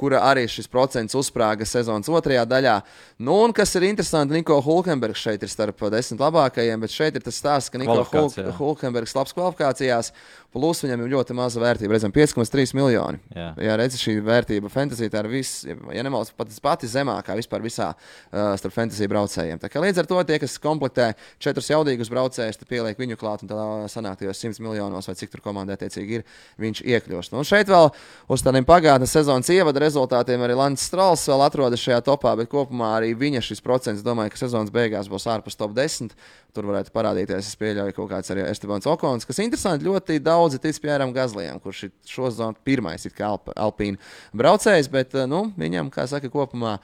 kura 0.00 0.22
arī 0.30 0.46
šis 0.48 0.68
procents 0.70 1.16
uzsprāga 1.18 1.66
sezonas 1.68 2.08
otrajā 2.08 2.46
daļā. 2.48 2.78
Nu, 3.20 3.36
un 3.44 3.52
kas 3.56 3.74
ir 3.76 3.84
interesanti, 3.90 4.38
Niko 4.38 4.56
Hulkenbergs 4.64 5.20
šeit 5.26 5.44
ir 5.44 5.52
starp 5.52 5.84
desmit 5.92 6.22
labākajiem, 6.24 6.80
bet 6.80 6.94
šeit 6.94 7.18
ir 7.18 7.24
tas 7.26 7.40
stāsts, 7.42 7.72
ka 7.72 7.80
Niko 7.80 7.98
Hulk, 8.08 8.38
Hulkenbergs 8.56 9.14
labs 9.18 9.36
kvalifikācijās, 9.36 10.12
plus 10.54 10.82
viņam 10.82 11.04
ir 11.04 11.12
ļoti 11.14 11.34
maza 11.38 11.60
vērtība. 11.62 11.94
Redzam, 11.94 12.12
5,3 12.14 12.74
miljoni. 12.74 13.20
Jā, 13.34 13.50
jā 13.62 13.76
redz, 13.78 13.96
šī 14.00 14.16
vērtība 14.26 14.70
fantasy 14.72 15.10
tā 15.12 15.22
ir 15.22 15.30
viss, 15.30 15.62
ja 15.66 16.04
nemaldos, 16.06 16.32
pat 16.36 16.50
pati 16.64 16.90
zemākā 16.90 17.36
vispār 17.38 17.62
visā 17.64 17.90
uh, 17.94 18.56
starp 18.58 18.74
fantasy 18.74 19.06
braucējiem. 19.10 19.60
Tā 19.62 19.70
kā 19.70 19.82
līdz 19.82 20.02
ar 20.02 20.08
to 20.10 20.18
tie, 20.26 20.40
kas 20.42 20.58
komplektē 20.62 21.12
četrus 21.42 21.70
jaudīgus 21.70 22.10
braucējus, 22.12 22.58
tad 22.60 22.70
pieliek 22.70 22.98
viņu 22.98 23.18
klāt 23.20 23.44
un 23.44 23.52
tādā 23.52 23.68
sanāk 23.92 24.18
tajos 24.20 24.42
100 24.42 24.64
miljonos 24.64 25.10
vai 25.10 25.16
cik 25.18 25.34
tur 25.34 25.44
komandai 25.44 25.78
attiecīgi 25.78 26.20
ir, 26.20 26.26
viņš 26.60 26.82
iekļūst. 26.82 27.34
Nu, 27.34 27.44
un 27.44 27.48
šeit 27.48 27.70
vēl 27.70 27.90
uz 28.30 28.44
tādiem 28.46 28.66
pagātnes 28.66 29.14
sezonas 29.14 29.50
ievada 29.54 29.84
rezultātiem 29.84 30.42
arī 30.46 30.58
Lants 30.58 30.88
Strāls 30.90 31.26
vēl 31.30 31.46
atrodas 31.46 31.82
šajā 31.84 32.02
topā, 32.10 32.34
bet 32.40 32.50
kopumā 32.50 32.96
arī 32.98 33.14
viņa 33.18 33.44
šis 33.46 33.62
procents, 33.64 34.04
domāju, 34.06 34.34
ka 34.34 34.44
sezonas 34.44 34.74
beigās 34.74 35.10
būs 35.10 35.28
ārpus 35.30 35.58
top 35.58 35.76
10. 35.78 36.14
Tur 36.54 36.66
varētu 36.70 36.92
parādīties, 36.94 37.46
es 37.46 37.58
pieļauju, 37.60 37.94
kaut 37.96 38.10
kāds 38.10 38.32
arī 38.32 38.42
Estebans 38.48 38.88
Okons, 38.90 39.26
kas 39.28 39.38
interesanti 39.42 39.86
ļoti 39.86 40.18
daudzi 40.24 40.58
tic 40.62 40.80
Pieram 40.82 41.12
Gazlijam, 41.14 41.60
kurš 41.62 41.84
ir 41.86 41.92
šo 42.08 42.30
zonu 42.34 42.58
pirmais 42.66 43.06
Alp, 43.26 43.52
Alpīna 43.54 44.00
braucējs, 44.36 44.90
bet 44.90 45.14
nu, 45.30 45.46
viņam, 45.60 45.92
kā 45.94 46.08
saka, 46.10 46.32
kopumā. 46.32 46.78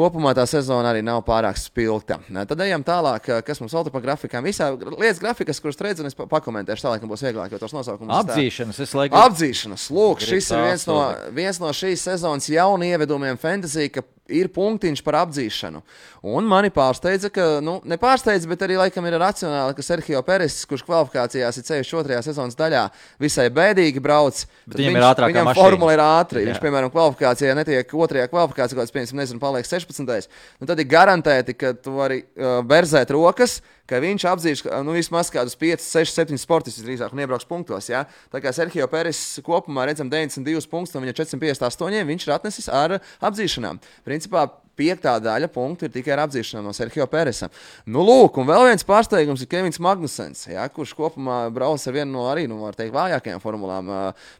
Kopumā 0.00 0.30
tā 0.38 0.44
sezona 0.46 0.92
arī 0.92 1.00
nav 1.02 1.18
pārāk 1.26 1.58
spilgta. 1.58 2.20
Tad 2.30 2.60
ejam 2.62 2.84
tālāk, 2.86 3.26
kas 3.44 3.58
mums 3.60 3.72
vēl 3.74 3.88
tur 3.88 3.92
pa 3.96 4.00
grafikām. 4.04 4.46
Visā 4.46 4.68
lietas 4.78 5.18
grafikas, 5.20 5.58
kuras 5.60 5.80
redzu, 5.82 6.06
es 6.06 6.14
pakomentēšu 6.14 6.86
tālāk, 6.86 7.06
būs 7.10 7.24
vieglāk, 7.26 7.50
jo 7.50 7.58
tos 7.58 7.74
nosaukums 7.74 8.14
Apdzīšanas, 8.20 8.78
es 8.86 8.94
laikam. 8.94 9.18
Apdzīšanas, 9.26 9.88
lūk, 9.90 10.22
šis 10.22 10.52
ir 10.54 10.62
viens 10.68 10.86
no, 10.88 11.00
viens 11.34 11.58
no 11.60 11.74
šīs 11.74 12.06
sezonas 12.06 12.46
jaunu 12.54 12.86
ievedumiem 12.86 13.40
fantasy, 13.42 13.90
ka 13.90 14.06
ir 14.34 14.50
punktiņš 14.54 15.02
par 15.06 15.20
apdzīšanu. 15.24 15.82
Un 16.30 16.46
mani 16.48 16.70
pārsteidza, 16.74 17.30
ka, 17.32 17.46
nu, 17.64 17.78
nepārsteidza, 17.88 18.48
bet 18.50 18.64
arī 18.66 18.76
laikam 18.80 19.06
ir 19.08 19.16
racionāli, 19.20 19.76
ka 19.76 19.84
Sergio 19.84 20.20
Peres, 20.26 20.58
kurš 20.68 20.84
kvalifikācijās 20.86 21.60
ir 21.60 21.66
ceļš 21.70 21.92
otrajā 22.02 22.22
sezonas 22.28 22.58
daļā, 22.58 22.84
visai 23.22 23.48
bēdīgi 23.56 24.02
brauc. 24.04 24.44
Viņam 24.68 24.94
viņš, 24.94 25.00
ir 25.00 25.08
ātrākā 25.08 25.32
viņam 25.32 25.52
formula 25.56 25.96
ir 25.96 26.04
ātra. 26.04 26.44
Viņš, 26.44 26.62
piemēram, 26.62 26.92
kvalifikācijā 26.94 27.56
netiek 27.58 27.96
otrajā 27.96 28.28
kvalifikācijā, 28.32 28.80
kāds, 28.80 28.94
piemēram, 28.94 29.22
nezinu, 29.22 29.42
paliek 29.42 29.68
16. 29.68 30.30
Nu, 30.60 30.68
tad 30.70 30.80
ir 30.80 30.90
garantēti, 30.90 31.56
ka 31.56 31.74
tu 31.78 31.96
vari 31.96 32.22
uh, 32.22 32.60
berzēt 32.66 33.12
rokas 33.16 33.60
ka 33.90 34.00
viņš 34.02 34.26
apzīst 34.30 34.70
nu, 34.86 34.94
vismaz 34.94 35.32
kādus 35.34 35.58
5, 35.58 35.82
6, 35.82 36.14
7 36.22 36.40
sportistus 36.40 36.86
drīzāk 36.86 37.14
un 37.14 37.24
iebrauks 37.24 37.48
punktos. 37.48 37.90
Ja? 37.90 38.04
Tā 38.32 38.42
kā 38.42 38.54
Sergio 38.54 38.86
Peres 38.90 39.18
kopumā 39.46 39.88
redzam 39.90 40.10
92 40.12 40.70
punktus, 40.70 40.94
no 40.94 41.02
viņa 41.04 41.16
458 41.18 42.08
viņš 42.10 42.26
ir 42.26 42.34
atnesis 42.36 42.70
ar 42.70 43.00
apzīšanām. 43.00 43.82
Principā 44.06 44.46
piektā 44.80 45.16
daļa 45.20 45.50
punktu 45.52 45.86
ir 45.86 45.94
tikai 45.94 46.14
ar 46.14 46.24
apzīšanām 46.26 46.68
no 46.68 46.74
Sergio 46.76 47.06
Peresa. 47.10 47.50
Nu, 47.84 48.04
lūk, 48.06 48.38
un 48.40 48.48
vēl 48.48 48.70
viens 48.70 48.86
pārsteigums 48.86 49.44
ir 49.44 49.50
Kevins 49.50 49.80
Magnusens, 49.82 50.46
ja, 50.48 50.64
kurš 50.72 50.94
kopumā 50.96 51.42
brauc 51.54 51.84
ar 51.84 51.96
vienu 51.98 52.14
no 52.14 52.26
arī, 52.30 52.46
nu, 52.50 52.62
teikt, 52.76 52.94
vājākajām 52.96 53.42
formulām, 53.42 53.92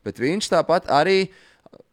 bet 0.07 0.23
viņš 0.23 0.53
tāpat 0.55 0.89
arī 1.01 1.23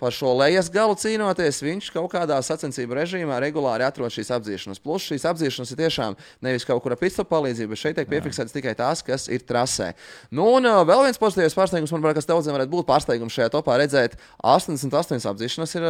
par 0.01 0.13
šo 0.13 0.33
lejas 0.37 0.69
galu 0.73 0.95
cīnoties, 0.99 1.63
viņš 1.65 1.89
kaut 1.95 2.11
kādā 2.13 2.37
sacensību 2.45 2.97
režīmā 2.99 3.39
regulāri 3.41 3.85
atrod 3.87 4.13
šīs 4.13 4.29
apzīšanas. 4.37 4.81
Plus 4.83 5.07
šīs 5.09 5.25
apzīšanas 5.31 5.73
ir 5.73 5.81
tiešām 5.81 6.17
nevis 6.45 6.67
kaut 6.67 6.83
kura 6.85 6.97
pista 6.99 7.25
palīdzība, 7.27 7.73
bet 7.73 7.81
šeit 7.81 7.97
tiek 7.97 8.11
piefiksētas 8.11 8.53
tikai 8.53 8.75
tās, 8.77 9.01
kas 9.05 9.27
ir 9.33 9.41
trasē. 9.47 9.93
Nu, 10.29 10.45
un 10.59 10.69
vēl 10.87 11.07
viens 11.07 11.21
pozitīvs 11.21 11.57
pārsteigums, 11.57 11.93
manuprāt, 11.95 12.19
kas 12.19 12.29
daudziem 12.29 12.57
varētu 12.57 12.73
būt 12.75 12.89
pārsteigums 12.89 13.37
šajā 13.37 13.51
topā 13.57 13.79
redzēt, 13.81 14.19
88 14.45 15.31
apzīšanas 15.33 15.77
ir 15.79 15.87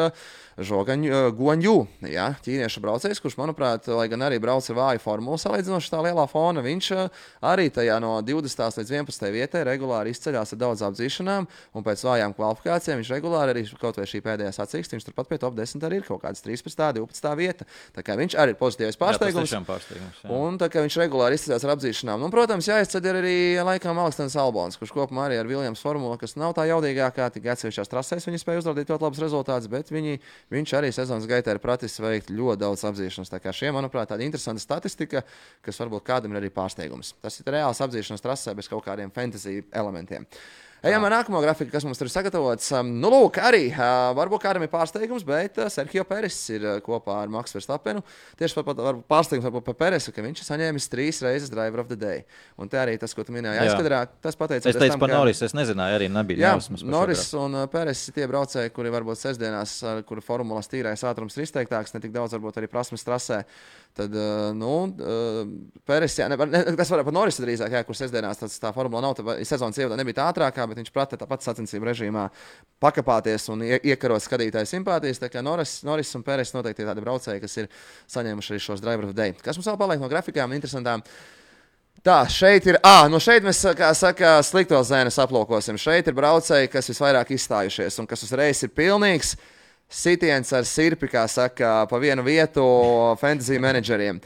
Žogaņu, 0.57 1.73
uh, 1.77 2.07
ja, 2.09 2.31
ķīniešu 2.41 2.81
braucējs, 2.81 3.19
kurš, 3.21 3.35
manuprāt, 3.37 3.85
lai 3.93 4.07
gan 4.09 4.23
arī 4.25 4.39
brauc 4.41 4.65
ar 4.71 4.77
vāju 4.79 5.03
formulu 5.03 5.37
salīdzinoši 5.37 5.91
tā 5.93 5.99
lielā 6.01 6.23
fona, 6.31 6.63
viņš 6.65 6.87
arī 7.45 7.67
tajā 7.73 7.99
no 8.01 8.15
20. 8.25 8.79
līdz 8.79 8.93
11. 8.95 9.27
vietai 9.35 9.61
regulāri 9.67 10.15
izceļās 10.15 10.55
ar 10.55 10.61
daudz 10.63 10.81
apzīšanām, 10.87 11.45
un 11.77 11.85
pēc 11.85 12.01
vājām 12.07 12.33
kvalifikācijām 12.33 13.03
viņš 13.03 13.13
regulāri 13.13 13.53
arī 13.53 13.65
kaut 13.77 13.96
kaut 13.97 14.05
vai 14.05 14.11
šī 14.11 14.21
pēdējā 14.25 14.51
sacīksts, 14.53 14.93
viņš 14.93 15.05
turpat 15.07 15.29
pie 15.31 15.39
top 15.41 15.55
10 15.57 15.85
arī 15.87 15.99
ir 16.01 16.05
kaut 16.05 16.21
kāds 16.21 16.43
13, 16.45 16.93
12 16.97 17.33
vieta. 17.37 17.65
Tā 17.95 18.03
kā 18.05 18.15
viņš 18.19 18.37
arī 18.37 18.53
ir 18.53 18.59
pozitīvs 18.59 18.99
pārsteigums. 19.01 19.51
Jā, 19.51 19.61
pārsteigums 19.65 20.21
jā. 20.23 20.29
un 20.37 20.57
tā 20.61 20.69
kā 20.71 20.83
viņš 20.85 20.97
regulāri 21.01 21.37
izcēlās 21.37 21.65
ar 21.65 21.73
apzīšanām. 21.75 22.25
Un, 22.27 22.33
protams, 22.33 22.69
jāizceļ 22.69 23.09
arī 23.13 23.37
laikam 23.65 23.97
Aleksandrs 24.03 24.37
Albons, 24.41 24.77
kurš 24.79 24.93
kopumā 24.95 25.27
arī 25.27 25.39
ar 25.41 25.49
Viljams 25.49 25.81
formulu, 25.83 26.17
kas 26.21 26.37
nav 26.37 26.53
tā 26.57 26.67
jaudīgākā, 26.69 27.29
tik 27.33 27.49
atsevišķās 27.53 27.91
trasēs 27.93 28.29
viņi 28.29 28.41
spēja 28.43 28.63
uzrādīt 28.63 28.93
ļoti 28.93 29.07
labus 29.07 29.23
rezultātus, 29.23 29.71
bet 29.71 29.91
viņi, 29.93 30.19
viņš 30.53 30.75
arī 30.77 30.91
sezonas 30.95 31.29
gaitā 31.29 31.55
ir 31.55 31.63
pratis 31.63 31.97
veikt 32.03 32.31
ļoti 32.33 32.61
daudz 32.65 32.85
apzīšanas. 32.91 33.33
Tā 33.33 33.41
kā 33.43 33.55
šie, 33.55 33.71
manuprāt, 33.75 34.11
tāda 34.11 34.25
interesanta 34.27 34.63
statistika, 34.63 35.23
kas 35.65 35.81
varbūt 35.83 36.05
kādam 36.07 36.35
ir 36.35 36.43
arī 36.43 36.53
pārsteigums. 36.53 37.15
Tas 37.23 37.41
ir 37.41 37.51
reāls 37.57 37.81
apzīšanas 37.83 38.23
trasē 38.23 38.55
bez 38.57 38.69
kaut 38.71 38.85
kādiem 38.85 39.13
fantasy 39.13 39.61
elementiem. 39.71 40.27
Ejam 40.85 41.01
ar 41.07 41.13
nākamo 41.15 41.39
grafiku, 41.41 41.71
kas 41.73 41.85
mums 41.87 41.97
tur 41.97 42.05
ir 42.05 42.13
sagatavots. 42.13 42.67
Nu, 42.85 43.09
lūk, 43.09 43.39
arī 43.41 43.71
varbūt 43.73 44.43
kādam 44.43 44.61
ir 44.61 44.69
pārsteigums, 44.69 45.23
bet 45.25 45.57
Sergio 45.73 46.03
Peris 46.05 46.37
ir 46.53 46.67
kopā 46.85 47.15
ar 47.23 47.31
Maksu 47.33 47.57
Verstapenu. 47.57 48.03
Tieši 48.37 48.59
par, 48.59 48.75
par 48.77 48.99
pārsteigums 49.09 49.47
varbūt 49.47 49.65
par 49.65 49.77
Peresu, 49.79 50.13
ka 50.13 50.21
viņš 50.21 50.43
ir 50.43 50.47
saņēmis 50.47 50.87
trīs 50.93 51.21
reizes 51.25 51.49
Driver 51.49 51.81
of 51.81 51.89
the 51.89 51.97
Day. 51.97 52.21
Un 52.61 52.69
te 52.69 52.77
arī 52.77 52.93
tas, 53.01 53.15
ko 53.17 53.25
tu 53.25 53.33
minēji 53.33 53.63
aizkadrā, 53.63 54.03
tas 54.21 54.37
pateicis. 54.37 54.69
Es 54.69 54.77
teicu 54.77 54.93
tam, 54.93 55.01
par 55.01 55.09
ka... 55.09 55.17
Norris, 55.17 55.41
es 55.49 55.57
nezināju, 55.57 55.97
arī 55.97 56.11
nebija 56.13 56.53
jā. 56.53 56.77
Norris 56.85 57.25
un 57.41 57.57
Peres 57.73 58.05
ir 58.11 58.19
tie 58.19 58.29
braucēji, 58.29 58.75
kuri 58.77 58.93
varbūt 58.93 59.23
sestdienās, 59.23 59.79
kuru 60.05 60.21
formulas 60.21 60.69
tīrais 60.69 61.01
ātrums 61.09 61.39
ir 61.39 61.47
izteiktāks, 61.47 61.97
ne 61.97 62.03
tik 62.05 62.13
daudz 62.13 62.37
varbūt 62.37 62.61
arī 62.61 62.69
prasmes 62.69 63.05
trasē. 63.07 63.41
Tad, 63.97 64.13
nu, 64.53 64.71
Pēris, 65.89 66.19
jā, 66.19 66.27
ne, 66.29 66.37
ne, 66.37 66.59
tas 66.77 66.91
var 66.93 67.01
būt 67.07 67.15
Norris 67.15 67.39
drīzāk, 67.41 67.73
jā, 67.73 67.79
kurš 67.87 68.03
sestdienās 68.03 68.37
tas, 68.37 68.59
tā 68.61 68.69
formula 68.75 69.01
nav. 69.07 69.15
Tā, 69.17 69.39
sezonas 69.47 69.79
ievadā 69.81 69.97
nebija 69.97 70.19
tā 70.19 70.27
ātrākā, 70.29 70.66
bet 70.69 70.81
viņš 70.81 70.91
prata 70.95 71.19
tāpat 71.19 71.45
sacensību 71.45 71.87
režīmā 71.89 72.27
pakāpties 72.83 73.47
un 73.53 73.63
ie, 73.65 73.79
iekarot 73.93 74.23
skatītāju 74.23 74.69
simpātijas. 74.69 75.21
Tā 75.23 75.31
kā 75.33 75.43
Norris, 75.45 75.79
Norris 75.87 76.13
un 76.17 76.25
Pēris 76.27 76.53
noteikti 76.55 76.85
ir 76.85 76.91
tādi 76.91 77.03
braucēji, 77.05 77.41
kas 77.43 77.57
ir 77.63 77.71
saņēmuši 78.13 78.53
arī 78.53 78.63
šos 78.67 78.83
driver 78.83 79.09
of 79.09 79.17
day. 79.17 79.35
Kas 79.41 79.59
mums 79.59 79.69
vēl 79.71 79.81
paliek 79.81 80.03
no 80.03 80.11
grafikām 80.11 80.55
interesantām? 80.57 81.03
Tā, 82.05 82.21
šeit 82.29 82.67
ir. 82.69 82.77
Ah, 82.85 83.07
nu 83.09 83.19
šeit 83.19 83.43
mēs, 83.43 83.59
kā 83.75 83.89
saka, 83.97 84.37
slikto 84.45 84.79
zēnus 84.85 85.17
aplūkosim. 85.19 85.79
Šeit 85.81 86.07
ir 86.07 86.15
braucēji, 86.15 86.69
kas 86.71 86.87
visvairāk 86.93 87.33
izstājušies 87.35 87.97
un 87.99 88.07
kas 88.07 88.23
uzreiz 88.27 88.61
ir 88.63 88.71
pilnīgs 88.77 89.33
sitiens 89.89 90.51
ar 90.53 90.67
sirpi, 90.67 91.09
kā 91.11 91.23
saka, 91.31 91.87
pa 91.89 91.99
vienu 91.99 92.23
vietu 92.25 92.63
fantasy 93.19 93.59
menedžeriem. 93.59 94.21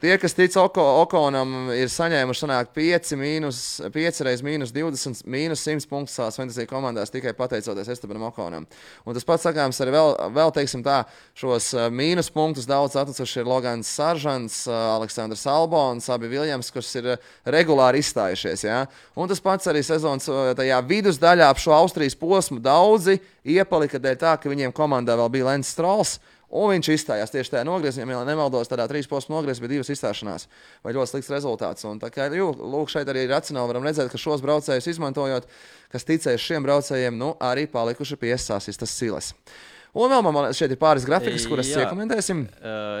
Tie, 0.00 0.12
kas 0.16 0.32
tic 0.32 0.54
Oko, 0.56 0.82
Okonam, 1.02 1.66
ir 1.76 1.90
saņēmuši 1.92 2.40
sanāk, 2.44 2.70
5, 2.72 3.10
mīnus, 3.20 3.58
5 3.92 4.20
reizes 4.24 4.44
mīnus 4.46 4.70
20, 4.72 5.26
mīnus 5.28 5.64
100 5.66 5.88
punktus 5.90 6.14
savās 6.16 6.38
fantasy 6.38 6.64
komandās 6.70 7.12
tikai 7.12 7.34
pateicoties 7.36 7.90
Estebanam 7.92 8.30
Okonam. 8.30 8.64
Un 9.04 9.18
tas 9.18 9.26
pats 9.28 9.44
sakāms 9.44 9.82
arī 9.84 9.92
vēl, 9.92 10.14
vēl 10.32 10.54
teiksim 10.56 10.84
tā, 10.86 11.02
šos 11.36 11.72
uh, 11.76 11.90
mīnus 11.92 12.32
punktus 12.32 12.68
daudz 12.70 12.96
atnesuši 13.02 13.42
ir 13.42 13.52
Logans 13.52 13.92
Saržants, 13.92 14.62
uh, 14.70 14.78
Aleksandrs 14.94 15.44
Albons, 15.50 16.08
abi 16.14 16.30
Viljams, 16.32 16.72
kas 16.72 16.88
ir 16.96 17.12
uh, 17.12 17.30
regulāri 17.52 18.00
izstājušies. 18.00 18.64
Ja? 18.64 18.84
Un 19.12 19.28
tas 19.28 19.44
pats 19.44 19.68
arī 19.68 19.84
sezonas 19.84 20.30
tajā 20.56 20.80
vidusdaļā 20.88 21.52
ap 21.52 21.60
šo 21.60 21.76
Austrijas 21.76 22.16
posmu 22.16 22.62
daudzi 22.64 23.18
iepalika 23.44 24.00
dēļ 24.00 24.22
tā, 24.24 24.38
ka 24.40 24.48
viņiem 24.48 24.72
komandā 24.72 25.20
vēl 25.20 25.34
bija 25.36 25.52
Lens 25.52 25.74
Strauss. 25.76 26.22
Un 26.52 26.68
viņš 26.74 26.90
izstājās 26.92 27.32
tieši 27.32 27.54
tajā 27.54 27.64
nogriezumā, 27.64 28.12
ja 28.12 28.22
nemaldos, 28.28 28.68
tādā 28.68 28.84
trīs 28.90 29.08
posmu 29.08 29.38
nogriezumā 29.38 29.64
bija 29.64 29.78
divas 29.78 29.90
izstāšanās, 29.94 30.48
vai 30.84 30.92
ļoti 30.92 31.14
slikts 31.14 31.32
rezultāts. 31.32 31.86
Un, 31.88 32.00
kā, 32.12 32.28
jū, 32.36 32.50
lūk, 32.52 32.92
šeit 32.92 33.08
arī 33.08 33.24
racionāli 33.30 33.72
varam 33.72 33.88
redzēt, 33.88 34.10
ka 34.12 34.20
šos 34.20 34.44
braucējus 34.44 34.90
izmantojot, 34.92 35.48
kas 35.94 36.08
ticēs 36.08 36.44
šiem 36.44 36.66
braucējiem, 36.68 37.16
nu, 37.16 37.32
arī 37.40 37.64
palikuši 37.72 38.20
pie 38.20 38.34
sasistas 38.36 38.92
silas. 38.92 39.32
Un 39.92 40.08
vēl 40.08 40.22
man 40.24 40.52
šeit 40.56 40.72
ir 40.72 40.80
pāris 40.80 41.04
grafikas, 41.08 41.44
kuras 41.48 41.72
iekomentēsim. 41.72 42.46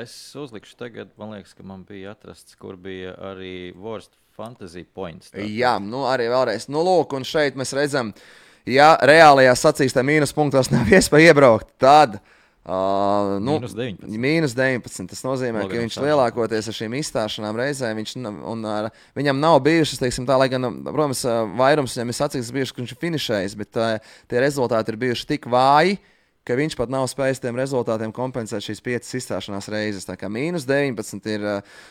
Es 0.02 0.16
uzlikšu 0.36 0.76
tagad, 0.80 1.12
man 1.20 1.36
liekas, 1.36 1.54
ka 1.56 1.64
man 1.64 1.86
bija 1.88 2.12
atrasts, 2.12 2.56
kur 2.60 2.76
bija 2.80 3.14
arī 3.32 3.72
Worst 3.76 4.12
Fantasy 4.36 4.84
Points. 4.84 5.32
Tā. 5.32 5.44
Jā, 5.44 5.78
nu 5.80 6.04
arī 6.08 6.28
vēlreiz. 6.32 6.68
Nu, 6.72 6.82
lūk, 6.84 7.16
un 7.16 7.24
šeit 7.28 7.56
mēs 7.56 7.72
redzam, 7.76 8.12
ja 8.68 8.94
reālajā 9.08 9.54
sacīkstē 9.60 10.04
mīnus 10.04 10.36
punktos 10.36 10.72
nav 10.72 10.88
iespēja 10.96 11.32
iebraukt, 11.32 11.72
tad 11.80 12.20
Uh, 12.62 13.40
nu, 13.42 13.56
mīnus 13.56 13.72
19. 13.74 14.18
Mīnus 14.22 14.52
19. 14.54 15.08
Tas 15.10 15.24
nozīmē, 15.26 15.64
Logam 15.64 15.72
ka 15.72 15.80
viņš 15.82 15.96
lielākoties 16.04 16.68
ar 16.70 16.76
šīm 16.76 16.92
izstāšanām 17.00 17.56
reizēm 17.58 17.98
viņš, 17.98 18.12
un, 18.22 18.62
ar, 18.70 18.86
viņam 19.18 19.40
nav 19.42 19.58
bijušas, 19.66 19.98
teiksim, 19.98 20.28
tā, 20.28 20.36
lai 20.38 20.46
gan, 20.52 20.68
protams, 20.86 21.24
vairums 21.58 21.96
viņam 21.98 22.12
ir 22.12 22.18
sacīks, 22.20 22.52
bijuši, 22.54 22.76
ka 22.76 22.82
viņš 22.84 22.94
ir 22.94 23.00
finišējis, 23.02 23.56
bet 23.58 23.80
uh, 23.82 24.14
tie 24.30 24.44
rezultāti 24.46 24.94
ir 24.94 25.00
bijuši 25.02 25.26
tik 25.32 25.50
vāji, 25.50 25.98
ka 26.46 26.54
viņš 26.58 26.78
pat 26.78 26.94
nav 26.94 27.08
spējis 27.10 27.42
tiem 27.42 27.58
rezultātiem 27.58 28.14
kompensēt 28.14 28.62
šīs 28.62 28.84
piecas 28.86 29.10
izstāšanās 29.18 29.66
reizes. 29.74 30.06
Tā 30.06 30.14
kā 30.20 30.30
mīnus 30.30 30.62
19 30.70 31.34
ir 31.34 31.50
uh, 31.50 31.82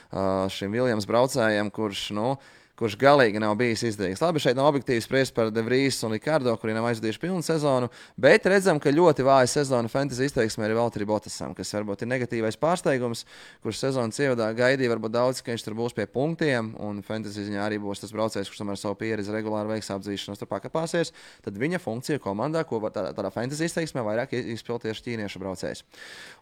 šim 0.56 0.72
Viljams 0.72 1.08
braucējiem, 1.10 1.68
kurš, 1.76 2.08
nu, 2.16 2.30
uh, 2.38 2.61
kurš 2.82 2.98
galīgi 2.98 3.38
nav 3.42 3.54
bijis 3.60 3.84
izdevīgs. 3.92 4.22
Labi, 4.24 4.42
šeit 4.42 4.58
nav 4.58 4.72
objektīvi 4.72 5.04
spriest 5.06 5.36
par 5.38 5.52
Devrīsu 5.54 6.08
un 6.08 6.16
Rikārdo, 6.16 6.54
kuri 6.58 6.74
nav 6.74 6.88
aizdījuši 6.90 7.22
pilnu 7.22 7.44
sezonu, 7.46 7.92
bet 8.18 8.48
redzam, 8.50 8.80
ka 8.82 8.94
ļoti 8.94 9.26
vāja 9.28 9.52
sezona 9.52 9.92
fantasy 9.92 10.26
izteiksmē 10.26 10.66
ir 10.66 10.74
Valtteri 10.80 11.06
Botasam, 11.06 11.54
kas 11.58 11.74
varbūt 11.78 12.02
ir 12.02 12.10
negatīvais 12.10 12.58
pārsteigums, 12.62 13.24
kurš 13.62 13.84
sezonas 13.84 14.18
ievadā 14.24 14.50
gaidīja 14.58 14.96
varbūt 14.96 15.14
daudz, 15.14 15.44
ka 15.46 15.54
viņš 15.54 15.68
tur 15.68 15.78
būs 15.78 15.96
pie 15.98 16.08
punktiem, 16.10 16.74
un 16.82 17.04
fantasy 17.06 17.46
ziņā 17.52 17.62
arī 17.68 17.78
būs 17.84 18.02
tas 18.02 18.16
braucējs, 18.18 18.50
kurš 18.50 18.66
ar 18.66 18.82
savu 18.82 18.98
pieredzi 18.98 19.36
regulāri 19.36 19.76
veiks 19.76 19.94
apzīšanos, 19.94 20.42
tur 20.42 20.50
pakāpāsies. 20.50 21.14
Tad 21.46 21.62
viņa 21.62 21.82
funkcija 21.86 22.24
komandā, 22.24 22.66
ko 22.66 22.82
tādā, 22.90 23.14
tādā 23.14 23.30
fantasy 23.34 23.70
izteiksmē 23.70 24.02
vairāk 24.10 24.34
izpild 24.42 24.82
tieši 24.88 25.06
ķīniešu 25.12 25.42
braucējs. 25.44 25.86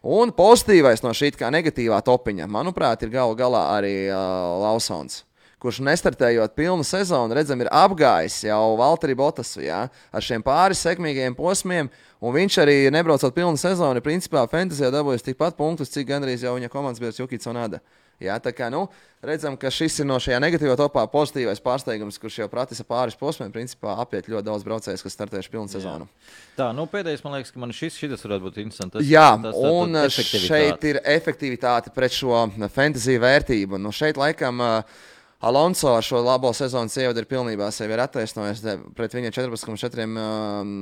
Un 0.08 0.32
pozitīvais 0.32 1.04
no 1.04 1.12
šī 1.12 1.34
kā 1.36 1.52
negatīvā 1.52 2.00
topiņa, 2.06 2.48
manuprāt, 2.48 3.04
ir 3.04 3.12
galu 3.12 3.36
galā 3.36 3.66
arī 3.76 3.96
uh, 4.08 4.16
Lausons 4.64 5.26
kurš 5.60 5.82
nestartējot 5.84 6.54
pilnu 6.56 6.84
sezonu, 6.86 7.36
redzam, 7.36 7.60
ir 7.60 7.70
apgājis 7.74 8.40
jau 8.48 8.76
Valtteri 8.80 9.16
Botasu 9.18 9.62
ja, 9.64 9.84
ar 9.88 10.24
šiem 10.24 10.44
pāris 10.44 10.80
sekmīgiem 10.86 11.36
posmiem. 11.36 11.90
Un 12.20 12.34
viņš 12.36 12.58
arī 12.60 12.76
nebraucot 12.92 13.32
pilnu 13.36 13.60
sezonu, 13.60 14.02
principā 14.04 14.44
Fantasijā 14.48 14.90
dabūjis 14.92 15.24
tikpat 15.24 15.56
punktus, 15.56 15.92
cik 15.92 16.08
gandrīz 16.08 16.44
jau 16.44 16.56
viņa 16.56 16.68
komandas 16.72 17.00
biedrs 17.00 17.20
Jukits 17.20 17.48
un 17.48 17.60
Ada. 17.60 17.80
Jā, 18.20 18.34
tā 18.36 18.52
kā 18.52 18.66
nu, 18.68 18.82
redzam, 19.24 19.54
ka 19.56 19.70
šis 19.72 19.94
ir 20.02 20.06
no 20.08 20.18
šajā 20.20 20.36
negatīvā 20.44 20.74
topā 20.76 21.06
pozitīvais 21.08 21.62
pārsteigums, 21.64 22.18
kurš 22.20 22.42
jau 22.42 22.48
pratisa 22.52 22.84
pāris 22.84 23.16
posmiem, 23.16 23.48
principā 23.54 23.94
apiet 24.02 24.28
ļoti 24.28 24.44
daudz 24.44 24.66
braucējus, 24.66 25.04
kas 25.06 25.16
startējuši 25.16 25.52
pilnu 25.54 25.72
sezonu. 25.72 26.04
Jā. 26.04 26.34
Tā, 26.58 26.66
nu 26.76 26.84
pēdējais 26.92 27.24
man 27.24 27.38
liekas, 27.38 27.54
ka 27.54 27.62
man 27.62 27.72
šis, 27.72 27.96
šis 27.96 28.26
varētu 28.26 28.44
būt 28.44 28.58
interesants. 28.60 28.92
Tas, 28.98 29.06
Jā, 29.08 29.30
tas, 29.40 29.56
tas, 29.56 29.72
un 29.72 29.96
šeit 30.44 30.84
ir 30.90 31.00
efektivitāte 31.00 31.94
pret 31.96 32.12
šo 32.12 32.42
fantasy 32.68 33.16
vērtību. 33.24 33.80
Nu, 33.80 33.94
šeit 33.96 34.20
laikam. 34.20 34.60
Uh, 34.60 35.08
Alonso 35.40 35.88
ar 35.88 36.04
šo 36.04 36.18
labo 36.20 36.50
sezonas 36.52 36.92
ievadu 37.00 37.22
ir 37.22 37.26
pilnībā 37.28 37.70
sevi 37.72 37.96
attaisnojis. 37.96 38.60
Pret 38.92 39.14
viņa 39.16 39.30
14,4 39.32 40.04
um, 40.04 40.74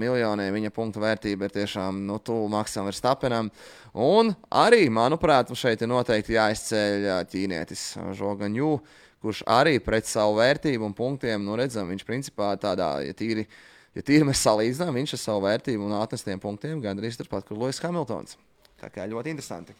miljoniem 0.00 0.56
viņa 0.56 0.70
punktu 0.72 1.02
vērtība 1.02 1.44
ir 1.44 1.52
tiešām 1.52 1.98
nu, 2.08 2.16
tuvu 2.24 2.46
Maksam 2.48 2.88
Verstapenam. 2.88 3.50
Un 3.92 4.32
arī, 4.48 4.86
manuprāt, 4.88 5.52
šeit 5.52 5.84
ir 5.84 5.92
noteikti 5.92 6.38
jāizceļ 6.38 7.04
ķīnietis 7.28 7.84
Žoganju, 8.16 8.72
kurš 9.20 9.44
arī 9.52 9.76
pret 9.84 10.08
savu 10.08 10.38
vērtību 10.40 10.88
un 10.88 10.96
punktiem, 10.96 11.44
nu 11.44 11.60
redzam, 11.60 11.92
viņš 11.92 12.08
principā 12.08 12.54
tādā, 12.60 12.94
ja 13.04 13.12
tīri, 13.16 13.44
ja 13.92 14.00
tīri 14.00 14.24
mēs 14.24 14.40
salīdzinām, 14.48 14.96
viņš 14.96 15.12
ar 15.18 15.26
savu 15.26 15.44
vērtību 15.44 15.90
un 15.90 15.98
atnestiem 16.00 16.40
punktiem 16.40 16.80
gandrīz 16.80 17.20
turpat, 17.20 17.44
kur 17.44 17.60
Lūsis 17.60 17.84
Hamiltons. 17.84 18.40
Tā 18.80 18.88
kā 18.92 19.04
ļoti 19.12 19.36
interesanti. 19.36 19.76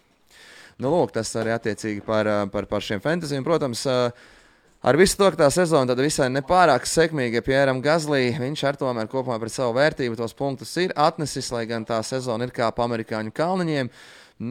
Nu, 0.76 0.90
lūk, 0.92 1.14
tas 1.14 1.30
arī 1.40 1.54
attiecīgi 1.54 2.02
par, 2.04 2.28
par, 2.52 2.66
par 2.68 2.84
šiem 2.84 3.00
fantāzijiem. 3.00 3.44
Protams, 3.46 3.86
ar 3.88 4.98
visu 5.00 5.16
to, 5.16 5.30
ka 5.32 5.46
tā 5.46 5.48
sezona 5.54 5.88
tad 5.88 6.02
visai 6.04 6.28
nepārāk 6.34 6.84
sekmīga 6.88 7.40
Pieram 7.46 7.80
Gazlī, 7.84 8.34
viņš 8.36 8.64
ar 8.68 8.78
tomēr 8.82 9.08
kopumā 9.08 9.38
pret 9.40 9.54
savu 9.54 9.78
vērtību 9.78 10.18
tos 10.20 10.36
punktus 10.36 10.74
ir 10.82 10.92
atnesis, 10.92 11.48
lai 11.54 11.64
gan 11.70 11.88
tā 11.88 12.02
sezona 12.04 12.44
ir 12.44 12.52
kā 12.56 12.68
pa 12.76 12.84
amerikāņu 12.84 13.32
kalniņiem. 13.36 13.90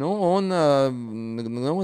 Nu, 0.02 0.16
un, 0.34 0.50
nu, 0.50 1.78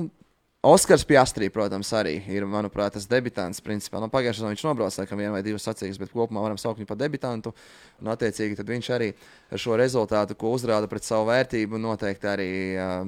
Oskars 0.61 1.01
Piastrī, 1.09 1.47
protams, 1.49 1.89
arī 1.97 2.19
ir, 2.29 2.43
manuprāt, 2.45 2.93
tas 2.93 3.07
debitants. 3.09 3.57
Principā, 3.65 3.97
nu, 3.97 4.11
pagājušā 4.13 4.43
gada 4.43 4.51
viņš 4.53 4.63
nobrauca 4.67 5.01
laikam 5.01 5.17
vienu 5.17 5.33
vai 5.33 5.39
divas 5.41 5.63
sacīkstes, 5.65 5.97
bet 5.97 6.11
kopumā 6.13 6.43
varam 6.43 6.59
saukt 6.61 6.77
viņu 6.77 6.85
par 6.85 6.99
debitantu. 6.99 7.49
Un, 7.97 8.11
attiecīgi, 8.13 8.61
viņš 8.67 8.89
arī 8.93 9.07
ar 9.49 9.61
šo 9.61 9.73
rezultātu, 9.81 10.35
ko 10.37 10.51
uzrāda 10.53 10.85
pret 10.89 11.01
savu 11.01 11.31
vērtību, 11.31 11.79
noteikti 11.81 12.29
arī 12.29 12.49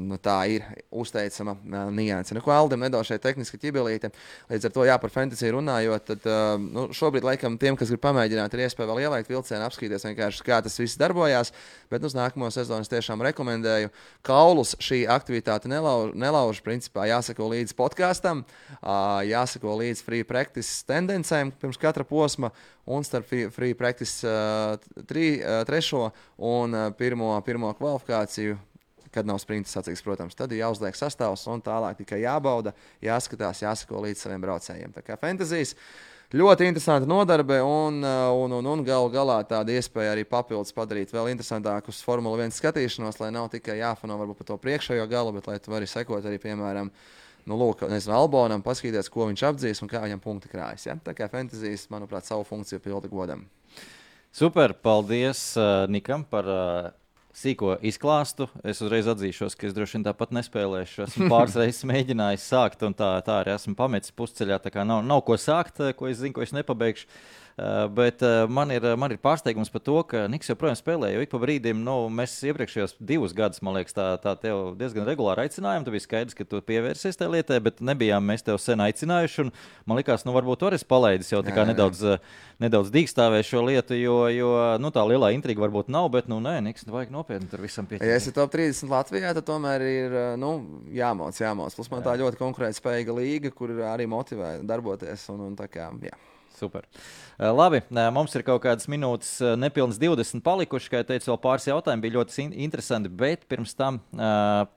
nu, 0.02 0.18
tā 0.18 0.40
ir 0.50 0.66
uzteicama 0.90 1.54
nianse. 1.94 2.34
Nu, 2.34 2.42
ko 2.42 2.56
Aldam 2.56 2.82
nedaudz 2.88 3.12
šeit 3.12 3.22
tehniski 3.22 3.62
ķibelīte. 3.62 4.10
Līdz 4.50 4.72
ar 4.72 4.74
to, 4.74 4.88
jā, 4.90 4.98
par 5.06 5.14
fantasy 5.14 5.54
runājot, 5.54 6.10
tad 6.10 6.26
nu, 6.66 6.88
šobrīd, 6.90 7.30
laikam, 7.30 7.60
tiem, 7.62 7.78
kas 7.78 7.94
grib 7.94 8.02
pamēģināt, 8.02 8.58
ir 8.58 8.66
iespēja 8.66 8.90
vēl 8.90 9.04
ielikt 9.06 9.30
vilcienu, 9.30 9.62
apskatīties 9.70 10.10
vienkārši, 10.10 10.42
kā 10.50 10.58
tas 10.66 10.82
viss 10.82 10.98
darbojās. 10.98 11.54
Bet 11.94 12.02
uz 12.02 12.18
nākamo 12.18 12.50
sezonu 12.50 12.82
es 12.82 12.90
tiešām 12.90 13.22
rekomendēju. 13.30 13.94
Kaulus 14.26 14.74
šī 14.82 15.04
aktivitāte 15.06 15.70
nelauž, 15.70 16.18
nelauž 16.18 16.66
principā 16.66 17.06
jāsako 17.44 17.52
līdzi 17.52 17.76
podkāstam, 17.76 18.44
jāsako 19.28 19.78
līdzi 19.82 20.04
free 20.04 20.24
practice 20.24 20.86
tendencēm 20.88 21.52
pirms 21.60 21.78
katra 21.78 22.04
posma 22.04 22.52
un 22.86 23.04
starp 23.04 23.28
free 23.52 23.74
practice 23.74 24.24
tri, 25.08 25.42
trešo 25.68 26.12
un 26.38 26.94
pirmo, 26.98 27.42
pirmo 27.46 27.74
kvalifikāciju. 27.74 28.58
Kad 29.14 29.28
nav 29.28 29.38
sprinta 29.38 29.70
sacīks, 29.70 30.02
protams, 30.02 30.34
tad 30.34 30.52
ir 30.52 30.64
jāuzliek 30.64 30.96
sastāvs 30.98 31.46
un 31.46 31.62
tālāk 31.62 32.00
tikai 32.00 32.24
jābauda, 32.24 32.74
jāskatās, 33.00 33.62
jāsako 33.62 34.02
līdz 34.08 34.24
saviem 34.24 34.42
braucējiem. 34.42 34.90
Tā 34.96 35.04
kā 35.06 35.20
fantāzijas 35.22 35.76
ļoti 36.34 36.66
interesanta 36.66 37.06
nodarbe 37.06 37.60
un, 37.62 38.02
un, 38.02 38.56
un, 38.58 38.70
un 38.72 38.82
gal 38.86 39.06
galā 39.14 39.38
tāda 39.46 39.76
iespēja 39.76 40.16
arī 40.16 40.24
papildus 40.26 40.74
padarīt 40.74 41.14
vēl 41.14 41.30
interesantākus 41.30 42.02
Formula 42.02 42.42
1 42.42 42.56
skatīšanos, 42.58 43.20
lai 43.22 43.30
nav 43.36 43.52
tikai 43.54 43.78
jāfano 43.84 44.18
varbūt 44.18 44.42
par 44.42 44.50
to 44.50 44.58
priekšējo 44.64 45.06
galu, 45.12 45.36
bet 45.38 45.50
lai 45.50 45.60
tu 45.62 45.74
vari 45.74 45.90
sekot 45.90 46.26
arī, 46.26 46.40
piemēram, 46.42 46.90
nu, 47.50 47.58
lūk, 47.60 47.84
nezinu, 47.92 48.16
Albonam, 48.18 48.64
paskatīties, 48.66 49.12
ko 49.14 49.28
viņš 49.30 49.46
apdzīs 49.50 49.84
un 49.84 49.92
kā 49.92 50.02
viņam 50.04 50.24
punkti 50.24 50.52
krājas. 50.52 50.88
Ja? 50.88 50.98
Tā 51.02 51.16
kā 51.18 51.30
fantāzijas, 51.32 51.86
manuprāt, 51.94 52.28
savu 52.28 52.46
funkciju 52.48 52.82
pilda 52.84 53.12
godam. 53.12 53.46
Super, 54.34 54.74
paldies 54.74 55.52
uh, 55.60 55.84
Nikam 55.92 56.24
par 56.26 56.50
uh, 56.50 56.90
sīko 57.38 57.76
izklāstu. 57.86 58.48
Es 58.66 58.82
uzreiz 58.82 59.10
atzīšos, 59.12 59.58
ka 59.60 59.70
es 59.70 59.76
droši 59.78 60.00
vien 60.00 60.08
tāpat 60.08 60.34
nespēlēšu. 60.40 61.06
Esmu 61.06 61.30
pāris 61.34 61.60
reizes 61.60 61.86
mēģinājis 61.90 62.50
sākt, 62.56 62.88
un 62.88 62.98
tā, 62.98 63.14
tā 63.26 63.44
arī 63.44 63.54
esmu 63.54 63.78
pametis 63.78 64.16
pusceļā. 64.18 64.58
Tā 64.64 64.74
kā 64.74 64.88
nav, 64.88 65.04
nav 65.06 65.22
ko 65.28 65.38
sākt, 65.38 65.84
ko 66.00 66.10
es 66.10 66.24
zinu, 66.24 66.34
ko 66.38 66.46
es 66.46 66.56
nepabeigšu. 66.56 67.10
Uh, 67.10 67.43
bet 67.94 68.24
uh, 68.26 68.48
man, 68.50 68.72
ir, 68.74 68.86
man 68.98 69.14
ir 69.14 69.20
pārsteigums 69.22 69.70
par 69.70 69.84
to, 69.86 70.00
ka 70.10 70.24
Niks 70.32 70.50
joprojām 70.50 70.78
spēlē. 70.78 71.12
Jo 71.14 71.22
ik 71.22 71.30
pa 71.30 71.42
brīdim, 71.42 71.84
nu, 71.86 72.08
mēs 72.10 72.34
iepriekšējos 72.50 72.96
divus 72.98 73.36
gadus, 73.38 73.62
man 73.66 73.78
liekas, 73.78 73.94
tā, 73.94 74.08
tā 74.24 74.34
tev 74.42 74.74
diezgan 74.80 75.06
regulāri 75.06 75.46
aicinājām. 75.46 75.86
Tad 75.86 75.94
bija 75.94 76.06
skaidrs, 76.08 76.38
ka 76.38 76.48
tu 76.50 76.64
pievērsies 76.66 77.20
tajā 77.20 77.36
lietai, 77.36 77.60
bet 77.64 77.84
nebijām 77.86 78.26
mēs 78.26 78.46
tev 78.48 78.58
sen 78.62 78.82
aicinājuši. 78.82 79.46
Man 79.86 80.02
liekas, 80.02 80.26
nu, 80.26 80.34
varbūt 80.34 80.64
tur 80.64 80.78
es 80.78 80.88
palaidis 80.88 81.30
jau 81.30 81.44
jā, 81.46 81.54
jā. 81.54 81.68
nedaudz, 81.70 82.02
nedaudz 82.64 82.90
dīkstāvēju 82.96 83.50
šo 83.52 83.64
lietu, 83.70 83.98
jo, 84.02 84.18
jo 84.34 84.52
nu, 84.82 84.94
tā 84.96 85.06
lielā 85.06 85.34
intriga 85.38 85.68
varbūt 85.68 85.94
nav. 85.94 86.10
Bet, 86.18 86.32
nu, 86.32 86.42
nē, 86.42 86.58
Niks, 86.66 86.90
vajag 86.90 87.14
nopietni 87.14 87.52
tur 87.54 87.62
visam 87.62 87.86
pieķert. 87.90 88.10
Ja 88.10 88.18
esi 88.18 88.34
top 88.34 88.54
30 88.56 88.90
Latvijā, 88.90 89.38
tad 89.38 89.46
tomēr 89.46 89.86
ir 89.86 90.20
nu, 90.42 90.56
jāmauc, 90.94 91.38
jāmauc. 91.38 91.78
Plus 91.78 91.94
man 91.94 92.02
jā. 92.02 92.10
tā 92.10 92.20
ļoti 92.26 92.42
konkurētspējīga 92.42 93.22
līga, 93.22 93.54
kur 93.54 93.78
arī 93.94 94.10
motivē 94.10 94.56
darboties. 94.66 95.30
Un, 95.34 95.50
un 95.52 95.58
tā 95.60 95.70
kā, 95.70 95.92
jā. 96.02 96.18
Super. 96.54 96.86
Eh, 97.40 97.50
labi, 97.50 97.82
eh, 97.82 98.10
mums 98.14 98.36
ir 98.38 98.44
kaut 98.46 98.62
kādas 98.62 98.86
minūtes, 98.92 99.42
eh, 99.42 99.56
nepilnas 99.58 99.98
20 99.98 100.44
palikušas. 100.46 100.90
Kā 100.92 101.02
jau 101.02 101.08
teicu, 101.10 101.30
vēl 101.32 101.40
pāris 101.42 101.66
jautājumu 101.66 102.04
bija 102.06 102.18
ļoti 102.20 102.54
interesanti. 102.54 103.10
Bet 103.10 103.48
pirms 103.50 103.74
tam 103.76 104.00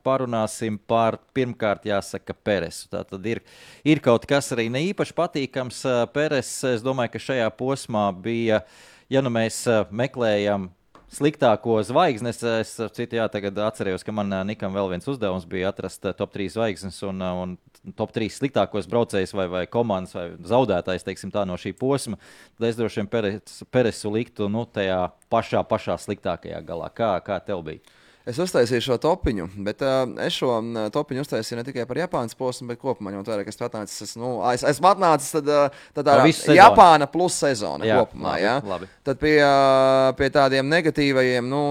parunāsim 0.06 0.78
par 0.86 1.18
pirmkārt, 1.34 1.84
jāsaka, 1.84 2.34
Peresu. 2.44 2.88
Tā 2.88 3.04
tad 3.06 3.26
ir, 3.26 3.42
ir 3.84 4.00
kaut 4.00 4.26
kas 4.26 4.50
arī 4.52 4.70
ne 4.70 4.80
īpaši 4.92 5.12
patīkams. 5.12 5.82
Peres, 6.12 6.64
es 6.64 6.82
domāju, 6.82 7.12
ka 7.12 7.18
šajā 7.18 7.50
posmā 7.58 8.08
bija, 8.22 8.62
ja 9.10 9.20
nu 9.20 9.30
mēs 9.30 9.64
meklējam 9.90 10.70
sliktāko 11.12 11.78
zvaigzni. 11.86 12.32
Es 12.32 12.72
citu, 12.96 13.18
jā, 13.18 13.26
tagad 13.32 13.58
atceros, 13.66 14.04
ka 14.06 14.14
man 14.14 14.32
Nikam 14.48 14.74
vēl 14.74 14.90
viens 14.94 15.08
uzdevums 15.10 15.46
bija 15.48 15.70
atrast 15.72 16.06
top 16.18 16.34
3 16.34 16.48
zvaigznes 16.56 16.98
un, 17.06 17.22
un 17.22 17.56
top 17.98 18.14
3 18.16 18.30
sliktākos 18.38 18.88
braucējus 18.90 19.34
vai, 19.36 19.46
vai 19.52 19.64
komandas 19.70 20.16
vai 20.16 20.28
zaudētājs 20.46 21.06
teiksim, 21.06 21.34
no 21.46 21.58
šī 21.60 21.74
posma. 21.78 22.18
Tad 22.58 22.70
es 22.70 22.80
droši 22.80 23.02
vien 23.02 23.12
Peres, 23.12 23.60
Peresu 23.70 24.12
liktu 24.14 24.50
nu, 24.52 24.66
tajā 24.66 25.06
pašā, 25.32 25.62
pašā 25.68 25.98
sliktākajā 26.02 26.62
galā. 26.66 26.90
Kā, 26.94 27.16
kā 27.24 27.38
tev 27.44 27.64
bija? 27.66 27.96
Es 28.26 28.40
uztaisīju 28.42 28.82
šo 28.82 28.96
topiņu, 28.98 29.44
bet 29.62 29.82
uh, 29.86 30.00
es 30.24 30.34
šo 30.34 30.48
uh, 30.58 30.78
topiņu 30.90 31.22
uztaisīju 31.22 31.60
ne 31.60 31.64
tikai 31.68 31.84
par 31.86 32.00
Japānas 32.00 32.34
posmu, 32.34 32.66
bet 32.72 32.80
kopumā 32.80 33.12
jau 33.14 33.20
tādā, 33.28 33.44
ka 33.46 33.52
es 33.54 33.60
atnācis, 33.62 34.00
es, 34.02 34.14
nu, 34.18 34.32
es, 34.50 34.64
esmu 34.66 34.88
atnācis 34.90 35.36
tad, 35.36 35.52
tad 35.94 36.08
tādā 36.08 36.26
Japāna 36.56 37.06
plus 37.12 37.38
sezona 37.38 37.86
jā, 37.86 38.00
kopumā. 38.02 38.32
Labi, 38.34 38.42
jā. 38.42 38.56
Labi. 38.66 38.90
Tad 39.06 39.22
pie, 39.22 39.36
uh, 39.38 40.10
pie 40.18 40.30
tādiem 40.34 40.66
negatīvajiem, 40.74 41.46
nu. 41.46 41.62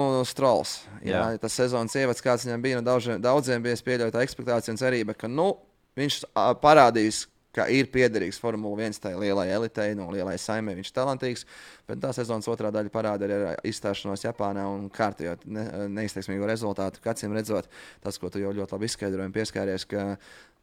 Jā, 1.05 1.25
tas 1.43 1.59
sezonas 1.59 1.99
ievads, 1.99 2.23
kāds 2.23 2.47
viņam 2.47 2.63
bija, 2.63 2.79
nu, 2.79 2.87
daudziem, 2.87 3.19
daudziem 3.21 3.65
bija 3.65 3.75
pieļauta 3.91 4.23
ekspektācija 4.23 4.73
un 4.77 4.79
cerība, 4.79 5.17
ka, 5.19 5.27
nu, 5.27 5.51
viņš 5.99 6.21
parādīs, 6.63 7.25
ka 7.55 7.67
ir 7.71 7.87
piederīgs 7.91 8.39
Formule 8.41 8.89
1 8.89 8.99
tai 9.03 9.13
lielai 9.19 9.47
elitei, 9.55 9.93
no 9.97 10.09
lielai 10.13 10.35
saimē. 10.41 10.75
Viņš 10.77 10.91
ir 10.91 10.95
talantīgs, 10.97 11.45
bet 11.87 12.01
tā 12.03 12.11
sezonas 12.15 12.49
otrā 12.51 12.71
daļa 12.75 12.91
parāda 12.93 13.29
arī 13.29 13.53
izstāšanos 13.71 14.25
Japānā 14.27 14.65
un 14.71 14.89
kārtējot 14.93 15.45
ne, 15.47 15.65
neizteiksmīgu 15.99 16.49
rezultātu. 16.49 17.03
Kāds 17.03 17.27
redzot, 17.35 17.69
tas, 18.03 18.19
ko 18.19 18.31
tu 18.31 18.43
jau 18.43 18.53
ļoti 18.55 18.75
labi 18.75 18.89
izskaidroji, 18.91 19.35
pieskāries, 19.35 19.87
ka 19.89 20.15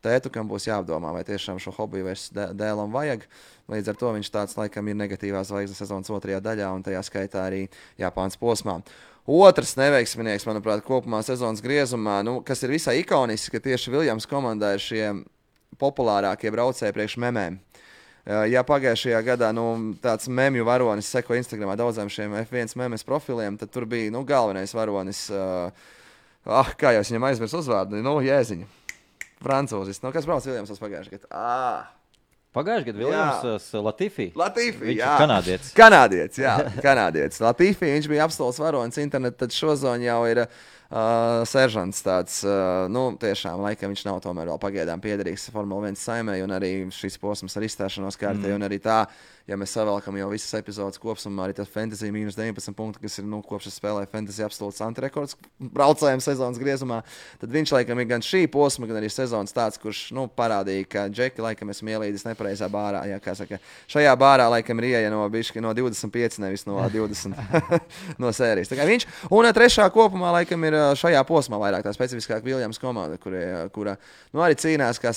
tētu, 0.03 0.33
kam 0.35 0.51
būs 0.51 0.67
jāapdomā, 0.69 1.13
vai 1.15 1.23
tiešām 1.27 1.61
šo 1.63 1.73
hobiju 1.77 2.09
vairs 2.09 2.29
dēlam 2.33 2.93
vajag. 2.95 3.25
Līdz 3.73 3.93
ar 3.93 4.01
to 4.01 4.13
viņš 4.17 4.33
tāds 4.35 4.59
laikam 4.59 4.91
ir 4.91 4.99
negatīvās 4.99 5.53
zvaigznes 5.53 5.81
sezonas 5.81 6.11
otrajā 6.13 6.43
daļā 6.45 6.73
un 6.75 6.85
tajā 6.87 7.03
skaitā 7.07 7.47
arī 7.47 7.65
Japānas 8.01 8.39
posmā. 8.41 8.81
Otrs 9.23 9.77
neveiksminieks, 9.79 10.49
manuprāt, 10.49 10.83
kopumā 10.83 11.21
sezonas 11.23 11.63
griezumā, 11.63 12.19
nu, 12.27 12.41
kas 12.43 12.65
ir 12.67 12.73
visai 12.75 12.97
ikonisks, 13.05 13.53
ka 13.55 13.63
tieši 13.63 13.93
Viljams 13.95 14.27
komandā 14.27 14.73
ir 14.75 14.83
šie 14.83 15.05
populārākie 15.81 16.51
braucēji 16.53 16.95
priekš 16.97 17.19
memēm. 17.23 17.59
Ja 18.23 18.63
pagājušajā 18.63 19.19
gadā 19.27 19.49
nu, 19.55 19.65
tāds 20.03 20.29
mēmju 20.31 20.67
varonis 20.67 21.09
seko 21.11 21.35
Instagramā 21.35 21.75
daudziem 21.79 22.11
šiem 22.13 22.37
F1 22.45 22.77
mēmes 22.79 23.03
profiliem, 23.07 23.57
tad 23.59 23.73
tur 23.75 23.87
bija 23.91 24.13
nu, 24.15 24.23
galvenais 24.27 24.75
varonis. 24.77 25.25
Uh, 25.33 25.73
ah, 26.47 26.71
kā 26.79 26.95
jau 26.95 27.01
es 27.03 27.11
viņam 27.11 27.27
aizmirsu 27.33 27.59
uzvārdu, 27.65 27.99
nu, 28.05 28.15
jēziņu. 28.23 28.69
Francūzis. 29.43 29.99
Nu, 30.05 30.13
kas 30.15 30.29
brauc 30.29 30.47
Viljams 30.47 30.71
pagājušajā 30.71 31.19
gadā? 31.19 31.33
Ah! 31.35 31.91
Pagājušajā 32.55 32.93
gadā 32.93 33.03
Viljams. 33.03 33.43
Latīfī, 34.39 34.85
viņš 34.93 35.01
jā. 35.01 35.17
kanādietis. 35.19 35.73
Kanādietis, 35.75 36.43
jā, 36.45 36.55
kanādietis. 36.85 37.43
Latīfī, 37.43 37.91
viņš 37.97 38.07
bija 38.13 38.29
apstāsts 38.29 38.63
varonis 38.63 39.03
internetu, 39.03 39.41
tad 39.43 39.57
šo 39.57 39.75
zonu 39.83 40.07
jau 40.07 40.21
ir 40.31 40.45
uh, 40.45 40.63
Uh, 40.93 41.41
seržants 41.49 42.03
tāds, 42.05 42.43
uh, 42.45 42.85
nu, 42.93 43.07
tiešām 43.17 43.63
laikam 43.65 43.95
viņš 43.95 44.03
nav 44.05 44.19
tomēr 44.21 44.51
vēl 44.51 44.59
pagaidām 44.61 45.01
piederīgs 45.01 45.47
Formule 45.49 45.89
1 45.89 45.97
saimē, 45.97 46.35
un 46.45 46.53
arī 46.53 46.73
šis 46.93 47.17
posms 47.17 47.57
ar 47.57 47.65
izstāšanos 47.65 48.19
kārtē, 48.21 48.51
mm. 48.51 48.59
un 48.59 48.67
arī 48.67 48.77
tā, 48.85 48.99
ja 49.49 49.57
mēs 49.57 49.73
savēlkam 49.73 50.19
jau 50.21 50.29
visas 50.29 50.53
epizodes 50.59 51.01
kopumā, 51.01 51.47
arī 51.47 51.57
tas 51.57 51.71
fantasy 51.73 52.11
mīnus 52.13 52.37
19 52.37 52.77
punkti, 52.77 53.01
kas 53.07 53.17
ir, 53.23 53.25
nu, 53.25 53.41
kopš 53.47 53.71
es 53.71 53.79
spēlēju 53.81 54.11
fantasy 54.13 54.45
absolūts 54.45 54.83
antirekords 54.85 55.39
braucējiem 55.73 56.21
sezonas 56.21 56.61
griezumā, 56.61 57.01
tad 57.41 57.57
viņš 57.57 57.73
laikam 57.79 58.05
ir 58.05 58.11
gan 58.13 58.27
šī 58.29 58.43
posma, 58.53 58.91
gan 58.91 59.01
arī 59.01 59.09
sezonas 59.09 59.57
tāds, 59.57 59.81
kurš, 59.81 60.03
nu, 60.13 60.27
parādīja, 60.29 60.85
ka 60.93 61.07
Džeki 61.09 61.41
laikam 61.47 61.73
esmu 61.73 61.95
ielīdis 61.97 62.27
nepareizā 62.29 62.69
bārā, 62.69 63.07
jā, 63.09 63.17
kā 63.25 63.33
saka, 63.41 63.63
šajā 63.89 64.13
bārā 64.21 64.51
laikam 64.59 64.85
ir 64.85 64.91
ieeja 64.93 65.17
no, 65.17 65.25
bišķi, 65.33 65.65
no 65.65 65.73
25, 65.81 66.39
nevis 66.45 66.69
no 66.69 66.77
20 66.99 67.73
no 68.23 68.37
sērijas. 68.37 68.69
Tā 68.69 68.77
kā 68.77 68.87
viņš, 68.93 69.09
un 69.33 69.51
trešā 69.57 69.89
kopumā 69.97 70.37
laikam 70.37 70.69
ir 70.69 70.82
šajā 70.99 71.23
posmā 71.29 71.59
vairāk 71.63 71.85
tā 71.87 71.93
specifiskāk 71.95 72.45
Viljams 72.47 72.81
komanda, 72.83 73.19
kurie, 73.23 73.45
kura 73.75 73.97
nu, 74.33 74.43
arī 74.45 74.57
cīnās 74.59 75.01
kā, 75.03 75.13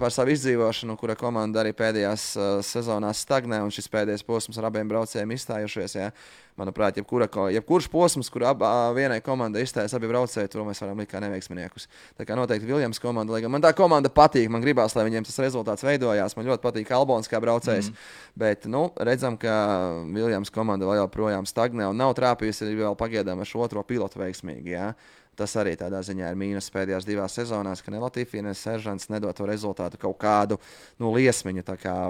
par 0.00 0.14
savu 0.14 0.34
izdzīvošanu, 0.34 0.96
kura 1.00 1.16
komanda 1.18 1.62
arī 1.62 1.74
pēdējās 1.76 2.28
uh, 2.36 2.50
sezonās 2.64 3.24
stagnē, 3.26 3.60
un 3.64 3.74
šis 3.74 3.90
pēdējais 3.92 4.26
posms 4.26 4.60
ar 4.60 4.70
abiem 4.70 4.90
braucējiem 4.90 5.34
izstājušies. 5.36 5.98
Jā. 5.98 6.10
Manuprāt, 6.58 6.96
jebkura, 6.98 7.28
jebkurš 7.54 7.86
posms, 7.92 8.28
kur 8.34 8.42
ab, 8.50 8.64
vienai 8.96 9.20
komandai 9.22 9.62
izstājas 9.62 9.92
abi 9.94 10.08
braucēji, 10.10 10.50
to 10.50 10.64
mēs 10.66 10.82
varam 10.82 10.98
likt 10.98 11.12
kā 11.12 11.20
neveiksminiekus. 11.22 11.86
Tā 12.18 12.26
kā 12.26 12.34
noteikti 12.38 12.66
Viljams 12.66 12.98
komanda, 13.02 13.34
lai 13.34 13.44
gan 13.44 13.52
man 13.54 13.62
tā 13.62 13.70
komanda 13.78 14.10
patīk, 14.10 14.48
man 14.50 14.64
gribās, 14.64 14.96
lai 14.98 15.06
viņiem 15.06 15.28
tas 15.28 15.38
rezultāts 15.44 15.86
veidojās. 15.86 16.34
Man 16.34 16.50
ļoti 16.50 16.64
patīk 16.64 16.90
Albons 16.96 17.30
kā 17.30 17.38
braucējs, 17.44 17.92
mm. 17.92 18.08
bet 18.42 18.66
nu, 18.70 18.88
redzam, 19.06 19.38
ka 19.38 19.54
Viljams 20.10 20.50
komanda 20.54 20.88
vēl 20.88 21.04
joprojām 21.04 21.46
stagnē 21.46 21.86
un 21.92 22.02
nav 22.02 22.16
trāpījusi 22.18 22.72
vēl 22.74 22.98
pagaidām 22.98 23.38
ar 23.38 23.48
šo 23.48 23.62
otro 23.62 23.86
pilotu 23.86 24.18
veiksmīgi. 24.24 24.74
Jā. 24.74 24.90
Tas 25.38 25.54
arī 25.60 25.76
tādā 25.78 26.00
ziņā 26.02 26.32
ir 26.32 26.38
mīnus 26.38 26.66
pēdējās 26.74 27.06
divās 27.06 27.36
sezonās, 27.38 27.84
ka 27.86 27.94
ne 27.94 28.02
Latvijas, 28.02 28.42
ne 28.42 28.56
Seržants 28.58 29.06
nedod 29.12 29.36
to 29.38 29.46
rezultātu 29.46 30.00
kaut 30.02 30.18
kādu 30.18 30.58
nu, 30.98 31.12
liesmiņu 31.14 31.62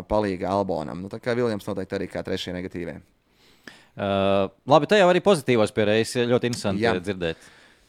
palīdzību 0.09 0.49
Albonam. 0.49 1.05
Nu, 1.05 1.13
tā 1.13 1.21
kā 1.21 1.37
Viljams 1.37 1.69
noteikti 1.69 2.01
arī 2.01 2.09
kā 2.09 2.25
trešie 2.25 2.57
negatīvie. 2.57 2.97
Uh, 3.99 4.47
labi, 4.71 4.87
te 4.87 4.99
jau 5.01 5.09
arī 5.11 5.23
pozitīvos 5.25 5.73
pieredzes 5.75 6.29
ļoti 6.31 6.53
interesanti 6.53 6.85
Jā. 6.85 6.93
dzirdēt. 7.03 7.49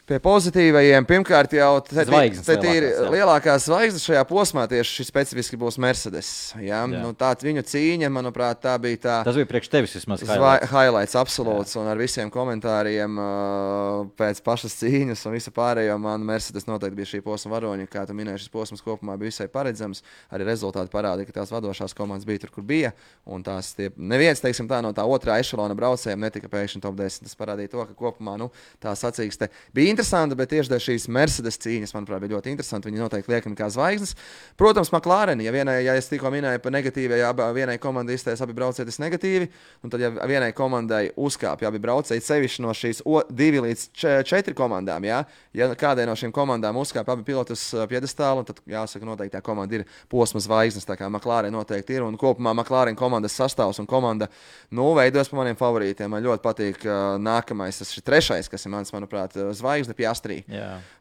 Pie 0.09 0.17
pozitīvajiem, 0.25 1.05
pirmkārt, 1.05 1.51
jau 1.53 1.67
te 1.85 2.71
ir 2.73 2.85
lielākās, 3.13 3.67
zvaigznes 3.67 4.07
šajā 4.07 4.23
posmā. 4.25 4.63
Tieši 4.71 4.95
šis 4.97 5.09
specifiski 5.11 5.57
būs 5.61 5.75
Mercedes. 5.77 6.29
Ja? 6.65 6.79
Nu, 6.89 7.11
tā 7.13 7.29
viņu 7.37 7.61
cīņa, 7.69 8.09
manuprāt, 8.09 8.57
tā 8.63 8.73
bija 8.81 8.97
tā. 9.03 9.17
Tas 9.27 9.37
bija 9.37 9.45
priekš 9.51 9.69
tevis 9.69 9.93
vismaz. 9.93 10.23
Highlights, 10.25 10.71
highlights 10.71 11.17
absolūts. 11.19 11.75
Jā. 11.75 11.83
Un 11.83 11.89
ar 11.91 12.01
visiem 12.01 12.31
komentāriem 12.33 13.19
uh, 13.21 14.07
pēc 14.17 14.41
pašas 14.47 14.79
cīņas 14.79 15.21
un 15.29 15.35
visu 15.37 15.53
pārējo 15.53 15.99
man 16.01 16.25
Mercedes 16.25 16.65
noteikti 16.65 16.97
bija 16.97 17.11
šī 17.11 17.21
posma 17.27 17.53
varoņa. 17.59 17.85
Kā 17.93 18.07
tu 18.09 18.17
minēji, 18.17 18.47
šis 18.47 18.53
posms 18.55 18.81
kopumā 18.81 19.13
bija 19.21 19.29
visai 19.29 19.45
paredzams. 19.53 20.01
Arī 20.33 20.49
rezultāti 20.49 20.89
parādīja, 20.89 21.29
ka 21.29 21.37
tās 21.37 21.53
vadošās 21.53 21.93
komandas 21.93 22.25
bija 22.25 22.47
tur, 22.47 22.55
kur 22.57 22.65
bija. 22.65 22.95
Un 23.29 23.45
tās 23.45 23.75
tie, 23.77 23.91
neviens, 23.93 24.41
teiksim, 24.41 24.65
tā 24.73 24.81
no 24.81 24.89
tā 24.97 25.05
otrā 25.05 25.37
ešalona 25.43 25.77
braucējiem 25.77 26.25
netika 26.25 26.49
pēkšņi 26.49 26.81
top 26.87 26.97
10. 26.97 27.29
Tas 27.29 27.37
parādīja 27.37 27.75
to, 27.77 27.85
ka 27.91 28.01
kopumā 28.07 28.39
nu, 28.41 28.49
tā 28.81 28.97
sacīkste 28.97 29.53
bija 29.77 29.98
interesanta, 29.99 30.35
bet 30.39 30.53
tieši 30.53 30.71
dēļ 30.71 30.81
šīs 30.83 31.05
Mercedes 31.11 31.59
cīņas, 31.59 31.91
manuprāt, 31.95 32.21
bija 32.23 32.37
ļoti 32.37 32.53
interesanti. 32.53 32.87
Viņi 32.87 33.01
noteikti 33.01 33.33
liekami 33.33 33.57
kā 33.59 33.67
zvaigznes. 33.73 34.13
Protams, 34.59 34.91
McLaren, 34.93 35.41
ja, 35.43 35.51
vienai, 35.51 35.81
ja 35.83 35.95
es 35.99 36.07
tikko 36.07 36.31
minēju 36.31 36.61
par 36.63 36.73
negatīvu, 36.75 37.17
ja 37.19 37.31
vienai 37.55 37.75
komandai 37.81 38.15
izteiks 38.15 38.39
abi 38.45 38.55
braucēji 38.55 38.95
negatīvi, 39.03 39.49
tad, 39.91 39.99
ja 39.99 40.11
vienai 40.29 40.51
komandai 40.55 41.09
uzkāpja 41.19 41.67
abi 41.67 41.81
braucēji, 41.83 42.23
sevišķi 42.23 42.63
no 42.63 42.75
šīs 42.75 43.01
o, 43.03 43.19
divi 43.27 43.63
līdz 43.65 43.83
četri 44.27 44.55
komandām, 44.55 45.03
ja, 45.07 45.23
ja 45.55 45.69
kādai 45.79 46.07
no 46.07 46.15
šīm 46.19 46.31
komandām 46.35 46.79
uzkāpja 46.79 47.17
abi 47.17 47.27
pilotus 47.27 47.65
piedestālu, 47.91 48.45
tad 48.47 48.63
jāsaka, 48.69 49.07
noteikti 49.07 49.35
tā 49.35 49.43
komanda 49.43 49.81
ir 49.81 49.85
posma 50.11 50.39
zvaigznes. 50.43 50.87
Tā 50.87 50.95
kā 50.99 51.11
McLaren 51.11 51.53
noteikti 51.55 51.99
ir 51.99 52.07
un 52.07 52.15
kopumā 52.19 52.55
McLaren 52.55 52.95
komandas 52.99 53.35
sastāvs 53.35 53.81
un 53.83 53.89
komanda 53.89 54.29
nu, 54.71 54.93
veidojas 54.97 55.31
par 55.31 55.43
maniem 55.43 55.59
favorītiem. 55.59 56.11
Man 56.11 56.23
ļoti 56.23 56.45
patīk 56.45 56.87
uh, 56.87 57.17
nākamais, 57.21 57.81
tas 57.81 57.91
ir 57.97 58.05
trešais, 58.07 58.49
kas 58.51 58.65
ir 58.65 58.73
mans, 58.73 58.93
manuprāt, 58.95 59.35
zvaigznes 59.59 59.88
zvaigzne 59.89 59.93
Piastrī. 59.97 60.43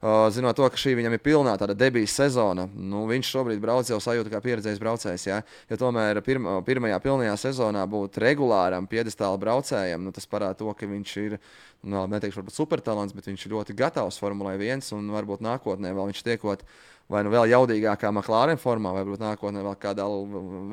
Uh, 0.00 0.28
zinot 0.32 0.56
to, 0.56 0.68
ka 0.68 0.76
šī 0.76 0.96
viņam 0.96 1.14
ir 1.14 1.22
pilnā 1.22 1.56
tāda 1.58 1.76
debijas 1.76 2.14
sezona, 2.16 2.68
nu, 2.74 3.06
viņš 3.08 3.30
šobrīd 3.32 3.60
brauc 3.60 3.88
jau 3.88 3.98
sajūta 4.00 4.32
kā 4.32 4.40
pieredzējis 4.40 4.80
braucējs. 4.80 5.26
Ja, 5.28 5.42
ja 5.68 5.76
tomēr 5.76 6.22
pirma, 6.22 6.60
pirmajā 6.64 6.98
pilnajā 7.02 7.36
sezonā 7.36 7.84
būt 7.86 8.18
regulāram 8.18 8.88
piedestāla 8.88 9.38
braucējam, 9.38 10.04
nu, 10.04 10.12
tas 10.12 10.26
parāda 10.26 10.58
to, 10.58 10.72
ka 10.72 10.86
viņš 10.86 11.16
ir. 11.24 11.38
Nu, 11.86 12.08
neteikšu, 12.10 12.40
varbūt 12.40 12.56
supertalants, 12.56 13.14
bet 13.14 13.28
viņš 13.28 13.44
ir 13.46 13.52
ļoti 13.54 13.74
gatavs 13.78 14.18
Formulē 14.18 14.56
1 14.58 14.82
un 14.96 15.12
varbūt 15.14 15.44
nākotnē 15.46 15.92
vēl 15.94 16.08
viņš 16.10 16.24
tiekot 16.26 16.64
vai 17.08 17.22
nu 17.24 17.32
vēl 17.32 17.48
jaudīgākā 17.48 18.10
McLaren 18.12 18.60
formā, 18.60 18.92
vai 18.92 19.02
varbūt 19.04 19.22
nākotnē 19.22 19.62
vēl 19.64 19.76
kādā 19.80 20.04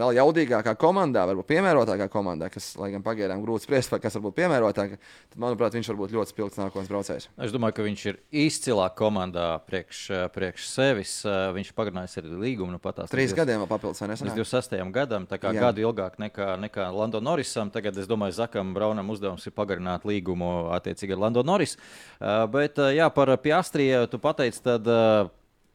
vēl 0.02 0.18
jaudīgākā 0.18 0.74
komandā, 0.80 1.24
varbūt 1.30 1.48
piemērotākā 1.54 2.10
komandā, 2.12 2.50
kas, 2.52 2.74
lai 2.80 2.90
gan 2.92 3.06
pagaidām 3.06 3.44
grūti 3.44 3.68
spriest, 3.68 3.96
kas 4.04 4.18
varbūt 4.20 4.36
piemērotāka, 4.42 5.00
tad, 5.00 5.38
manuprāt, 5.40 5.78
viņš 5.78 5.92
var 5.94 6.00
būt 6.02 6.16
ļoti 6.18 6.34
spilgts 6.34 6.60
nākotnes 6.60 6.92
braucējs. 6.92 7.30
Es 7.48 7.56
domāju, 7.56 7.78
ka 7.78 7.86
viņš 7.88 8.06
ir 8.12 8.20
izcilā 8.46 8.90
komandā 9.00 9.48
priekš, 9.70 10.02
priekš 10.36 10.68
sevis. 10.68 11.14
Viņš 11.56 11.72
pagarinājis 11.78 12.20
arī 12.20 12.34
līgumu. 12.44 12.76
Nu, 12.76 12.82
patās, 12.84 13.12
Trīs 13.14 13.36
gadiem 13.36 13.64
vēl 13.64 13.72
papildus, 13.72 14.04
vai 14.04 14.12
ne? 14.12 14.20
Līdz 14.20 14.42
26. 14.42 14.76
gadam, 14.96 15.28
tā 15.30 15.40
kā 15.40 15.54
Jā. 15.56 15.70
gadu 15.70 15.86
ilgāk 15.86 16.20
nekā, 16.20 16.56
nekā 16.66 16.90
Lando 16.92 17.22
Norrisam. 17.24 17.72
Tagad, 17.72 17.96
es 18.02 18.10
domāju, 18.10 18.36
Zakam 18.42 18.74
Braunam 18.76 19.14
uzdevums 19.14 19.46
ir 19.48 19.56
pagarināt 19.56 20.04
līgumu 20.08 20.74
attiecīgi 20.76 21.16
ar 21.16 21.26
Lando 21.28 21.46
Norris. 21.48 21.78
Uh, 22.20 22.44
bet, 22.52 22.82
uh, 22.82 22.92
jā, 22.96 23.08
par 23.16 23.32
Piastriju 23.40 24.06
tu 24.12 24.20
pateici, 24.20 24.64
tad 24.66 24.90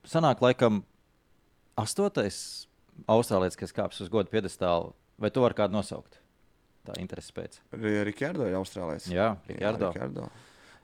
sanāk, 0.08 0.42
laikam, 0.44 0.82
astotais 1.80 2.66
austrālietis, 3.10 3.58
kas 3.60 3.74
kāpjas 3.76 4.04
uz 4.04 4.12
godu 4.12 4.32
piedestālu, 4.32 4.94
vai 5.20 5.32
tu 5.32 5.44
vari 5.44 5.56
kādu 5.58 5.76
nosaukt? 5.76 6.20
Tā 6.86 6.96
interesi 7.00 7.34
pēc. 7.36 7.58
Rikardo 8.08 8.46
ir 8.48 8.56
austrālietis. 8.56 9.10
Jā, 9.12 9.34
Rikardo. 9.48 9.90
Jā, 9.90 9.96
Rikardo. 9.98 10.30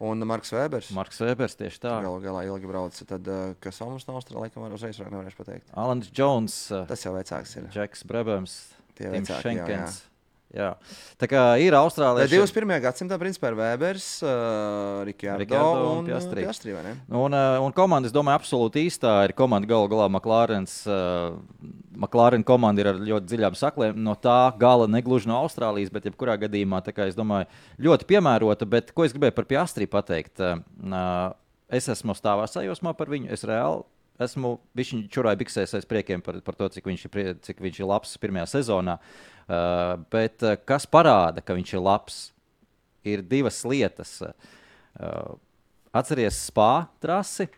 Un 0.06 0.20
Marks 0.28 0.52
Vēbers. 0.52 0.90
Marks 0.92 1.22
Vēbers 1.24 1.56
tieši 1.56 1.80
tā. 1.80 1.94
Galu 2.04 2.20
galā 2.20 2.42
ilgi 2.44 2.68
brauc. 2.68 2.98
Tad, 3.08 3.30
uh, 3.32 3.54
kas 3.64 3.80
mums 3.80 4.04
no 4.04 4.18
Austrālijas, 4.18 4.52
laikam, 4.52 4.66
uzreiz 4.76 5.00
nevarēšu 5.00 5.38
pateikt. 5.40 5.72
Alans 5.72 6.10
Jones. 6.12 6.58
Tas 6.90 7.06
jau 7.06 7.14
vecāks 7.16 7.56
ir. 7.56 7.70
Džeks 7.72 8.04
Brebams. 8.08 8.58
Tie 8.96 9.08
vecāki, 9.12 9.56
jā, 9.56 9.70
jā. 9.72 9.88
Jā. 10.54 10.68
Tā 11.18 11.26
kā 11.28 11.40
ir 11.58 11.74
Austrālija. 11.76 12.28
21. 12.30 12.76
gadsimtā 12.84 13.18
principā 13.20 13.50
ir 13.50 13.56
Vēbers, 13.58 14.04
uh, 14.24 15.02
Rikārdo 15.06 15.88
un 15.90 16.06
Piastri. 16.06 16.44
Piastri 16.46 16.76
un, 16.76 17.34
uh, 17.34 17.56
un 17.64 17.74
komanda, 17.74 18.06
es 18.08 18.14
domāju, 18.14 18.40
absolūti 18.40 18.84
īstā 18.86 19.16
ir 19.26 19.34
komanda 19.36 19.68
galu 19.68 19.90
galā 19.90 20.06
McLarens. 20.08 20.78
Uh, 20.86 21.40
McLaren 21.96 22.46
komanda 22.46 22.84
ir 22.84 22.92
ar 22.92 23.00
ļoti 23.00 23.32
dziļām 23.32 23.58
saklēm. 23.58 23.98
No 24.06 24.14
tā 24.14 24.52
gala 24.60 24.86
negluži 24.90 25.28
no 25.30 25.40
Austrālijas, 25.42 25.90
bet 25.92 26.06
jebkurā 26.06 26.38
gadījumā, 26.46 26.80
kā 26.94 27.08
es 27.10 27.18
domāju, 27.18 27.50
ļoti 27.82 28.08
piemērota. 28.12 28.70
Bet 28.70 28.94
ko 28.94 29.08
es 29.08 29.16
gribēju 29.16 29.36
par 29.36 29.50
Piastri 29.50 29.90
pateikt? 29.90 30.40
Uh, 30.40 31.34
es 31.66 31.90
esmu 31.90 32.14
stāvā 32.14 32.46
sajūsmā 32.48 32.94
par 32.96 33.10
viņu. 33.10 33.32
Es 33.34 33.42
reāli 33.48 33.82
esmu 34.22 34.56
viņš 34.76 34.92
čurāja 35.12 35.38
biksēs 35.40 35.74
aiz 35.76 35.86
priekiem 35.88 36.22
par, 36.24 36.38
par 36.44 36.56
to, 36.58 36.68
cik 36.72 36.88
viņš, 36.88 37.06
ir, 37.08 37.32
cik 37.44 37.60
viņš 37.64 37.80
ir 37.80 37.90
labs 37.90 38.16
pirmajā 38.22 38.46
sezonā. 38.56 38.96
Uh, 39.46 39.94
bet 40.12 40.42
uh, 40.42 40.56
kas 40.68 40.88
parāda, 40.90 41.44
ka 41.44 41.56
viņš 41.56 41.74
ir 41.76 41.84
labs, 41.84 42.20
ir 43.06 43.22
divas 43.26 43.60
lietas. 43.68 44.18
Uh, 44.22 45.36
atceries 45.96 46.38
spā 46.48 46.86
trasi, 47.02 47.48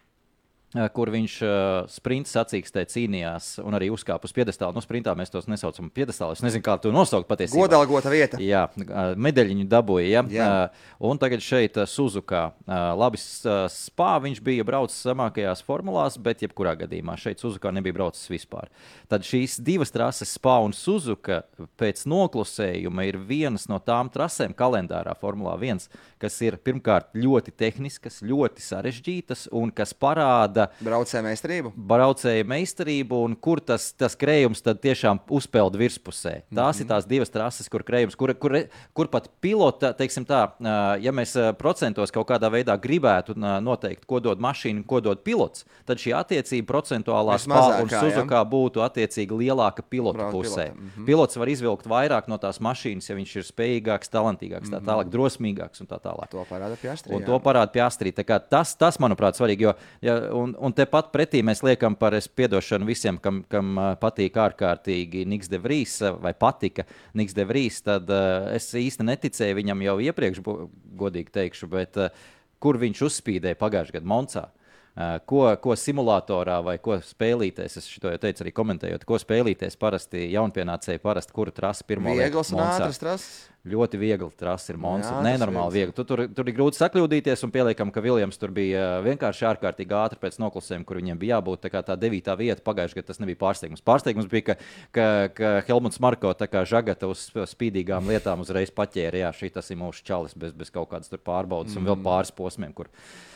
kur 0.93 1.09
viņš 1.09 1.35
uh, 1.47 1.87
sprinta 1.89 2.29
sacīkstē 2.29 2.83
cīnījās 2.93 3.55
un 3.65 3.77
arī 3.79 3.89
uzkāpa 3.93 4.29
uz 4.29 4.35
piedestāla. 4.37 4.75
Nu, 4.77 4.83
sprintā 4.85 5.15
mēs 5.17 5.33
tos 5.33 5.47
nesaucam 5.49 5.87
par 5.89 5.95
piedestālu. 6.03 6.37
Es 6.37 6.43
nezinu, 6.45 6.61
kā 6.67 6.75
to 6.83 6.93
nosaukt 6.93 7.25
patiesībā. 7.31 7.65
Godalgota 7.65 8.13
vieta. 8.13 8.41
Jā, 8.43 8.67
uh, 8.69 9.15
medaļiņu 9.17 9.65
dabūja. 9.71 10.09
Ja? 10.13 10.23
Jā. 10.29 10.49
Uh, 10.69 10.91
un 11.09 11.21
tagad 11.21 11.41
šeit 11.45 11.79
uh, 11.81 11.89
Suzukā. 11.89 12.43
Uh, 12.67 12.91
labi, 13.01 13.21
uh, 13.49 13.65
spā 13.73 14.11
viņš 14.27 14.43
bija 14.45 14.67
braucis 14.69 15.01
zemākajās 15.09 15.65
formulās, 15.65 16.19
bet 16.21 16.45
jebkurā 16.45 16.77
gadījumā 16.83 17.17
šeit 17.17 17.41
Suzukā 17.41 17.73
nebija 17.73 17.97
braucis 17.97 18.29
vispār. 18.29 18.69
Tad 19.09 19.25
šīs 19.25 19.57
divas 19.65 19.95
trases, 19.95 20.35
spā 20.37 20.59
un 20.67 20.77
Suzuka, 20.77 21.41
pēc 21.81 22.05
noklusējuma 22.13 23.09
ir 23.09 23.21
vienas 23.25 23.65
no 23.73 23.81
tām 23.81 24.13
trasēm 24.13 24.53
kalendārā 24.59 25.17
Formulā 25.17 25.57
1, 25.57 25.89
kas 26.21 26.37
ir 26.45 26.61
pirmkārt 26.61 27.17
ļoti 27.17 27.57
tehniskas, 27.57 28.21
ļoti 28.21 28.69
sarežģītas 28.69 29.49
un 29.57 29.73
kas 29.73 29.97
parāda 29.97 30.58
tāda 30.59 30.85
braucēja 30.85 31.23
meistarība. 31.27 31.73
Braucēja 31.93 32.47
meistarība, 32.49 33.19
un 33.25 33.37
kur 33.37 33.63
tas, 33.65 33.91
tas 33.99 34.17
krējums 34.19 34.63
tiešām 34.63 35.23
uzpeld 35.35 35.79
virspusē. 35.79 36.43
Tās 36.49 36.53
mm 36.53 36.61
-hmm. 36.61 36.81
ir 36.83 36.89
tās 36.89 37.09
divas 37.09 37.31
trases, 37.31 37.69
kur 37.69 37.83
krējums, 37.83 38.17
kur, 38.17 38.35
kur, 38.35 38.57
kur 38.95 39.09
pat 39.09 39.31
pilota, 39.41 39.93
teiksim 39.93 40.27
tā, 40.27 40.49
ja 41.01 41.13
mēs 41.13 41.37
procentos 41.59 42.11
kaut 42.11 42.29
kādā 42.29 42.51
veidā 42.51 42.77
gribētu 42.81 43.35
noteikt, 43.37 44.05
ko 44.07 44.21
dod 44.21 44.39
mašīna, 44.39 44.85
ko 44.87 45.01
dod 45.01 45.23
pilots, 45.25 45.65
tad 45.87 45.99
šī 45.99 46.15
attiecība 46.19 46.67
procentuālā 46.73 47.39
spēlē 47.39 47.83
un 47.83 47.89
Suzukā 47.89 48.43
būtu 48.45 48.83
attiecīgi 48.85 49.35
lielāka 49.35 49.83
pilota 49.83 50.19
Brauc 50.19 50.35
pusē. 50.35 50.69
Pilota. 50.69 50.81
Mm 50.81 50.91
-hmm. 50.97 51.07
Pilots 51.07 51.37
var 51.37 51.49
izvilkt 51.49 51.87
vairāk 51.87 52.29
no 52.29 52.39
tās 52.39 52.61
mašīnas, 52.61 53.11
ja 53.11 53.17
viņš 53.17 53.37
ir 53.37 53.45
spējīgāks, 53.45 54.11
talantīgāks, 54.11 54.71
tā 54.71 54.81
mhm. 54.81 54.89
tālāk, 54.89 55.09
drosmīgāks 55.09 55.81
un 55.81 55.87
tā 55.87 55.99
tālāk. 56.01 56.29
To 56.31 56.47
parāda 56.51 56.77
Piastrī. 56.77 57.15
Un 57.15 57.23
jā. 57.23 57.27
to 57.27 57.39
parāda 57.39 57.73
Piastrī. 57.73 58.13
Tas, 58.49 58.77
tas, 58.77 58.99
manuprāt, 58.99 59.37
svarīgi, 59.37 59.63
jo 59.63 59.75
ja, 60.03 60.15
un, 60.33 60.48
un 60.57 60.75
tepat 60.77 61.11
pretī 61.15 61.43
mēs 61.47 61.63
liekam 61.67 61.97
par 61.99 62.17
es 62.17 62.29
piedošanu 62.29 62.89
visiem, 62.89 63.19
kam, 63.23 63.43
kam 63.51 63.79
patīk 64.01 64.37
ārkārtīgi 64.41 65.25
Niks 65.29 65.51
de 65.51 65.61
Vries 65.63 65.99
vai 66.23 66.33
patika 66.39 66.87
Niks 67.19 67.37
de 67.37 67.47
Vries, 67.49 67.81
tad 67.85 68.11
uh, 68.13 68.49
es 68.55 68.71
īsti 68.77 69.07
neticēju 69.09 69.59
viņam 69.61 69.85
jau 69.89 69.97
iepriekš, 70.09 70.43
godīgi 70.99 71.35
teikšu, 71.35 71.71
bet 71.73 71.99
uh, 72.01 72.15
kur 72.63 72.79
viņš 72.81 73.03
uzspīdēja 73.09 73.59
pagājušajā 73.59 73.99
gadā 73.99 74.11
Moncā. 74.15 74.47
Uh, 74.99 75.19
ko, 75.31 75.45
ko 75.63 75.77
simulatorā 75.79 76.57
vai 76.67 76.79
ko 76.83 76.97
spēlīties, 77.05 77.77
es 77.79 77.87
to 78.03 78.11
jau 78.11 78.19
teicu 78.19 78.43
arī 78.43 78.53
komentējot, 78.57 79.05
ko 79.07 79.21
spēlīties 79.23 79.79
parasti 79.79 80.25
jaunpienācēji, 80.33 81.03
parasti 81.05 81.37
kuru 81.37 81.55
trasi 81.55 81.87
pirmo 81.87 82.17
Vieglas 82.19 82.51
un 82.55 82.65
ātras 82.65 82.99
trases. 82.99 83.29
Ļoti 83.67 83.99
viegli 83.99 84.29
trasi 84.39 84.71
ir 84.71 84.79
monēta. 84.81 85.19
Nenormāli 85.25 85.75
viegli. 85.75 85.95
Tu, 85.97 86.05
tur, 86.07 86.23
tur 86.31 86.47
ir 86.47 86.55
grūti 86.55 86.79
sakļūdīties, 86.79 87.41
un 87.43 87.53
pieliekam, 87.53 87.91
ka 87.93 88.03
Viljams 88.05 88.39
tur 88.39 88.53
bija 88.55 89.01
vienkārši 89.03 89.49
ārkārtīgi 89.51 89.97
ātri 89.99 90.21
pēc 90.23 90.39
noklusējuma, 90.39 90.87
kur 90.87 91.01
viņiem 91.01 91.19
bija 91.19 91.37
jābūt. 91.37 91.67
Tā, 91.67 91.83
tā 91.91 91.97
devītā 91.99 92.37
vieta 92.39 92.63
pagājušajā 92.65 93.01
gadā 93.01 93.11
tas 93.11 93.21
nebija 93.21 93.41
pārsteigums. 93.41 93.83
Pārsteigums 93.85 94.29
bija, 94.31 94.47
ka, 94.47 94.59
ka, 94.95 95.07
ka 95.35 95.53
Helmuts 95.67 95.99
Marko 96.01 96.31
tā 96.39 96.47
kā 96.51 96.63
žagata 96.69 97.11
uz 97.11 97.27
spīdīgām 97.51 98.09
lietām 98.09 98.45
uzreiz 98.47 98.71
paķēra. 98.75 99.25
Jā, 99.27 99.33
šī 99.37 99.51
tas 99.59 99.73
ir 99.75 99.81
mūsu 99.83 100.07
čalis 100.07 100.39
bez, 100.39 100.55
bez 100.57 100.71
kaut 100.73 100.93
kādas 100.93 101.11
pārbaudas 101.19 101.75
mm. 101.75 101.83
un 101.83 101.91
vēl 101.91 101.99
pāris 102.07 102.31
posmiem. 102.39 102.71
Kur... 102.79 102.93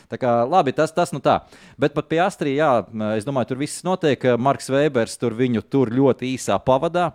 Tā 0.07 0.19
kā, 0.21 0.31
labi, 0.47 0.71
tas, 0.77 0.95
tas 0.95 1.11
nu 1.11 1.19
tā. 1.23 1.41
Bet 1.79 1.95
pat 1.97 2.07
pie 2.07 2.23
Astrija, 2.23 2.63
jā, 2.63 3.11
es 3.19 3.27
domāju, 3.27 3.51
tur 3.51 3.61
viss 3.61 3.83
notiek. 3.83 4.23
Marks 4.39 4.71
Vēbers 4.71 5.19
tur 5.19 5.35
viņu 5.35 5.65
tur 5.67 5.91
ļoti 5.93 6.31
īsā 6.37 6.57
pavadā 6.63 7.11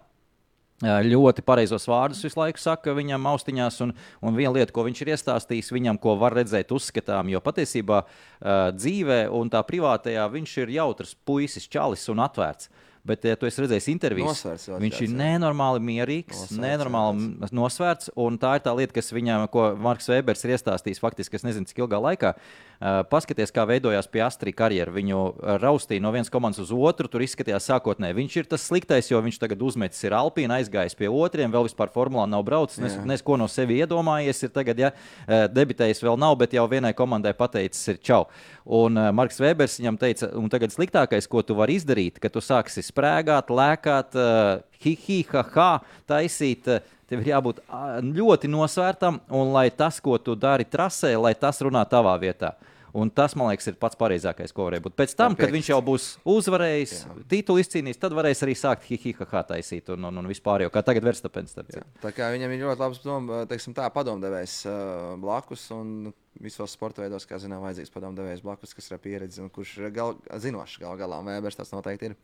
ļoti 0.83 1.43
pareizos 1.43 1.89
vārdus 1.91 2.23
visu 2.23 2.39
laiku 2.39 2.61
saka 2.63 2.95
viņam 2.95 3.27
austiņās, 3.33 3.81
un, 3.83 3.95
un 4.23 4.37
viena 4.39 4.55
lieta, 4.55 4.73
ko 4.73 4.85
viņš 4.87 5.03
ir 5.03 5.15
iestāstījis 5.17 5.73
viņam, 5.75 5.99
ko 5.99 6.15
var 6.21 6.37
redzēt 6.39 6.71
uzskatām, 6.75 7.31
jo 7.33 7.41
patiesībā 7.43 8.05
uh, 8.05 8.69
dzīvē 8.77 9.25
un 9.35 9.51
tā 9.51 9.65
privātajā 9.67 10.29
viņš 10.31 10.59
ir 10.63 10.77
jautrs 10.79 11.17
puisis, 11.27 11.67
čalis 11.67 12.07
un 12.13 12.23
atvērts. 12.23 12.71
Bet, 13.09 13.23
ja 13.25 13.39
tu 13.41 13.47
esi 13.49 13.63
redzējis 13.63 13.87
intervijas, 13.89 14.43
viņš 14.69 14.97
ir 15.07 15.13
nenormāli 15.17 15.81
mierīgs, 15.81 16.35
nosvērts, 16.43 16.59
nenormāli 16.61 17.51
nosvērts. 17.57 18.11
Tā 18.43 18.51
ir 18.59 18.65
tā 18.67 18.75
lieta, 18.77 18.93
kas 18.99 19.15
viņam, 19.15 19.47
ko 19.55 19.71
Marks 19.81 20.11
Vēbers 20.11 20.45
ir 20.45 20.53
iestāstījis 20.59 21.01
faktiski, 21.01 21.39
es 21.39 21.47
nezinu, 21.47 21.71
cik 21.71 21.87
ilgā 21.87 22.03
laikā. 22.05 22.35
Uh, 22.35 22.68
paskaties, 22.81 23.53
kā 23.55 23.65
veidojās 23.69 24.07
pie 24.11 24.23
Astrid 24.23 24.57
karjeras. 24.59 24.95
Viņu 24.95 25.23
raustīja 25.63 26.03
no 26.03 26.13
vienas 26.15 26.31
komandas 26.31 26.63
uz 26.63 26.73
otru. 26.75 27.11
Tur 27.11 27.25
izskatījās 27.25 27.67
sākotnēji. 27.71 28.17
Viņš 28.19 28.37
ir 28.39 28.51
tas 28.51 28.67
sliktais, 28.71 29.11
jo 29.11 29.21
viņš 29.25 29.41
tagad 29.43 29.63
uzmetis 29.67 30.05
ir 30.07 30.17
Alpīna, 30.19 30.61
aizgājis 30.63 30.97
pie 30.99 31.11
otriem, 31.11 31.51
vēl 31.55 31.67
vispār 31.67 31.91
formulā 31.95 32.29
nav 32.31 32.45
braucis. 32.47 32.81
Nes, 32.83 32.99
nes 33.09 33.25
ko 33.25 33.39
no 33.41 33.49
sevis 33.51 33.83
iedomājies. 33.85 34.45
Ir 34.47 34.55
tagad, 34.55 34.85
ja 34.85 34.93
debitējis 35.53 36.05
vēl 36.07 36.21
nav, 36.21 36.39
bet 36.41 36.55
jau 36.57 36.69
vienai 36.71 36.95
komandai 36.97 37.35
pateicis, 37.39 37.83
ir 37.95 38.01
čau. 38.05 38.23
Un 38.69 39.01
Marks 39.17 39.41
Vēbers 39.41 39.79
viņam 39.81 39.99
teica, 39.99 40.31
un 40.39 40.51
tagad 40.53 40.75
sliktākais, 40.75 41.27
ko 41.31 41.43
tu 41.43 41.57
vari 41.59 41.79
izdarīt, 41.81 42.21
ka 42.23 42.31
tu 42.33 42.43
sāksi 42.45 42.85
sprēgāt, 42.85 43.51
lēkāt, 43.51 44.19
uh, 44.79 44.85
hi, 44.85 44.95
hi, 45.07 45.19
ha, 45.33 45.45
ha, 45.57 45.71
taisīt. 46.09 46.71
Uh, 46.71 46.95
tev 47.09 47.25
ir 47.25 47.33
jābūt 47.33 47.63
ļoti 48.05 48.51
nosvērtam, 48.53 49.23
un 49.33 49.53
lai 49.55 49.69
tas, 49.75 50.01
ko 50.05 50.19
tu 50.21 50.37
dari 50.39 50.69
trasē, 50.69 51.15
lai 51.17 51.35
tas 51.39 51.63
runā 51.65 51.85
tavā 51.89 52.15
vietā. 52.21 52.55
Un 52.99 53.11
tas, 53.13 53.35
man 53.37 53.51
liekas, 53.51 53.69
ir 53.69 53.77
pats 53.79 53.99
pareizākais, 54.01 54.53
ko 54.57 54.65
varēja 54.65 54.83
būt. 54.87 54.95
Pēc 54.97 55.13
tam, 55.17 55.35
kad 55.39 55.53
viņš 55.53 55.69
jau 55.71 55.79
būs 55.85 56.07
uzvarējis, 56.29 56.95
titulu 57.31 57.61
izcīnījis, 57.61 58.01
tad 58.01 58.17
varēs 58.17 58.41
arī 58.47 58.55
sākt 58.57 58.87
hihihaha 58.89 59.43
taisīt 59.51 59.91
un, 59.93 60.09
un, 60.09 60.21
un 60.23 60.31
vispār 60.31 60.65
jau 60.65 60.71
kā 60.73 60.83
tagad 60.87 61.05
Verstapens. 61.07 61.53
Tā 62.03 62.13
kā 62.17 62.31
viņam 62.33 62.55
ir 62.55 62.65
ļoti 62.65 62.83
labs 62.83 63.03
dom, 63.05 63.29
teiksim, 63.51 63.77
tā, 63.77 63.91
padomdevējs 63.95 64.63
uh, 64.69 65.13
blakus. 65.21 65.69
Un... 65.77 66.11
Visos 66.39 66.71
sporta 66.71 67.03
veidos, 67.03 67.25
kā 67.27 67.35
zinām, 67.43 67.65
vajadzīgs 67.65 67.91
padomdevējs 67.91 68.45
blakus, 68.45 68.71
kas 68.71 68.87
ir 68.93 69.01
pieredzi 69.03 69.41
un 69.43 69.49
kurš 69.51 69.73
ir 69.81 69.89
gal, 69.91 70.13
zinošs 70.39 70.77
gal 70.79 70.95
galā. 71.01 71.19
Vēbers 71.27 71.59
tas 71.59 71.73
noteikti 71.75 72.13
ir. 72.13 72.15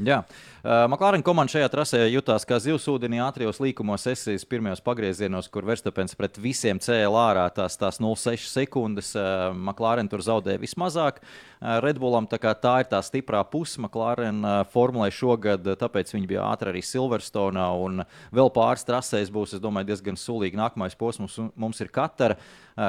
Jā, 0.00 0.22
uh, 0.24 0.86
McLaren 0.88 1.20
komanda 1.24 1.52
šajā 1.52 1.68
trasē 1.72 1.98
jutās 2.08 2.46
kā 2.48 2.56
zivsūdenī 2.62 3.18
ātrijos 3.20 3.58
līkumos, 3.60 4.06
esīs 4.08 4.46
pirmajos 4.48 4.80
pagriezienos, 4.84 5.50
kur 5.52 5.66
Verstapens 5.68 6.16
pret 6.16 6.38
visiem 6.40 6.80
cēlā 6.80 7.24
ārā 7.32 7.44
tās, 7.52 7.76
tās 7.80 8.00
0,6 8.00 8.46
sekundes. 8.48 9.12
Uh, 9.18 9.50
McLaren 9.52 10.08
tur 10.08 10.24
zaudēja 10.24 10.62
vismazāk. 10.62 11.20
Uh, 11.20 11.76
Redbullam 11.84 12.28
tā, 12.30 12.40
tā 12.40 12.78
ir 12.80 12.88
tā 12.88 13.02
stiprā 13.04 13.42
puse 13.44 13.80
McLaren 13.82 14.40
uh, 14.40 14.62
formulē 14.72 15.10
šogad, 15.12 15.68
tāpēc 15.82 16.14
viņi 16.16 16.32
bija 16.32 16.48
ātri 16.48 16.72
arī 16.72 16.84
Silverstone 16.86 17.66
un 17.84 18.04
vēl 18.32 18.52
pāris 18.56 18.86
trasēs 18.88 19.28
būs, 19.34 19.58
es 19.58 19.64
domāju, 19.64 19.90
diezgan 19.92 20.16
sulīgi. 20.16 20.60
Nākamais 20.60 20.96
posms 20.96 21.36
mums 21.54 21.84
ir 21.84 21.92
Katara. 21.92 22.40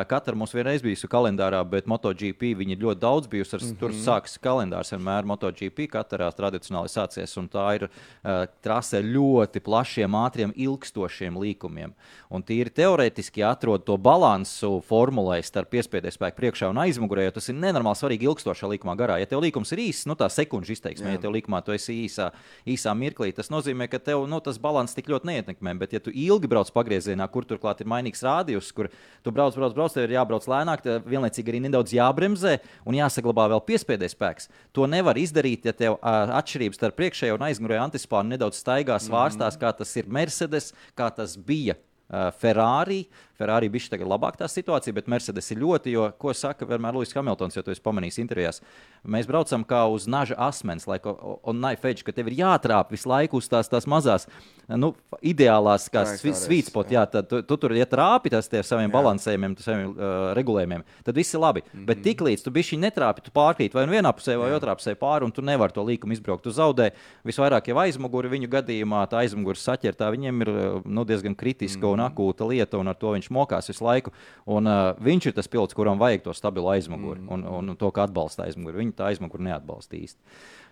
Katra 0.08 0.36
mums 0.38 0.54
vienreiz 0.56 0.80
bijusi 0.84 1.10
kalendārā, 1.12 1.60
bet 1.68 1.88
MotoGP 1.90 2.54
viņi 2.62 2.78
ir 2.78 2.84
ļoti 2.86 3.02
daudz 3.02 3.28
bijusi. 3.28 3.58
Mm 3.58 3.66
-hmm. 3.66 3.80
Tur 3.80 3.92
sākas 3.92 4.38
kalendārs 4.40 4.94
vienmēr 4.94 5.28
MotoGP 5.28 5.90
katrā 5.92 6.32
tradicionāli 6.32 6.88
sācies, 7.02 7.36
un 7.42 7.50
tā 7.52 7.66
ir 7.80 7.88
uh, 7.88 8.46
trase 8.64 9.02
ļoti 9.04 9.62
plašiem, 9.64 10.16
ātriem, 10.22 10.54
ilgstošiem 10.56 11.40
līkumiem. 11.42 11.94
Un 12.32 12.46
tīri 12.46 12.72
teorētiski 12.74 13.44
atrod 13.46 13.84
to 13.88 13.98
balansu 13.98 14.80
formulē 14.88 15.42
starp 15.44 15.72
piespiedu 15.74 16.12
spēku 16.14 16.40
priekšā 16.40 16.70
un 16.72 16.80
aizmugurē, 16.86 17.28
jo 17.28 17.36
tas 17.38 17.50
ir 17.52 17.58
nenormāli 17.60 18.00
svarīgi 18.00 18.30
ilgstošā 18.30 18.70
līkumā 18.76 18.96
garā. 19.00 19.18
Ja 19.22 19.30
tev 19.30 19.44
līkums 19.44 19.74
ir 19.76 19.84
īss, 19.88 20.08
nu 20.10 20.16
tā 20.20 20.30
sekundžu 20.32 20.76
izteiksme, 20.76 21.10
Jā. 21.10 21.18
ja 21.18 21.24
tev 21.26 21.36
līkumā 21.36 21.62
tu 21.66 21.76
esi 21.76 21.98
īsā, 22.06 22.32
īsā 22.70 22.94
mirklī, 22.98 23.32
tas 23.36 23.52
nozīmē, 23.54 23.90
ka 23.92 24.00
tev 24.00 24.26
nu, 24.30 24.40
tas 24.44 24.60
balans 24.62 24.96
tik 24.96 25.10
ļoti 25.12 25.30
neietekmē. 25.32 25.76
Bet, 25.82 25.96
ja 25.96 26.04
tu 26.04 26.14
ilgi 26.14 26.50
brauc 26.52 26.72
pagriezienā, 26.76 27.28
kur 27.32 27.48
turklāt 27.48 27.84
ir 27.84 27.90
mainīgs 27.92 28.24
rādījus, 28.26 28.72
kur 28.76 28.92
tu 29.26 29.34
brauc, 29.34 29.56
brauc, 29.58 29.76
brauc, 29.78 29.96
tev 29.96 30.08
ir 30.08 30.16
jābrauc 30.18 30.48
lēnāk, 30.52 30.86
vienlaicīgi 31.08 31.54
arī 31.54 31.64
nedaudz 31.68 31.96
jābremzē 31.96 32.58
un 32.88 32.98
jāsaglabā 33.00 33.48
vēl 33.56 33.64
piespiedu 33.68 34.10
spēks. 34.12 34.50
To 34.76 34.88
nevar 34.90 35.20
izdarīt, 35.20 35.68
ja 35.68 35.76
tev 35.76 35.98
atšķirības 36.02 36.80
starp 36.80 36.91
priekšējo 36.96 37.38
un 37.38 37.46
aizmugurējo 37.48 37.86
antispānu 37.88 38.36
nedaudz 38.36 38.60
staigā 38.62 38.98
svārstās, 39.02 39.58
mm. 39.58 39.62
kā 39.64 39.72
tas 39.82 39.96
ir 40.00 40.10
Mercedes, 40.12 40.72
kā 40.98 41.10
tas 41.16 41.38
bija 41.38 41.78
uh, 41.78 42.30
Ferrari. 42.42 43.04
Ferrari 43.42 43.72
bija 43.74 43.96
tagad 43.96 44.10
labāk 44.12 44.38
tā 44.38 44.50
situācija, 44.52 44.94
bet 44.94 45.10
Mercedes 45.10 45.50
ir 45.54 45.62
ļoti, 45.64 45.96
jo, 45.96 46.08
ko 46.22 46.34
saka 46.38 46.68
vienmēr 46.70 46.94
Lūsis 46.98 47.18
Hamiltons, 47.18 47.58
jo 47.58 47.66
to 47.66 47.74
es 47.74 47.82
pamanīju 47.82 48.22
intervijās. 48.22 48.62
Mēs 49.02 49.30
braucam 49.30 49.66
kā 49.66 49.82
uz 49.90 50.06
naža 50.06 50.38
asmens, 50.38 50.86
knife 50.86 51.90
edge, 51.90 52.06
ka 52.06 52.14
tev 52.14 52.30
ir 52.30 52.38
jātrāp 52.44 52.92
visu 52.94 53.10
laiku 53.10 53.42
uz 53.42 53.50
tās, 53.50 53.70
tās 53.72 53.88
mazās, 53.90 54.28
nu, 54.70 54.92
ideālās, 55.26 55.88
kā 55.92 56.04
sweet 56.20 56.70
spot, 56.70 56.92
jā, 56.94 57.04
tad 57.10 57.28
tu, 57.30 57.42
tu 57.48 57.58
tur 57.60 57.74
ja 57.76 57.88
trāpi 57.90 58.32
tas 58.32 58.50
tie 58.52 58.62
saviem 58.66 58.88
jā. 58.90 58.94
balansējumiem, 58.94 59.56
saviem 59.62 59.92
uh, 59.92 60.32
regulējumiem, 60.38 60.86
tad 61.08 61.18
viss 61.18 61.36
ir 61.36 61.42
labi. 61.42 61.64
Mm 61.64 61.80
-hmm. 61.80 61.86
Bet 61.90 62.04
tiklīdz 62.06 62.44
tu 62.46 62.54
bišķi 62.54 62.80
netrāpi, 62.82 63.26
tu 63.26 63.34
pārkrīt 63.36 63.74
vai 63.74 63.86
nu 63.88 63.96
vienā 63.96 64.14
pusē 64.14 64.38
vai 64.40 64.52
jā. 64.52 64.60
otrā 64.60 64.76
pusē 64.78 64.96
pāri, 64.96 65.26
un 65.26 65.32
tu 65.32 65.42
nevari 65.42 65.74
to 65.74 65.84
līkumu 65.84 66.14
izbraukt. 66.14 66.44
Tu 66.44 66.50
zaudē 66.52 66.92
visvairāk 67.26 67.68
jau 67.68 67.78
aizmuguri 67.78 68.30
viņu 68.30 68.48
gadījumā, 68.48 69.08
tā 69.10 69.24
aizmugures 69.24 69.66
saķertā 69.68 70.12
viņiem 70.12 70.42
ir 70.42 70.50
nu, 70.86 71.06
diezgan 71.06 71.36
kritiska 71.36 71.80
mm 71.80 71.84
-hmm. 71.84 71.94
un 71.94 72.00
mhm. 72.00 72.14
akūta 72.14 72.48
lieta, 72.48 72.78
un 72.78 72.88
ar 72.88 72.96
to 72.96 73.12
viņš 73.12 73.31
mokās 73.34 73.70
visu 73.72 73.86
laiku. 73.86 74.14
Un, 74.52 74.70
uh, 74.70 74.92
viņš 75.02 75.30
ir 75.30 75.38
tas 75.38 75.50
pilots, 75.52 75.78
kuram 75.78 76.02
vajag 76.02 76.26
to 76.26 76.36
stabilu 76.38 76.72
aizmuguri 76.74 77.22
mm. 77.22 77.30
un, 77.34 77.46
un, 77.60 77.72
un 77.74 77.80
to, 77.80 77.92
kā 77.96 78.08
atbalsta 78.08 78.48
aizmuguri. 78.48 78.82
Viņa 78.84 78.98
tā 79.00 79.12
aizmuguri 79.12 79.48
neatbalsta 79.50 79.98
īsti. 80.00 80.20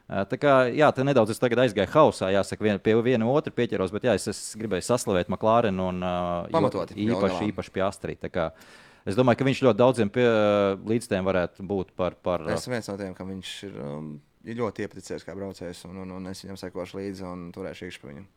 Uh, 0.10 0.24
tā 0.30 0.40
kā, 0.42 0.54
jā, 0.74 0.90
tā 0.96 1.06
nedaudz 1.06 1.36
es 1.36 1.42
aizgāju 1.44 1.90
hausā, 1.94 2.32
jāsaka, 2.34 2.66
vien, 2.66 2.80
pie 2.82 2.96
viena 3.06 3.28
otru 3.30 3.54
pieķeros, 3.54 3.92
bet 3.94 4.08
jā, 4.10 4.16
es, 4.18 4.28
es 4.32 4.40
gribēju 4.58 4.88
saslavēt 4.88 5.30
Maklārenu 5.30 5.90
un 5.92 6.00
uh, 6.02 6.48
Pamatoti, 6.54 6.98
īpaši, 6.98 7.52
īpaši 7.52 7.76
pie 7.76 7.84
Astrī. 7.86 8.18
Es 9.08 9.16
domāju, 9.18 9.40
ka 9.40 9.46
viņš 9.48 9.62
ļoti 9.64 9.80
daudziem 9.80 10.10
pie, 10.14 10.26
līdzstiem 10.90 11.26
varētu 11.26 11.64
būt 11.66 11.94
par. 11.98 12.18
par 12.26 12.44
es 12.50 12.64
esmu 12.64 12.76
viens 12.76 12.90
no 12.92 12.98
tiem, 13.00 13.14
ka 13.18 13.26
viņš 13.26 13.54
ir, 13.70 13.78
um, 13.86 14.10
ir 14.44 14.60
ļoti 14.60 14.86
iepaticējis 14.86 15.26
kā 15.26 15.38
braucējs, 15.38 15.86
un, 15.90 16.02
un, 16.04 16.18
un 16.18 16.28
es 16.34 16.44
viņam 16.44 16.60
sekošu 16.60 17.00
līdzi 17.00 17.26
un 17.30 17.48
turēšu 17.56 17.88
iekšā 17.88 18.04
pie 18.04 18.12
viņam. 18.12 18.28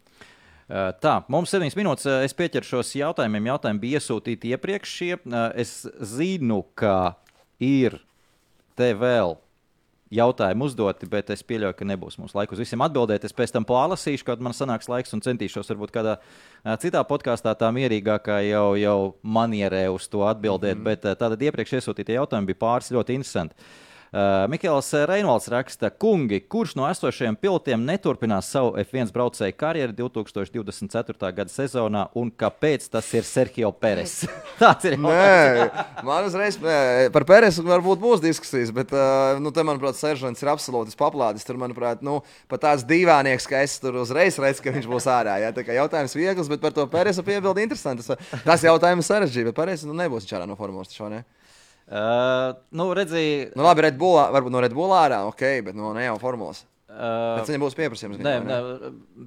Tā, 0.72 1.18
mums 1.28 1.52
ir 1.52 1.60
7 1.60 1.76
minūtes. 1.76 2.08
Es 2.24 2.32
pieķeršos 2.36 2.94
jautājumiem. 2.96 3.50
Jautājumi 3.50 3.82
bija 3.82 4.00
iesūtīti 4.00 4.54
iepriekš. 4.54 4.96
Šie. 4.98 5.12
Es 5.58 5.82
zinu, 6.14 6.62
ka 6.78 7.18
ir 7.60 7.98
te 8.78 8.94
vēl 8.96 9.36
jautājumi 10.12 10.66
uzdoti, 10.66 11.08
bet 11.12 11.30
es 11.32 11.44
pieļauju, 11.44 11.76
ka 11.76 11.88
nebūs 11.88 12.18
mums 12.20 12.34
laika 12.36 12.56
uz 12.56 12.62
visiem 12.62 12.84
atbildēt. 12.84 13.24
Es 13.24 13.36
pēc 13.36 13.52
tam 13.54 13.66
pārlasīšu, 13.68 14.26
kad 14.28 14.42
man 14.44 14.56
sanāks 14.56 14.88
laiks, 14.92 15.12
un 15.16 15.24
centīšos 15.24 15.72
varbūt 15.72 15.94
kādā 15.94 16.18
citā 16.82 17.04
podkāstā 17.08 17.54
tā 17.58 17.70
mierīgākā 17.74 18.42
jau, 18.48 18.66
jau 18.80 18.98
manierē 19.24 19.86
uz 19.92 20.08
to 20.12 20.24
atbildēt. 20.28 20.78
Mm. 20.78 20.88
Bet 20.88 21.08
tātad 21.08 21.40
iepriekš 21.48 21.78
iesūtītie 21.80 22.16
jautājumi 22.18 22.52
bija 22.52 22.62
pāris 22.64 22.92
ļoti 22.96 23.20
interesanti. 23.20 23.72
Uh, 24.12 24.44
Mikls 24.52 24.90
Reinvalds 25.08 25.46
raksta, 25.48 25.88
kungi, 25.88 26.42
kurš 26.44 26.74
no 26.76 26.84
esošajiem 26.84 27.32
pilotiem 27.40 27.80
neturpinās 27.88 28.50
savu 28.52 28.74
F1 28.82 29.08
braucēju 29.08 29.56
karjeru 29.56 29.94
2024. 30.02 31.30
gada 31.32 31.48
sezonā 31.48 32.02
un 32.20 32.28
kāpēc 32.28 32.84
tas 32.92 33.08
ir 33.16 33.24
Sergio 33.24 33.70
Pēres? 33.72 34.18
Tāds 34.60 34.90
ir 34.90 34.98
jautājums. 34.98 35.80
Man 36.04 36.28
uzreiz 36.28 36.60
par 36.60 37.26
Pēresu 37.32 37.64
varbūt 37.64 38.04
būs 38.04 38.20
diskusijas, 38.20 38.74
bet, 38.76 38.92
uh, 38.92 39.40
nu, 39.40 39.48
te, 39.48 39.64
manuprāt, 39.64 39.96
Seržants 39.96 40.44
ir 40.44 40.52
absolūti 40.52 40.92
paplādis. 41.00 41.48
Tur, 41.48 41.56
manuprāt, 41.64 42.04
nu, 42.04 42.20
pat 42.52 42.66
tāds 42.68 42.84
divānieks, 42.84 43.48
ka 43.48 43.64
es 43.64 43.80
tur 43.80 43.96
uzreiz 44.04 44.36
redzu, 44.36 44.60
ka 44.60 44.76
viņš 44.76 44.92
būs 44.92 45.08
ārā. 45.08 45.40
Ja? 45.40 45.56
Tā 45.56 45.64
kā 45.64 45.80
jautājums 45.80 46.20
viegls, 46.20 46.52
bet 46.52 46.60
par 46.60 46.76
to 46.76 46.84
Pēresu 46.84 47.24
piebildi 47.24 47.64
interesants. 47.64 48.12
Tas 48.44 48.68
jautājums 48.68 49.08
sarežģīts, 49.08 49.48
bet 49.48 49.62
Pēresu 49.62 49.88
nu, 49.88 49.96
nebūs 50.04 50.28
ārā 50.28 50.44
no 50.44 50.60
formulas. 50.60 50.92
Šo, 50.92 51.08
ne? 51.08 51.24
Uh, 51.92 52.54
nu, 52.72 52.86
redzēju, 52.96 53.50
nu, 53.52 53.64
labi, 53.66 53.82
Red 53.84 53.96
Bull, 54.00 54.16
varbūt 54.32 54.54
no 54.54 54.60
Red 54.64 54.72
Bull 54.76 54.94
ārā, 54.96 55.18
ok, 55.28 55.42
bet 55.66 55.76
no 55.76 55.90
ne 55.92 56.06
jau 56.06 56.14
formulas. 56.22 56.62
Uh, 56.92 57.38
bet 57.38 57.48
viņam 57.48 57.64
būs 57.64 57.76
pieprasījums. 57.76 58.20
Nē, 58.20 58.32
ne, 58.44 58.56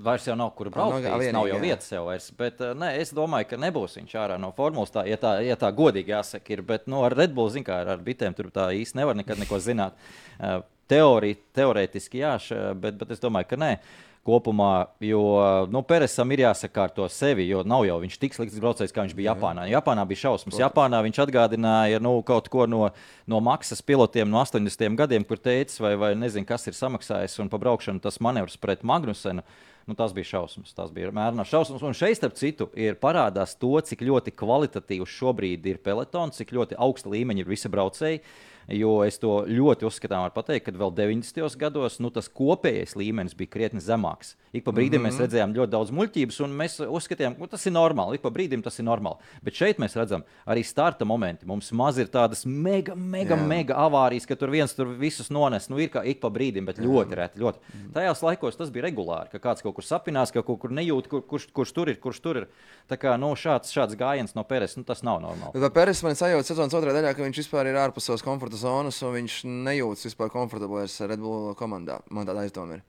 vairs 0.06 0.26
jau 0.26 0.36
nav 0.38 0.52
kur 0.58 0.72
braukt. 0.74 0.96
No, 0.96 1.02
vienīgi, 1.02 1.34
nav 1.34 1.48
jau 1.50 1.60
vietas 1.62 1.94
jau 1.94 2.04
vairs. 2.08 2.28
Bet 2.38 2.62
uh, 2.62 2.74
ne, 2.78 2.92
es 3.02 3.14
domāju, 3.14 3.50
ka 3.52 3.60
nebūs 3.62 3.98
viņš 4.00 4.16
ārā 4.22 4.38
no 4.42 4.52
formulas. 4.58 4.94
Tā, 4.94 5.06
ja, 5.10 5.18
tā, 5.22 5.36
ja 5.46 5.58
tā 5.62 5.70
godīgi 5.78 6.14
jāsaka, 6.14 6.54
ir. 6.54 6.62
Bet 6.66 6.86
nu, 6.90 7.04
ar 7.06 7.14
Red 7.18 7.34
Bull, 7.38 7.50
zin, 7.54 7.66
kā 7.66 7.84
ar 7.86 8.02
bitēm, 8.06 8.38
tur 8.38 8.50
tā 8.54 8.72
īsti 8.78 9.02
nevar 9.02 9.18
nekad 9.18 9.42
neko 9.42 9.62
zināt. 9.62 9.98
Uh, 10.38 10.60
teorija, 10.90 11.42
teorētiski 11.58 12.22
jā, 12.22 12.36
bet, 12.82 12.98
bet 13.02 13.14
es 13.18 13.22
domāju, 13.22 13.50
ka 13.54 13.62
nē. 13.62 13.72
Uh, 13.78 14.06
kopumā, 14.26 14.88
jo 15.04 15.22
nu, 15.70 15.82
Peresam 15.86 16.32
ir 16.34 16.42
jāsakārto 16.46 17.06
sevi, 17.14 17.46
jo 17.50 17.62
nav 17.68 17.86
jau 17.86 18.00
viņš 18.02 18.18
tik 18.22 18.38
slikts 18.38 18.62
braucējs, 18.62 18.94
kā 18.96 19.06
viņš 19.06 19.14
bija 19.18 19.34
Japānā. 19.34 19.68
Japānā 19.70 20.06
bija 20.10 20.24
šausmas. 20.24 20.58
Japānā 20.62 21.04
viņš 21.06 21.22
atgādināja 21.28 22.02
nu, 22.02 22.18
kaut 22.26 22.50
ko 22.54 22.66
no, 22.70 22.88
no 23.30 23.44
maksas 23.46 23.86
pilotiem 23.86 24.32
no 24.32 24.42
80. 24.42 24.98
gadiem, 24.98 25.28
kur 25.30 25.42
teica, 25.42 25.78
vai, 25.86 25.94
vai 26.02 26.12
nezinu, 26.18 26.48
kas 26.50 26.66
ir 26.66 26.78
samaksājis 26.78 27.38
un 27.44 27.54
pa 27.54 27.62
braukšanu 27.62 28.02
tas 28.02 28.18
manevrs 28.24 28.58
pret 28.62 28.84
Magnusenu. 28.88 29.46
Nu, 29.86 29.94
tas 29.94 30.16
bija 30.18 30.26
šausmas, 30.32 30.74
tas 30.74 30.90
bija 30.90 31.12
mērnās 31.14 31.52
šausmas. 31.52 31.84
Un 31.86 31.94
šeit, 31.94 32.18
starp 32.18 32.34
citu, 32.40 32.72
ir 32.74 32.98
parādās 32.98 33.54
to, 33.62 33.76
cik 33.86 34.02
ļoti 34.08 34.34
kvalitatīvs 34.34 35.14
šobrīd 35.20 35.70
ir 35.70 35.78
pelotons, 35.86 36.40
cik 36.42 36.56
ļoti 36.58 36.80
augsta 36.82 37.14
līmeņa 37.14 37.44
ir 37.44 37.52
visi 37.52 37.70
braucēji. 37.70 38.24
Jo 38.72 39.04
es 39.06 39.20
to 39.22 39.44
ļoti 39.46 39.86
uzskatām, 39.86 40.24
var 40.26 40.34
pateikt, 40.34 40.66
ka 40.66 40.74
vēl 40.74 40.94
90. 40.98 41.58
gados 41.62 42.00
nu, 42.02 42.10
tas 42.14 42.30
kopējais 42.32 42.96
līmenis 42.98 43.36
bija 43.38 43.52
krietni 43.54 43.82
zemāks. 43.84 44.34
Ik 44.56 44.64
pa 44.66 44.72
brīdim 44.72 45.02
mm 45.02 45.06
-hmm. 45.06 45.08
mēs 45.08 45.14
mhm. 45.14 45.24
redzējām 45.24 45.54
ļoti 45.54 45.72
daudz 45.72 45.92
muļķības, 45.92 46.40
un 46.44 46.56
mēs 46.58 46.80
uzskatījām, 46.82 47.36
ka 47.36 47.40
nu, 47.44 47.48
tas 47.48 47.66
ir 47.66 47.74
normāli. 47.76 48.16
Ik 48.16 48.22
pa 48.22 48.30
brīdim 48.30 48.64
tas 48.64 48.80
ir 48.80 48.86
normāli. 48.86 49.22
Bet 49.44 49.54
šeit 49.54 49.78
mēs 49.78 49.96
redzam 49.96 50.24
arī 50.48 50.64
starta 50.64 51.06
momenti. 51.06 51.46
Mums 51.46 51.72
maz 51.72 51.98
ir 51.98 52.08
tādas 52.08 52.46
mega, 52.46 52.96
mega, 52.96 53.36
Jā. 53.36 53.48
mega 53.48 53.74
avārijas, 53.76 54.26
ka 54.28 54.36
tur 54.36 54.50
viens 54.50 54.74
tur 54.74 54.88
visus 54.88 55.30
nones. 55.30 55.70
Nu, 55.70 55.78
ir 55.78 55.90
kā 55.90 56.06
ik 56.06 56.22
pa 56.22 56.30
brīdim, 56.30 56.66
bet 56.66 56.78
Jā. 56.78 56.86
ļoti 56.86 57.16
reti. 57.16 57.40
Ļoti. 57.40 57.60
Mm. 57.60 57.92
Tajās 57.94 58.24
laikos 58.24 58.58
tas 58.58 58.70
bija 58.70 58.86
regulāri, 58.88 59.30
ka 59.32 59.40
kāds 59.40 59.62
kaut 59.62 59.76
kur 59.76 59.84
sapinās, 59.84 60.32
ka 60.32 60.42
kaut 60.42 60.60
kur 60.60 60.72
nejūt, 60.72 61.08
kur, 61.08 61.22
kurš, 61.22 61.52
kurš 61.54 61.74
tur 61.74 61.90
ir, 61.90 62.00
kurš 62.00 62.20
tur 62.22 62.38
ir. 62.38 62.48
Tā 62.90 62.98
kā 62.98 63.18
nu, 63.20 63.36
šāds, 63.36 63.74
šāds 63.74 63.96
gājiens 63.96 64.36
no 64.36 64.44
Peres, 64.44 64.78
nu, 64.78 64.84
tas 64.84 65.04
nav 65.04 65.22
normāli. 65.22 65.60
Bet 65.60 65.74
Peres 65.74 66.04
man 66.04 66.16
sajūta 66.16 66.48
sezonas 66.48 66.74
otrajā 66.74 66.96
daļā, 67.00 67.14
ka 67.16 67.24
viņš 67.24 67.42
vispār 67.44 67.68
ir 67.68 67.76
ārpus 67.76 68.06
savas 68.08 68.24
komforta 68.26 68.55
zonas, 68.64 69.02
un 69.06 69.16
viņš 69.16 69.38
nejūtas 69.46 70.08
vispār 70.10 70.32
komfortabls 70.34 70.98
Red 71.06 71.22
Bull 71.24 71.56
komandā. 71.60 72.00
Man 72.14 72.28
tāda 72.28 72.46
aizdoma 72.46 72.80
ir. 72.80 72.84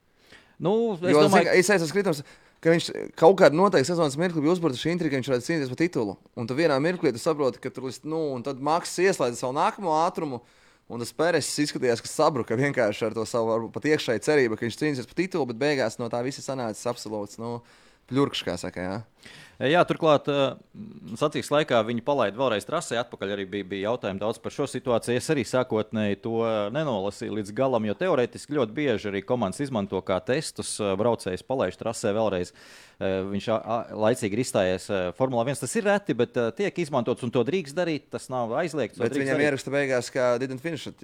Nu, 0.63 0.97
es 0.97 1.13
jo, 1.13 1.23
domāju, 1.27 1.49
ka 1.49 1.57
es 1.59 1.71
esmu 1.75 1.89
skritums. 1.91 2.23
Ka 2.65 2.73
viņš 2.73 2.87
kaut 3.21 3.37
kādā 3.39 3.55
noteikti 3.55 3.91
sezonas 3.91 4.17
mirklī 4.19 4.41
bija 4.43 4.55
uzbūvēts 4.55 4.81
šī 4.81 4.95
intriga, 4.95 5.19
viņš 5.19 5.29
varētu 5.29 5.47
cīnīties 5.47 5.73
par 5.73 5.81
titulu. 5.83 6.15
Un 6.41 6.49
tad 6.49 6.57
vienā 6.59 6.79
mirklī 6.83 7.13
tu 7.13 7.21
saproti, 7.21 7.61
ka 7.61 7.71
tur 7.71 7.91
nu, 8.09 8.21
ir 8.41 8.63
mākslinieks 8.65 9.13
ieslēdzis 9.13 9.43
savu 9.45 9.55
nākamo 9.59 9.93
ātrumu. 10.01 10.41
Un 10.87 11.03
tas 11.03 11.11
Pēters 11.19 11.49
izskatījās, 11.65 12.01
ka 12.01 12.09
sabruka 12.09 12.57
vienkārši 12.59 13.09
ar 13.09 13.15
to 13.17 13.25
savu 13.27 13.51
varbūt, 13.51 13.73
pat 13.75 13.89
iekšēju 13.91 14.23
cerību, 14.23 14.57
ka 14.57 14.65
viņš 14.65 14.79
cīnīsies 14.81 15.09
par 15.11 15.19
titulu, 15.19 15.49
bet 15.51 15.59
beigās 15.59 15.99
no 15.99 16.07
tā 16.13 16.21
visa 16.23 16.45
sanāca 16.45 16.93
absolūts 16.93 17.41
nu, 17.43 17.57
pļurkšs, 18.07 18.45
kā 18.47 18.55
saka. 18.61 18.85
Jā. 18.87 19.01
Jā, 19.57 19.81
turklāt, 19.89 20.27
sacīks 21.17 21.49
laikā 21.49 21.79
viņi 21.89 22.03
palaida 22.05 22.37
vēlreiz 22.37 22.67
trasē. 22.69 22.99
Atpakaļ 23.01 23.31
arī 23.33 23.47
bija, 23.49 23.65
bija 23.71 23.91
jautājumi 23.91 24.21
daudz 24.21 24.41
par 24.43 24.53
šo 24.53 24.67
situāciju. 24.69 25.17
Es 25.17 25.31
arī 25.33 25.47
sākotnēji 25.49 26.19
to 26.27 26.43
nenolasīju 26.75 27.39
līdz 27.39 27.55
galam, 27.57 27.87
jo 27.89 27.95
teorētiski 27.97 28.59
ļoti 28.59 28.77
bieži 28.77 29.09
arī 29.09 29.23
komandas 29.25 29.63
izmanto 29.65 30.03
kā 30.05 30.19
testus. 30.29 30.75
Braucējs 31.01 31.47
palaiž 31.49 31.79
trasē 31.81 32.13
vēlreiz. 32.17 32.53
Viņš 33.01 33.49
laicīgi 33.97 34.37
ir 34.37 34.45
izstājies 34.45 34.91
Formula 35.17 35.47
1. 35.49 35.63
Tas 35.65 35.79
ir 35.81 35.89
reti, 35.89 36.17
bet 36.17 36.37
tiek 36.61 36.83
izmantots 36.85 37.25
un 37.25 37.33
to 37.33 37.41
drīkst 37.49 37.77
darīt. 37.77 38.11
Tas 38.13 38.29
nav 38.33 38.53
aizliegts. 38.61 39.01
Bet 39.01 39.17
viņam 39.17 39.41
ieraksta 39.41 39.73
beigās, 39.73 40.13
ka 40.13 40.35
didn't 40.43 40.61
finish 40.65 40.93
it, 40.93 41.01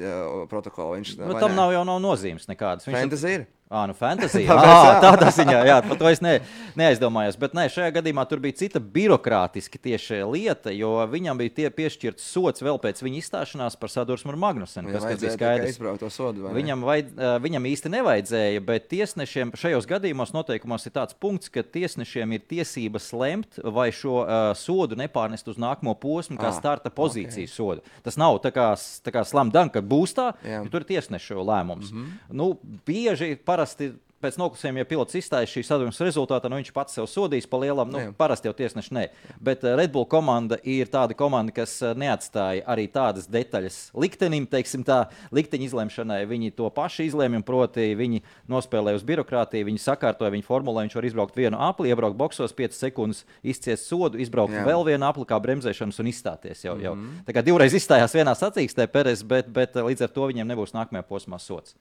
protokolu. 0.52 0.98
Viņš, 1.00 1.16
nu, 1.24 1.40
tam 1.40 1.56
nav 1.56 1.72
jau 1.72 1.88
nav 1.88 2.04
nozīmes 2.04 2.48
nekādas. 2.52 2.84
Viņš 2.88 3.00
Fantasy 3.00 3.36
ir. 3.38 3.48
Ah, 3.72 3.86
nu, 3.88 3.94
fantāzija. 3.96 4.52
ah, 4.52 4.98
tādā 5.06 5.30
ziņā, 5.32 5.62
jā, 5.64 5.78
par 5.86 5.96
to 5.96 6.08
es 6.10 6.20
ne, 6.20 6.34
neaizdomājos. 6.76 7.38
Bet 7.40 7.54
nē, 7.56 7.66
šajā 7.72 7.94
gadījumā 7.96 8.26
tur 8.28 8.42
bija 8.44 8.58
cita 8.60 8.82
birokrātiski 8.82 9.80
tieši 9.80 10.18
lieta, 10.28 10.74
jo 10.76 10.90
viņam 11.08 11.40
bija 11.40 11.54
tie 11.56 11.70
piešķirts 11.72 12.26
sots 12.34 12.64
vēl 12.64 12.76
pēc 12.82 13.00
viņa 13.00 13.22
izstāšanās 13.22 13.78
par 13.80 13.92
sadursmu 13.92 14.34
ar 14.34 14.38
Magnusenu. 14.42 14.92
Kas, 14.92 15.06
kas 15.08 15.22
bija 15.22 15.32
skaidrs. 15.38 15.80
Sodu, 16.12 16.50
viņam, 16.52 16.84
vajad, 16.84 17.14
viņam 17.40 17.68
īsti 17.70 17.92
nevajadzēja, 17.94 18.64
bet 18.66 18.90
tiesnešiem 18.92 19.54
šajos 19.56 19.88
gadījumos 19.88 20.34
noteikumos 20.36 20.84
ir 20.88 20.96
tāds 20.98 21.16
punkts, 21.16 21.48
ka 21.52 21.64
tiesnešiem 21.64 22.36
ir 22.36 22.44
tiesības 22.52 23.08
lemt 23.16 23.60
vai 23.64 23.88
šo 23.94 24.20
uh, 24.20 24.42
sodu 24.58 24.98
nepārnest 25.00 25.48
uz 25.48 25.60
nākamo 25.62 25.94
posmu, 26.02 26.36
kā 26.40 26.50
ah, 26.50 26.56
starta 26.56 26.92
pozīcijas 26.92 27.48
okay. 27.48 27.56
sodu. 27.56 27.96
Tas 28.04 28.20
nav 28.20 28.42
tā 28.44 28.52
kā, 28.52 28.68
tā 28.76 29.14
kā 29.14 29.24
slamdanka 29.28 29.80
būstā, 29.80 30.32
jo 30.44 30.64
tur 30.72 30.84
ir 30.84 30.90
tiesnešu 30.92 31.40
lēmums. 31.40 31.92
Mm 31.92 32.02
-hmm. 32.02 32.36
nu, 32.42 32.48
bieži 32.86 33.36
parasti 33.62 33.92
pēc 34.22 34.36
noklusējuma, 34.38 34.82
ja 34.82 34.86
pilots 34.86 35.16
izstājas 35.18 35.50
šī 35.50 35.64
sadursmes 35.66 35.98
rezultātā, 36.06 36.46
nu 36.46 36.60
viņš 36.60 36.70
pats 36.74 36.94
sev 36.94 37.08
sodīs 37.10 37.48
pa 37.50 37.58
lielam. 37.58 37.90
Nu, 37.90 37.98
Jā. 37.98 38.10
parasti 38.14 38.46
jau 38.46 38.54
tiesneši 38.54 38.94
nē. 38.94 39.02
Bet 39.42 39.64
uh, 39.66 39.72
Red 39.78 39.90
Bull 39.94 40.06
komanda 40.06 40.60
ir 40.62 40.86
tāda 40.92 41.16
komanda, 41.18 41.50
kas 41.56 41.74
uh, 41.82 41.90
neatstāja 41.98 42.62
arī 42.70 42.84
tādas 42.92 43.26
detaļas 43.30 43.78
liktenim, 43.98 44.46
teiksim 44.50 44.84
tā, 44.86 45.00
likteņa 45.34 45.66
izlemšanai. 45.66 46.20
Viņi 46.30 46.52
to 46.58 46.70
paši 46.74 47.08
izlēma, 47.10 47.42
proti, 47.46 47.88
viņi 47.98 48.22
nospēlēja 48.52 49.00
uz 49.00 49.06
birokrātiju, 49.10 49.66
viņi 49.72 49.82
sakārtoja 49.82 50.34
viņu 50.36 50.46
formulē, 50.46 50.86
viņš 50.86 50.98
var 51.00 51.08
izbraukt 51.10 51.38
vienu 51.38 51.58
apli, 51.62 51.90
iebraukt 51.90 52.18
boxos 52.18 52.54
5 52.54 52.78
sekundes, 52.78 53.24
izciest 53.42 53.90
sodu, 53.90 54.22
izbraukt 54.22 54.54
Jā. 54.54 54.62
vēl 54.68 54.86
vienu 54.92 55.08
apli 55.08 55.26
kā 55.26 55.40
bremzēšanas 55.42 55.98
un 55.98 56.12
izstāties 56.12 56.62
jau. 56.62 56.78
jau. 56.78 56.94
Mm 56.94 57.08
-hmm. 57.08 57.24
Tā 57.26 57.34
kā 57.34 57.42
divreiz 57.42 57.74
izstājās 57.74 58.14
vienā 58.14 58.38
sacīkstē 58.38 58.86
Perez, 58.86 59.22
bet, 59.22 59.50
bet 59.50 59.74
līdz 59.74 60.06
ar 60.06 60.14
to 60.14 60.30
viņiem 60.30 60.46
nebūs 60.46 60.78
nākamajā 60.78 61.02
posmā 61.08 61.40
sots. 61.42 61.74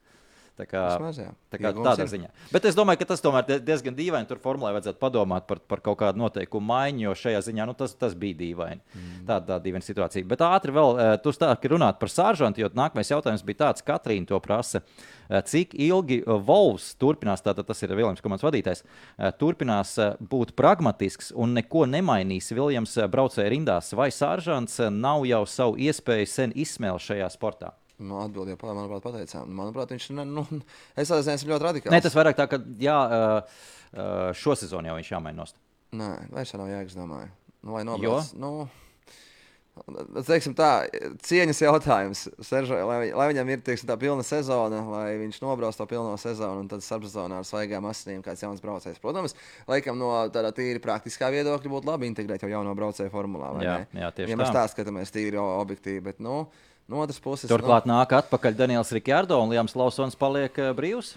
Tā 0.59 0.65
kā, 0.67 0.81
Vismaz, 0.99 1.17
jā. 1.21 1.29
tā 1.49 1.57
kā 1.61 1.71
tādā 1.73 2.03
ir. 2.03 2.09
ziņā. 2.11 2.29
Bet 2.51 2.65
es 2.67 2.75
domāju, 2.75 2.99
ka 3.01 3.07
tas 3.13 3.23
tomēr 3.23 3.61
diezgan 3.63 3.95
dīvaini. 3.95 4.27
Tur 4.27 4.41
formulē 4.43 4.73
vajadzētu 4.75 4.99
padomāt 4.99 5.47
par, 5.47 5.61
par 5.63 5.81
kaut 5.85 5.97
kādu 6.01 6.19
noteikumu 6.19 6.67
maiņu, 6.67 7.05
jo 7.05 7.13
šajā 7.23 7.39
ziņā 7.47 7.67
nu, 7.69 7.75
tas, 7.77 7.95
tas 7.97 8.13
bija 8.19 8.37
dīvaini. 8.41 8.83
Mm. 8.91 9.23
Tāda, 9.29 9.45
tāda 9.47 9.59
dīvaina 9.63 9.87
situācija. 9.87 10.27
Bet 10.27 10.43
ātri 10.45 10.75
vēl, 10.75 10.99
eh, 10.99 11.13
tu 11.23 11.33
stāsti 11.35 11.71
runāt 11.71 12.01
par 12.03 12.11
sāržantu, 12.11 12.61
jo 12.61 12.71
nākamais 12.77 13.13
jautājums 13.13 13.45
bija 13.47 13.61
tāds, 13.63 13.85
Katrīna 13.87 14.27
to 14.27 14.41
prasa. 14.43 14.83
Eh, 15.31 15.39
cik 15.47 15.73
ilgi 15.87 16.19
eh, 16.21 16.31
Volvs 16.51 16.91
turpinās, 16.99 17.45
tātad 17.47 17.71
tas 17.71 17.81
ir 17.81 17.95
Viljams 17.95 18.21
komandas 18.21 18.45
vadītājs, 18.45 18.83
turpinās 19.39 19.95
būt 20.19 20.53
pragmatisks 20.57 21.31
un 21.35 21.55
neko 21.57 21.87
nemainīs 21.89 22.51
Viljams 22.53 22.97
braucēja 23.11 23.51
rindās, 23.55 23.93
vai 23.97 24.11
sāržants 24.13 24.81
nav 24.93 25.25
jau 25.29 25.45
savu 25.47 25.79
iespēju 25.79 26.27
sen 26.29 26.57
izsmēlis 26.59 27.07
šajā 27.07 27.31
sportā? 27.33 27.75
Nu, 28.01 28.17
Atbildēja, 28.23 28.57
manuprāt, 28.65 29.05
pateicām. 29.05 29.51
Manuprāt, 29.61 29.93
viņš 29.93 30.09
ne, 30.17 30.25
nu, 30.25 30.45
es 30.97 31.11
atzinu, 31.13 31.53
ļoti 31.53 31.67
radikāls. 31.67 31.93
Nē, 31.93 32.01
tas 32.03 32.17
vairāk 32.17 32.39
tā, 32.39 32.47
ka 32.49 32.61
jā, 32.81 32.97
šo 34.41 34.57
sezonu 34.57 34.91
jau 34.91 34.99
viņš 34.99 35.15
jāmaina 35.15 35.43
nost. 35.43 35.59
Nē, 35.97 36.11
vairs 36.33 36.55
nav 36.57 36.71
jēgas, 36.71 36.97
domāju. 36.97 37.33
Nu, 37.61 37.75
lai 37.75 37.83
nobrauc, 37.85 38.31
nu, 38.41 38.53
teiksim 40.27 40.53
tā, 40.57 40.69
cieņas 41.25 41.61
jautājums. 41.63 42.23
Seržo, 42.43 42.77
lai, 42.89 43.11
lai 43.15 43.27
viņam 43.31 43.51
ir 43.53 43.61
teiksim, 43.65 43.87
tā 43.89 43.95
pilna 44.01 44.23
sezona, 44.25 44.81
lai 44.91 45.19
viņš 45.21 45.39
nobrauc 45.43 45.77
to 45.77 45.87
pilno 45.89 46.15
sezonu 46.21 46.63
un 46.63 46.71
tad 46.71 46.83
starpsezonā 46.85 47.39
ar 47.41 47.47
svaigām 47.47 47.87
asinīm 47.89 48.23
kāds 48.25 48.43
jauns 48.43 48.63
braucējs. 48.63 48.99
Protams, 49.03 49.37
laikam 49.69 49.99
no 49.99 50.11
tāda 50.33 50.51
tīri 50.55 50.81
praktiskā 50.83 51.31
viedokļa 51.33 51.71
būtu 51.75 51.91
labi 51.91 52.09
integrēt 52.11 52.43
jau 52.43 52.51
jauno 52.51 52.75
braucēju 52.77 53.13
formulā. 53.13 53.53
Jā, 53.63 53.77
jā, 53.91 54.11
tieši 54.11 54.27
ja 54.27 54.27
tā. 54.27 54.29
Ja 54.35 54.41
mēs 54.41 54.53
tā 54.57 54.65
skatāmies 54.73 55.15
tīri 55.15 55.39
objektīvi, 55.41 56.03
bet, 56.09 56.19
nu, 56.23 56.43
No 56.91 56.99
otras 57.05 57.21
puses, 57.23 57.47
turklāt 57.47 57.87
nu, 57.87 57.95
nāk 57.95 58.11
atpakaļ 58.17 58.55
Daniels 58.59 58.91
Rikārdo 58.91 59.37
un 59.39 59.51
Liams 59.53 59.77
Lausons 59.79 60.17
paliek 60.19 60.57
uh, 60.59 60.73
brīvs. 60.75 61.15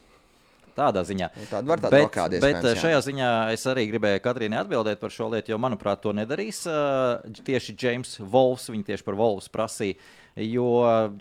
Tādā 0.74 1.04
ziņā. 1.06 1.28
Nu, 1.38 1.46
tāda 1.46 1.70
var 1.70 1.82
tāda 1.82 1.98
bet, 2.02 2.40
bet 2.42 2.64
jā. 2.66 2.74
šajā 2.80 3.00
ziņā 3.06 3.30
es 3.54 3.62
arī 3.70 3.84
gribēju 3.92 4.22
Katrīnai 4.24 4.58
atbildēt 4.64 4.98
par 5.02 5.12
šo 5.14 5.28
lietu, 5.30 5.52
jo, 5.52 5.58
manuprāt, 5.62 6.00
to 6.02 6.10
nedarīs 6.14 6.64
uh, 6.66 7.22
tieši 7.46 7.76
James 7.78 8.16
Volfs. 8.18 8.66
Viņa 8.74 8.88
tieši 8.90 9.06
par 9.06 9.18
Volfs 9.18 9.50
prasīja. 9.54 9.98
Jo 10.34 10.66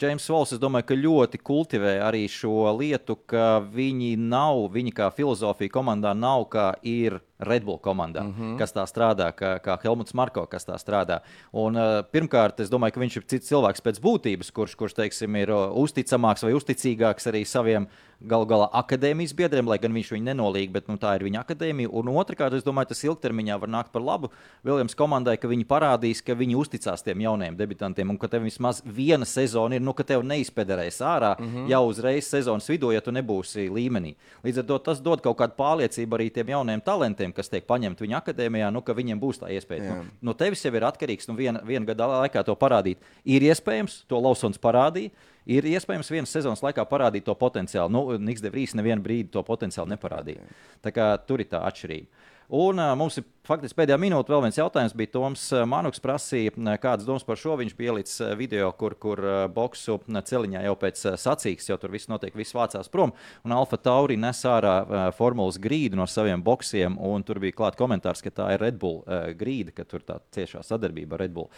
James 0.01 0.25
Volfs, 0.29 0.55
es 0.55 0.61
domāju, 0.61 0.87
ka 0.89 0.97
ļoti 0.97 1.41
kultivē 1.45 1.99
arī 2.01 2.23
šo 2.33 2.71
lietu, 2.79 3.19
ka 3.29 3.59
viņi 3.73 4.15
nav, 4.17 4.65
viņi 4.73 4.93
kā 4.97 5.11
filozofija 5.13 5.73
komandā 5.73 6.15
nav 6.17 6.47
kā 6.53 6.71
ir 6.81 7.19
Red 7.47 7.65
Bull 7.65 7.79
komandā, 7.79 8.23
mm 8.23 8.33
-hmm. 8.33 8.57
kas 8.57 8.73
tā 8.73 8.85
strādā, 8.87 9.31
kā, 9.33 9.59
kā 9.59 9.77
Helmuts 9.83 10.13
Marko, 10.13 10.45
kas 10.45 10.65
tā 10.65 10.77
strādā. 10.77 11.19
Un, 11.51 11.75
uh, 11.75 12.03
pirmkārt, 12.11 12.59
es 12.59 12.69
domāju, 12.69 12.93
ka 12.93 12.99
viņš 12.99 13.17
ir 13.17 13.23
cits 13.27 13.49
cilvēks 13.51 13.81
pēc 13.81 14.01
būtības, 14.01 14.51
kurš, 14.51 14.75
kurš 14.75 14.93
teiksim, 14.93 15.35
ir 15.35 15.49
uh, 15.49 15.71
uzticamāks 15.75 16.43
vai 16.43 16.53
uzticīgāks 16.53 17.27
arī 17.27 17.45
saviem 17.45 17.87
galu 18.23 18.47
galā 18.47 18.69
akadēmijas 18.79 19.33
biedriem, 19.35 19.67
lai 19.67 19.77
gan 19.83 19.93
viņš 19.95 20.11
viņu 20.13 20.27
nenolīg, 20.29 20.71
bet 20.73 20.87
nu, 20.87 20.95
tā 20.99 21.15
ir 21.17 21.25
viņa 21.27 21.41
akadēmija. 21.43 21.91
Un 21.91 22.11
otrkārt, 22.13 22.55
es 22.55 22.63
domāju, 22.63 22.91
tas 22.93 23.03
ilgtermiņā 23.03 23.57
var 23.59 23.71
nākt 23.71 23.91
par 23.93 24.03
labu 24.03 24.29
Viljams 24.63 24.95
komandai, 24.95 25.35
ka 25.39 25.49
viņi 25.51 25.67
parādīs, 25.67 26.23
ka 26.23 26.35
viņi 26.39 26.55
uzticās 26.59 27.03
tiem 27.03 27.23
jaunajiem 27.25 27.57
debitantiem 27.59 28.13
un 28.13 28.19
ka 28.21 28.29
tev 28.31 28.45
vismaz 28.47 28.81
viena 28.85 29.27
sezona 29.27 29.77
ir, 29.77 29.83
nu, 29.83 29.95
ka 29.97 30.05
tev 30.07 30.23
neizpederēs 30.27 31.01
ārā 31.03 31.33
mm 31.37 31.49
-hmm. 31.49 31.69
jau 31.73 31.83
uzreiz 31.89 32.29
sezonas 32.29 32.69
vidū, 32.69 32.93
ja 32.93 33.01
tu 33.01 33.11
nebūsi 33.11 33.67
līmenī. 33.69 34.15
Līdz 34.43 34.59
ar 34.59 34.65
to 34.71 34.77
tas 34.79 35.01
dod 35.01 35.21
kaut 35.21 35.37
kādu 35.37 35.57
pārliecību 35.57 36.15
arī 36.15 36.31
tiem 36.31 36.47
jaunajiem 36.47 36.81
talantiem 36.81 37.32
kas 37.35 37.51
tiek 37.51 37.65
paņemti 37.69 38.05
viņa 38.05 38.19
akadēmijā, 38.21 38.69
nu, 38.73 38.81
ka 38.85 38.95
viņiem 38.97 39.21
būs 39.21 39.41
tā 39.41 39.51
iespēja. 39.53 39.83
Jā. 39.85 39.99
Nu, 39.99 40.15
no 40.29 40.35
tevis 40.37 40.63
jau 40.65 40.73
ir 40.73 40.87
atkarīgs, 40.87 41.29
nu, 41.29 41.37
viena, 41.39 41.61
viena 41.65 41.87
gada 41.89 42.09
laikā 42.23 42.43
to 42.47 42.55
parādīt. 42.59 43.03
Ir 43.25 43.45
iespējams, 43.49 44.03
to 44.09 44.21
Lausons 44.21 44.61
parādīja. 44.61 45.13
Ir 45.43 45.65
iespējams 45.67 46.07
vienas 46.13 46.31
sezonas 46.31 46.61
laikā 46.63 46.85
parādīt 46.87 47.25
to 47.27 47.35
potenciālu. 47.35 47.91
Nu, 47.91 48.03
Niks 48.15 48.43
Devrīs 48.43 48.77
nevienu 48.79 49.03
brīdi 49.03 49.33
to 49.33 49.43
potenciālu 49.43 49.91
neparādīja. 49.91 50.45
Tā 50.85 50.93
kā 50.95 51.09
tur 51.27 51.43
ir 51.43 51.49
tā 51.51 51.65
atšķirība. 51.67 52.29
Un 52.53 52.77
mums 52.99 53.15
ir 53.17 53.23
faktiski 53.47 53.79
pēdējā 53.79 53.95
minūte 53.97 54.29
vēl 54.29 54.43
viens 54.43 54.59
jautājums. 54.59 54.93
Bija 54.93 55.09
Toms 55.15 55.47
Manuks 55.65 56.01
prasīja, 56.03 56.51
kādas 56.83 57.07
domas 57.07 57.25
par 57.25 57.39
šo. 57.41 57.55
Viņš 57.57 57.73
pielicis 57.79 58.21
video, 58.37 58.67
kur, 58.77 58.93
kur 59.01 59.17
boksu 59.55 59.95
celiņā 60.05 60.61
jau 60.67 60.75
pēc 60.77 61.01
sacīks, 61.17 61.71
jau 61.71 61.79
tur 61.81 61.95
viss 61.95 62.11
notiek, 62.11 62.35
viss 62.37 62.53
vācās 62.53 62.91
prom. 62.93 63.15
Un 63.41 63.57
Alfa 63.57 63.81
Tauri 63.81 64.19
nes 64.21 64.43
ārā 64.45 65.09
formulas 65.17 65.57
grīdu 65.57 65.97
no 65.97 66.05
saviem 66.05 66.45
boxiem. 66.45 66.99
Un 67.01 67.25
tur 67.25 67.41
bija 67.41 67.57
klāts 67.57 67.81
komentārs, 67.81 68.21
ka 68.21 68.29
tā 68.29 68.51
ir 68.53 68.61
Red 68.61 68.77
Bull 68.77 69.01
grīda, 69.39 69.73
ka 69.73 69.89
tur 69.89 70.05
tā 70.05 70.21
ciešā 70.37 70.61
sadarbība 70.61 71.17
ar 71.17 71.25
Red 71.25 71.33
Bull. 71.33 71.49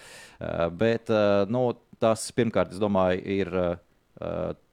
Bet 0.80 1.12
nu, 1.52 1.68
tas 2.00 2.30
pirmkārt, 2.32 2.72
es 2.72 2.80
domāju, 2.80 3.20
ir 3.36 3.52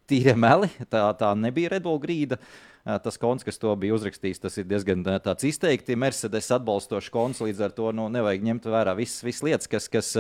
tīrie 0.07 0.39
meli. 0.39 0.70
Tā, 0.87 1.09
tā 1.18 1.35
nebija 1.35 1.75
Red 1.75 1.91
Bull 1.91 1.99
grīda. 1.99 2.39
Uh, 2.39 2.68
tas 2.85 3.18
konts, 3.20 3.45
kas 3.47 3.61
to 3.62 3.72
bija 3.78 3.95
uzrakstījis, 3.95 4.41
tas 4.43 4.59
ir 4.59 4.66
diezgan 4.66 5.05
tāds 5.22 5.47
izteikti 5.47 5.97
Mercedes 5.99 6.51
atbalstošs 6.57 7.12
konts. 7.14 7.43
Līdz 7.45 7.62
ar 7.68 7.74
to 7.76 7.93
nu, 7.95 8.09
nevajag 8.12 8.45
ņemt 8.49 8.68
vērā 8.72 8.97
visas, 8.99 9.22
visas 9.22 9.47
lietas, 9.47 9.70
kas, 9.70 9.89
kas, 9.93 10.12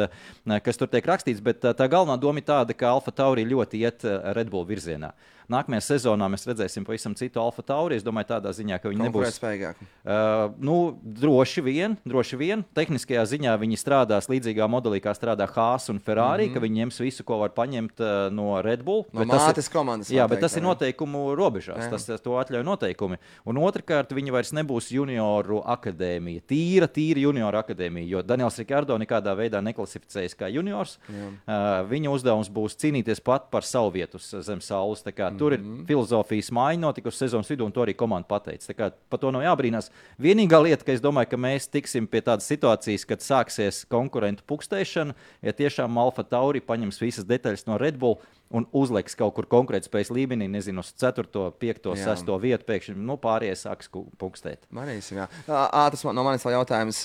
kas 0.66 0.80
tur 0.80 0.90
tiek 0.92 1.06
rakstīts. 1.10 1.42
Bet 1.44 1.64
tā 1.64 1.88
galvenā 1.90 2.18
doma 2.22 2.42
ir 2.42 2.46
tāda, 2.46 2.76
ka 2.76 2.94
Alfa 2.94 3.14
Tauri 3.14 3.46
ļoti 3.50 3.82
iet 3.82 4.06
Red 4.38 4.52
Bull 4.52 4.68
virzienā. 4.68 5.12
Nākamajā 5.50 5.82
sezonā 5.86 6.28
mēs 6.30 6.46
redzēsim 6.46 6.84
pavisam 6.86 7.14
citu 7.18 7.40
Alfa 7.42 7.64
Tauri. 7.66 7.96
Es 7.98 8.04
domāju, 8.06 8.28
tādā 8.34 8.52
ziņā, 8.54 8.78
ka 8.82 8.92
viņi 8.92 9.06
nebūs 9.06 9.38
spējīgāki. 9.38 9.86
Uh, 10.02 10.54
nu, 10.62 10.76
droši 11.02 11.64
vien, 11.66 11.96
droši 12.08 12.38
vien. 12.40 12.64
Tehniskajā 12.76 13.24
ziņā 13.34 13.54
viņi 13.60 13.80
strādās 13.80 14.28
līdzīgā 14.30 14.68
modelī, 14.70 15.00
kā 15.02 15.14
strādā 15.16 15.48
Haas 15.50 15.88
un 15.92 15.98
Ferrari, 15.98 16.46
mm 16.46 16.50
-hmm. 16.50 16.54
ka 16.54 16.64
viņi 16.64 16.82
ņems 16.82 17.00
visu, 17.02 17.24
ko 17.24 17.38
var 17.42 17.54
paņemt 17.56 18.00
uh, 18.00 18.30
no 18.34 18.60
Red 18.62 18.84
Bull. 18.86 19.04
No 19.12 19.26
mātes 19.26 19.70
komandas. 19.72 20.10
Jā, 20.10 20.28
bet 20.28 20.40
tas 20.40 20.56
ir 20.56 20.62
noteikumu 20.62 21.34
robežās. 21.38 21.84
Jā. 21.84 21.90
Tas, 21.90 22.06
tas 22.06 22.20
to 22.20 22.38
atļauj 22.38 22.64
noteikumi. 22.64 23.18
Un 23.44 23.56
otrkārt, 23.56 24.12
viņi 24.12 24.32
vairs 24.32 24.52
nebūs 24.52 24.90
junioru 24.94 25.62
akadēmija. 25.66 26.46
Tīra, 26.48 26.88
tīra 26.88 27.20
junioru 27.26 27.58
akadēmija, 27.58 28.08
jo 28.08 28.22
Daniels 28.22 28.58
Rikārdo 28.58 28.98
nekādā 28.98 29.34
veidā 29.36 29.62
neklasificējas 29.62 30.36
kā 30.38 30.48
juniors. 30.52 30.98
Jā. 31.08 31.28
Uh, 31.46 31.88
viņa 31.90 32.10
uzdevums 32.10 32.50
būs 32.52 32.76
cīnīties 32.76 33.22
pat 33.24 33.50
par 33.50 33.66
savu 33.66 33.90
vietu 33.90 34.18
zem 34.18 34.60
saules. 34.60 35.02
Mm 35.32 35.38
Tur 35.38 35.52
ir 35.52 35.60
-hmm. 35.60 35.86
filozofijas 35.86 36.50
maiņa 36.50 36.80
notikusi 36.80 37.18
sezonas 37.18 37.50
vidū, 37.50 37.64
un 37.64 37.72
to 37.72 37.80
arī 37.82 37.94
komanda 37.96 38.28
pateica. 38.28 38.92
Par 39.08 39.18
to 39.18 39.30
nav 39.30 39.42
jābrīnās. 39.42 39.90
Vienīgā 40.20 40.62
lieta, 40.62 40.84
ka 40.84 40.92
es 40.92 41.00
domāju, 41.00 41.30
ka 41.30 41.36
mēs 41.36 41.70
tiksim 41.70 42.06
pie 42.06 42.20
tādas 42.20 42.46
situācijas, 42.46 43.06
kad 43.06 43.18
sāksies 43.20 43.86
konkurentu 43.88 44.42
pukstēšana, 44.46 45.14
ja 45.42 45.52
tiešām 45.52 45.98
Alfa 45.98 46.22
Tauri 46.22 46.60
paņems 46.60 47.00
visas 47.00 47.24
detaļas 47.24 47.66
no 47.66 47.78
Red 47.78 47.98
Bull 47.98 48.18
un 48.50 48.66
uzliks 48.72 49.16
kaut 49.16 49.34
kur 49.34 49.46
konkurētspējas 49.46 50.12
līmenī, 50.12 50.48
nezinu, 50.48 50.84
uz 50.84 50.92
4, 50.92 51.24
5, 51.58 51.96
6 51.96 52.38
vietu, 52.40 52.64
pēkšņi 52.68 52.96
nu, 52.96 53.16
pārējie 53.16 53.56
sāks 53.56 53.90
pukstēt. 54.20 54.68
Manīsim, 54.70 55.22
jā. 55.22 55.28
À, 55.48 55.88
tas 55.90 56.04
man, 56.04 56.14
no 56.14 56.24
manis 56.26 56.44
vēl 56.44 56.58
jautājums. 56.58 57.02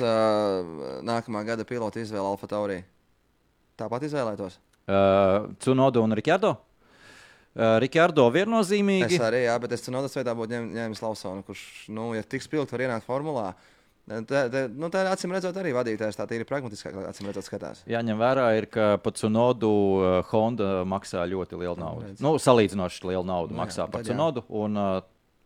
Nākamā 1.08 1.46
gada 1.48 1.66
pilota 1.68 2.04
izvēle 2.04 2.28
Alfa 2.28 2.48
Tauri. 2.52 2.82
Tāpat 3.78 4.08
izvēlētos? 4.10 4.60
Uh, 4.88 5.52
Cunodu 5.64 6.02
un 6.02 6.16
Rikārdo? 6.16 6.56
Uh, 7.58 7.80
Rikārdo 7.82 8.28
viennozīmīgi. 8.30 9.18
Es 9.18 9.24
arī, 9.26 9.48
jā, 9.48 9.56
bet 9.64 9.72
es 9.74 9.82
Cunodas 9.82 10.14
veidā 10.14 10.36
būtu 10.38 10.54
ņēmis 10.54 10.78
ņem 10.78 10.96
Lausonu, 11.02 11.42
kurš, 11.48 11.64
nu, 11.90 12.12
ja 12.14 12.22
tiks 12.22 12.46
pilgt, 12.52 12.70
var 12.76 12.86
ienākt 12.86 13.08
formulā. 13.08 13.48
Tā, 14.08 14.46
tā, 14.48 14.62
nu, 14.72 14.88
tā 14.94 15.02
ir 15.04 15.10
acīm 15.12 15.34
redzot, 15.36 15.58
arī 15.60 15.74
vadītājs. 15.76 16.16
Tā 16.16 16.28
ir 16.38 16.46
pragmatiskāk, 16.48 16.96
acīm 17.10 17.28
redzot, 17.28 17.48
skatās. 17.50 17.82
Jāņem 17.92 18.22
vērā, 18.22 18.46
ir, 18.56 18.70
ka 18.72 18.94
pat 19.04 19.20
Cunodu 19.20 19.72
uh, 19.74 20.22
Honda 20.30 20.86
maksā 20.88 21.26
ļoti 21.28 21.60
lielu 21.60 21.76
naudu. 21.82 22.14
Nu, 22.24 22.38
salīdzinoši 22.40 23.10
lielu 23.10 23.26
naudu 23.28 23.58
nu, 23.58 23.60
maksā 23.66 23.84
jā, 23.84 23.90
par 23.92 24.06
Cunodu. 24.08 24.46
Un, 24.48 24.80
uh, 24.80 25.02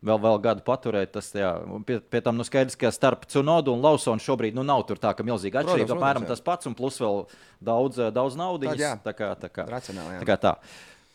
vēl, 0.05 0.21
vēl 0.21 0.37
gadu 0.43 0.65
paturēt. 0.67 1.13
Tas, 1.15 1.31
jā, 1.33 1.55
pie, 1.87 1.97
pie 2.05 2.21
tam 2.21 2.37
nu, 2.37 2.45
skaidrs, 2.45 2.77
ka 2.77 2.91
starp 2.93 3.25
Cunodu 3.31 3.73
un 3.73 3.81
Lausonu 3.81 4.21
šobrīd 4.21 4.57
nu, 4.57 4.65
nav 4.67 4.85
tā 4.91 5.15
milzīga 5.25 5.63
atšķirība. 5.63 5.97
Apmēram 5.97 6.29
tas 6.29 6.43
pats, 6.45 6.69
un 6.69 6.77
plus 6.77 7.01
vēl 7.01 7.23
daudz, 7.57 8.01
daudz 8.13 8.37
naudas. 8.39 8.77
Tā 9.01 9.15
kā 9.17 9.33
tā. 9.41 9.49
Kā, 9.49 9.65
Racionāli, 9.69 10.17
jā. 10.17 10.21
tā, 10.21 10.29
kā 10.29 10.39
tā. 10.41 10.55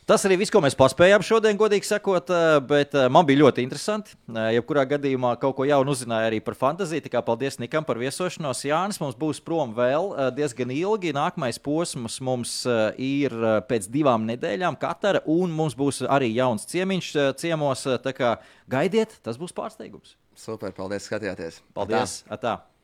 Tas 0.07 0.23
arī 0.23 0.37
viss, 0.39 0.53
ko 0.55 0.61
mēs 0.63 0.77
paspējām 0.79 1.23
šodien, 1.27 1.57
godīgi 1.59 1.89
sakot, 1.89 2.29
eh, 2.31 2.61
bet 2.63 2.93
eh, 2.95 3.09
man 3.11 3.27
bija 3.27 3.41
ļoti 3.41 3.65
interesanti. 3.67 4.13
Eh, 4.31 4.53
jebkurā 4.55 4.85
gadījumā 4.93 5.33
kaut 5.43 5.57
ko 5.59 5.65
jaunu 5.67 5.91
uzzināju 5.91 6.29
arī 6.29 6.39
par 6.47 6.55
fantāziju. 6.55 7.03
Tā 7.03 7.11
kā 7.11 7.23
paldies 7.27 7.59
Nikam 7.59 7.83
par 7.83 7.99
viesošanos. 7.99 8.61
Jānis 8.69 9.01
mums 9.03 9.19
būs 9.19 9.43
prom 9.43 9.73
vēl 9.75 10.13
diezgan 10.37 10.71
ilgi. 10.71 11.11
Nākamais 11.17 11.59
posms 11.59 12.21
mums 12.23 12.55
ir 13.03 13.35
pēc 13.67 13.91
divām 13.91 14.31
nedēļām 14.31 14.79
Katara, 14.79 15.25
un 15.27 15.51
mums 15.51 15.75
būs 15.75 16.05
arī 16.07 16.31
jauns 16.37 16.71
ciemiņš 16.71 17.11
ciemos. 17.43 17.83
Tā 18.07 18.15
kā 18.15 18.37
gaidiet, 18.71 19.19
tas 19.27 19.43
būs 19.43 19.57
pārsteigums. 19.59 20.15
Super, 20.39 20.71
paldies, 20.71 21.11
skatījāties. 21.11 21.65
Paldies! 21.75 22.21
Atā. 22.31 22.39
Atā. 22.39 22.76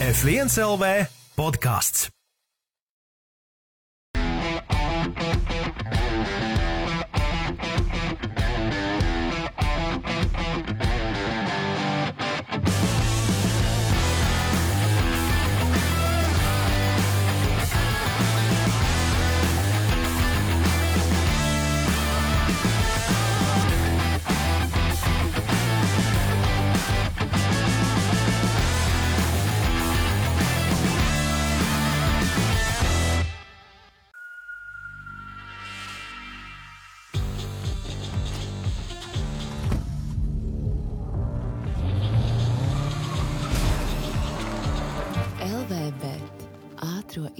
F1 0.00 0.48
LV 0.56 1.10
podkāsts. 1.36 2.08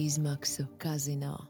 Izmaksu 0.05 0.63
kazino. 0.77 1.37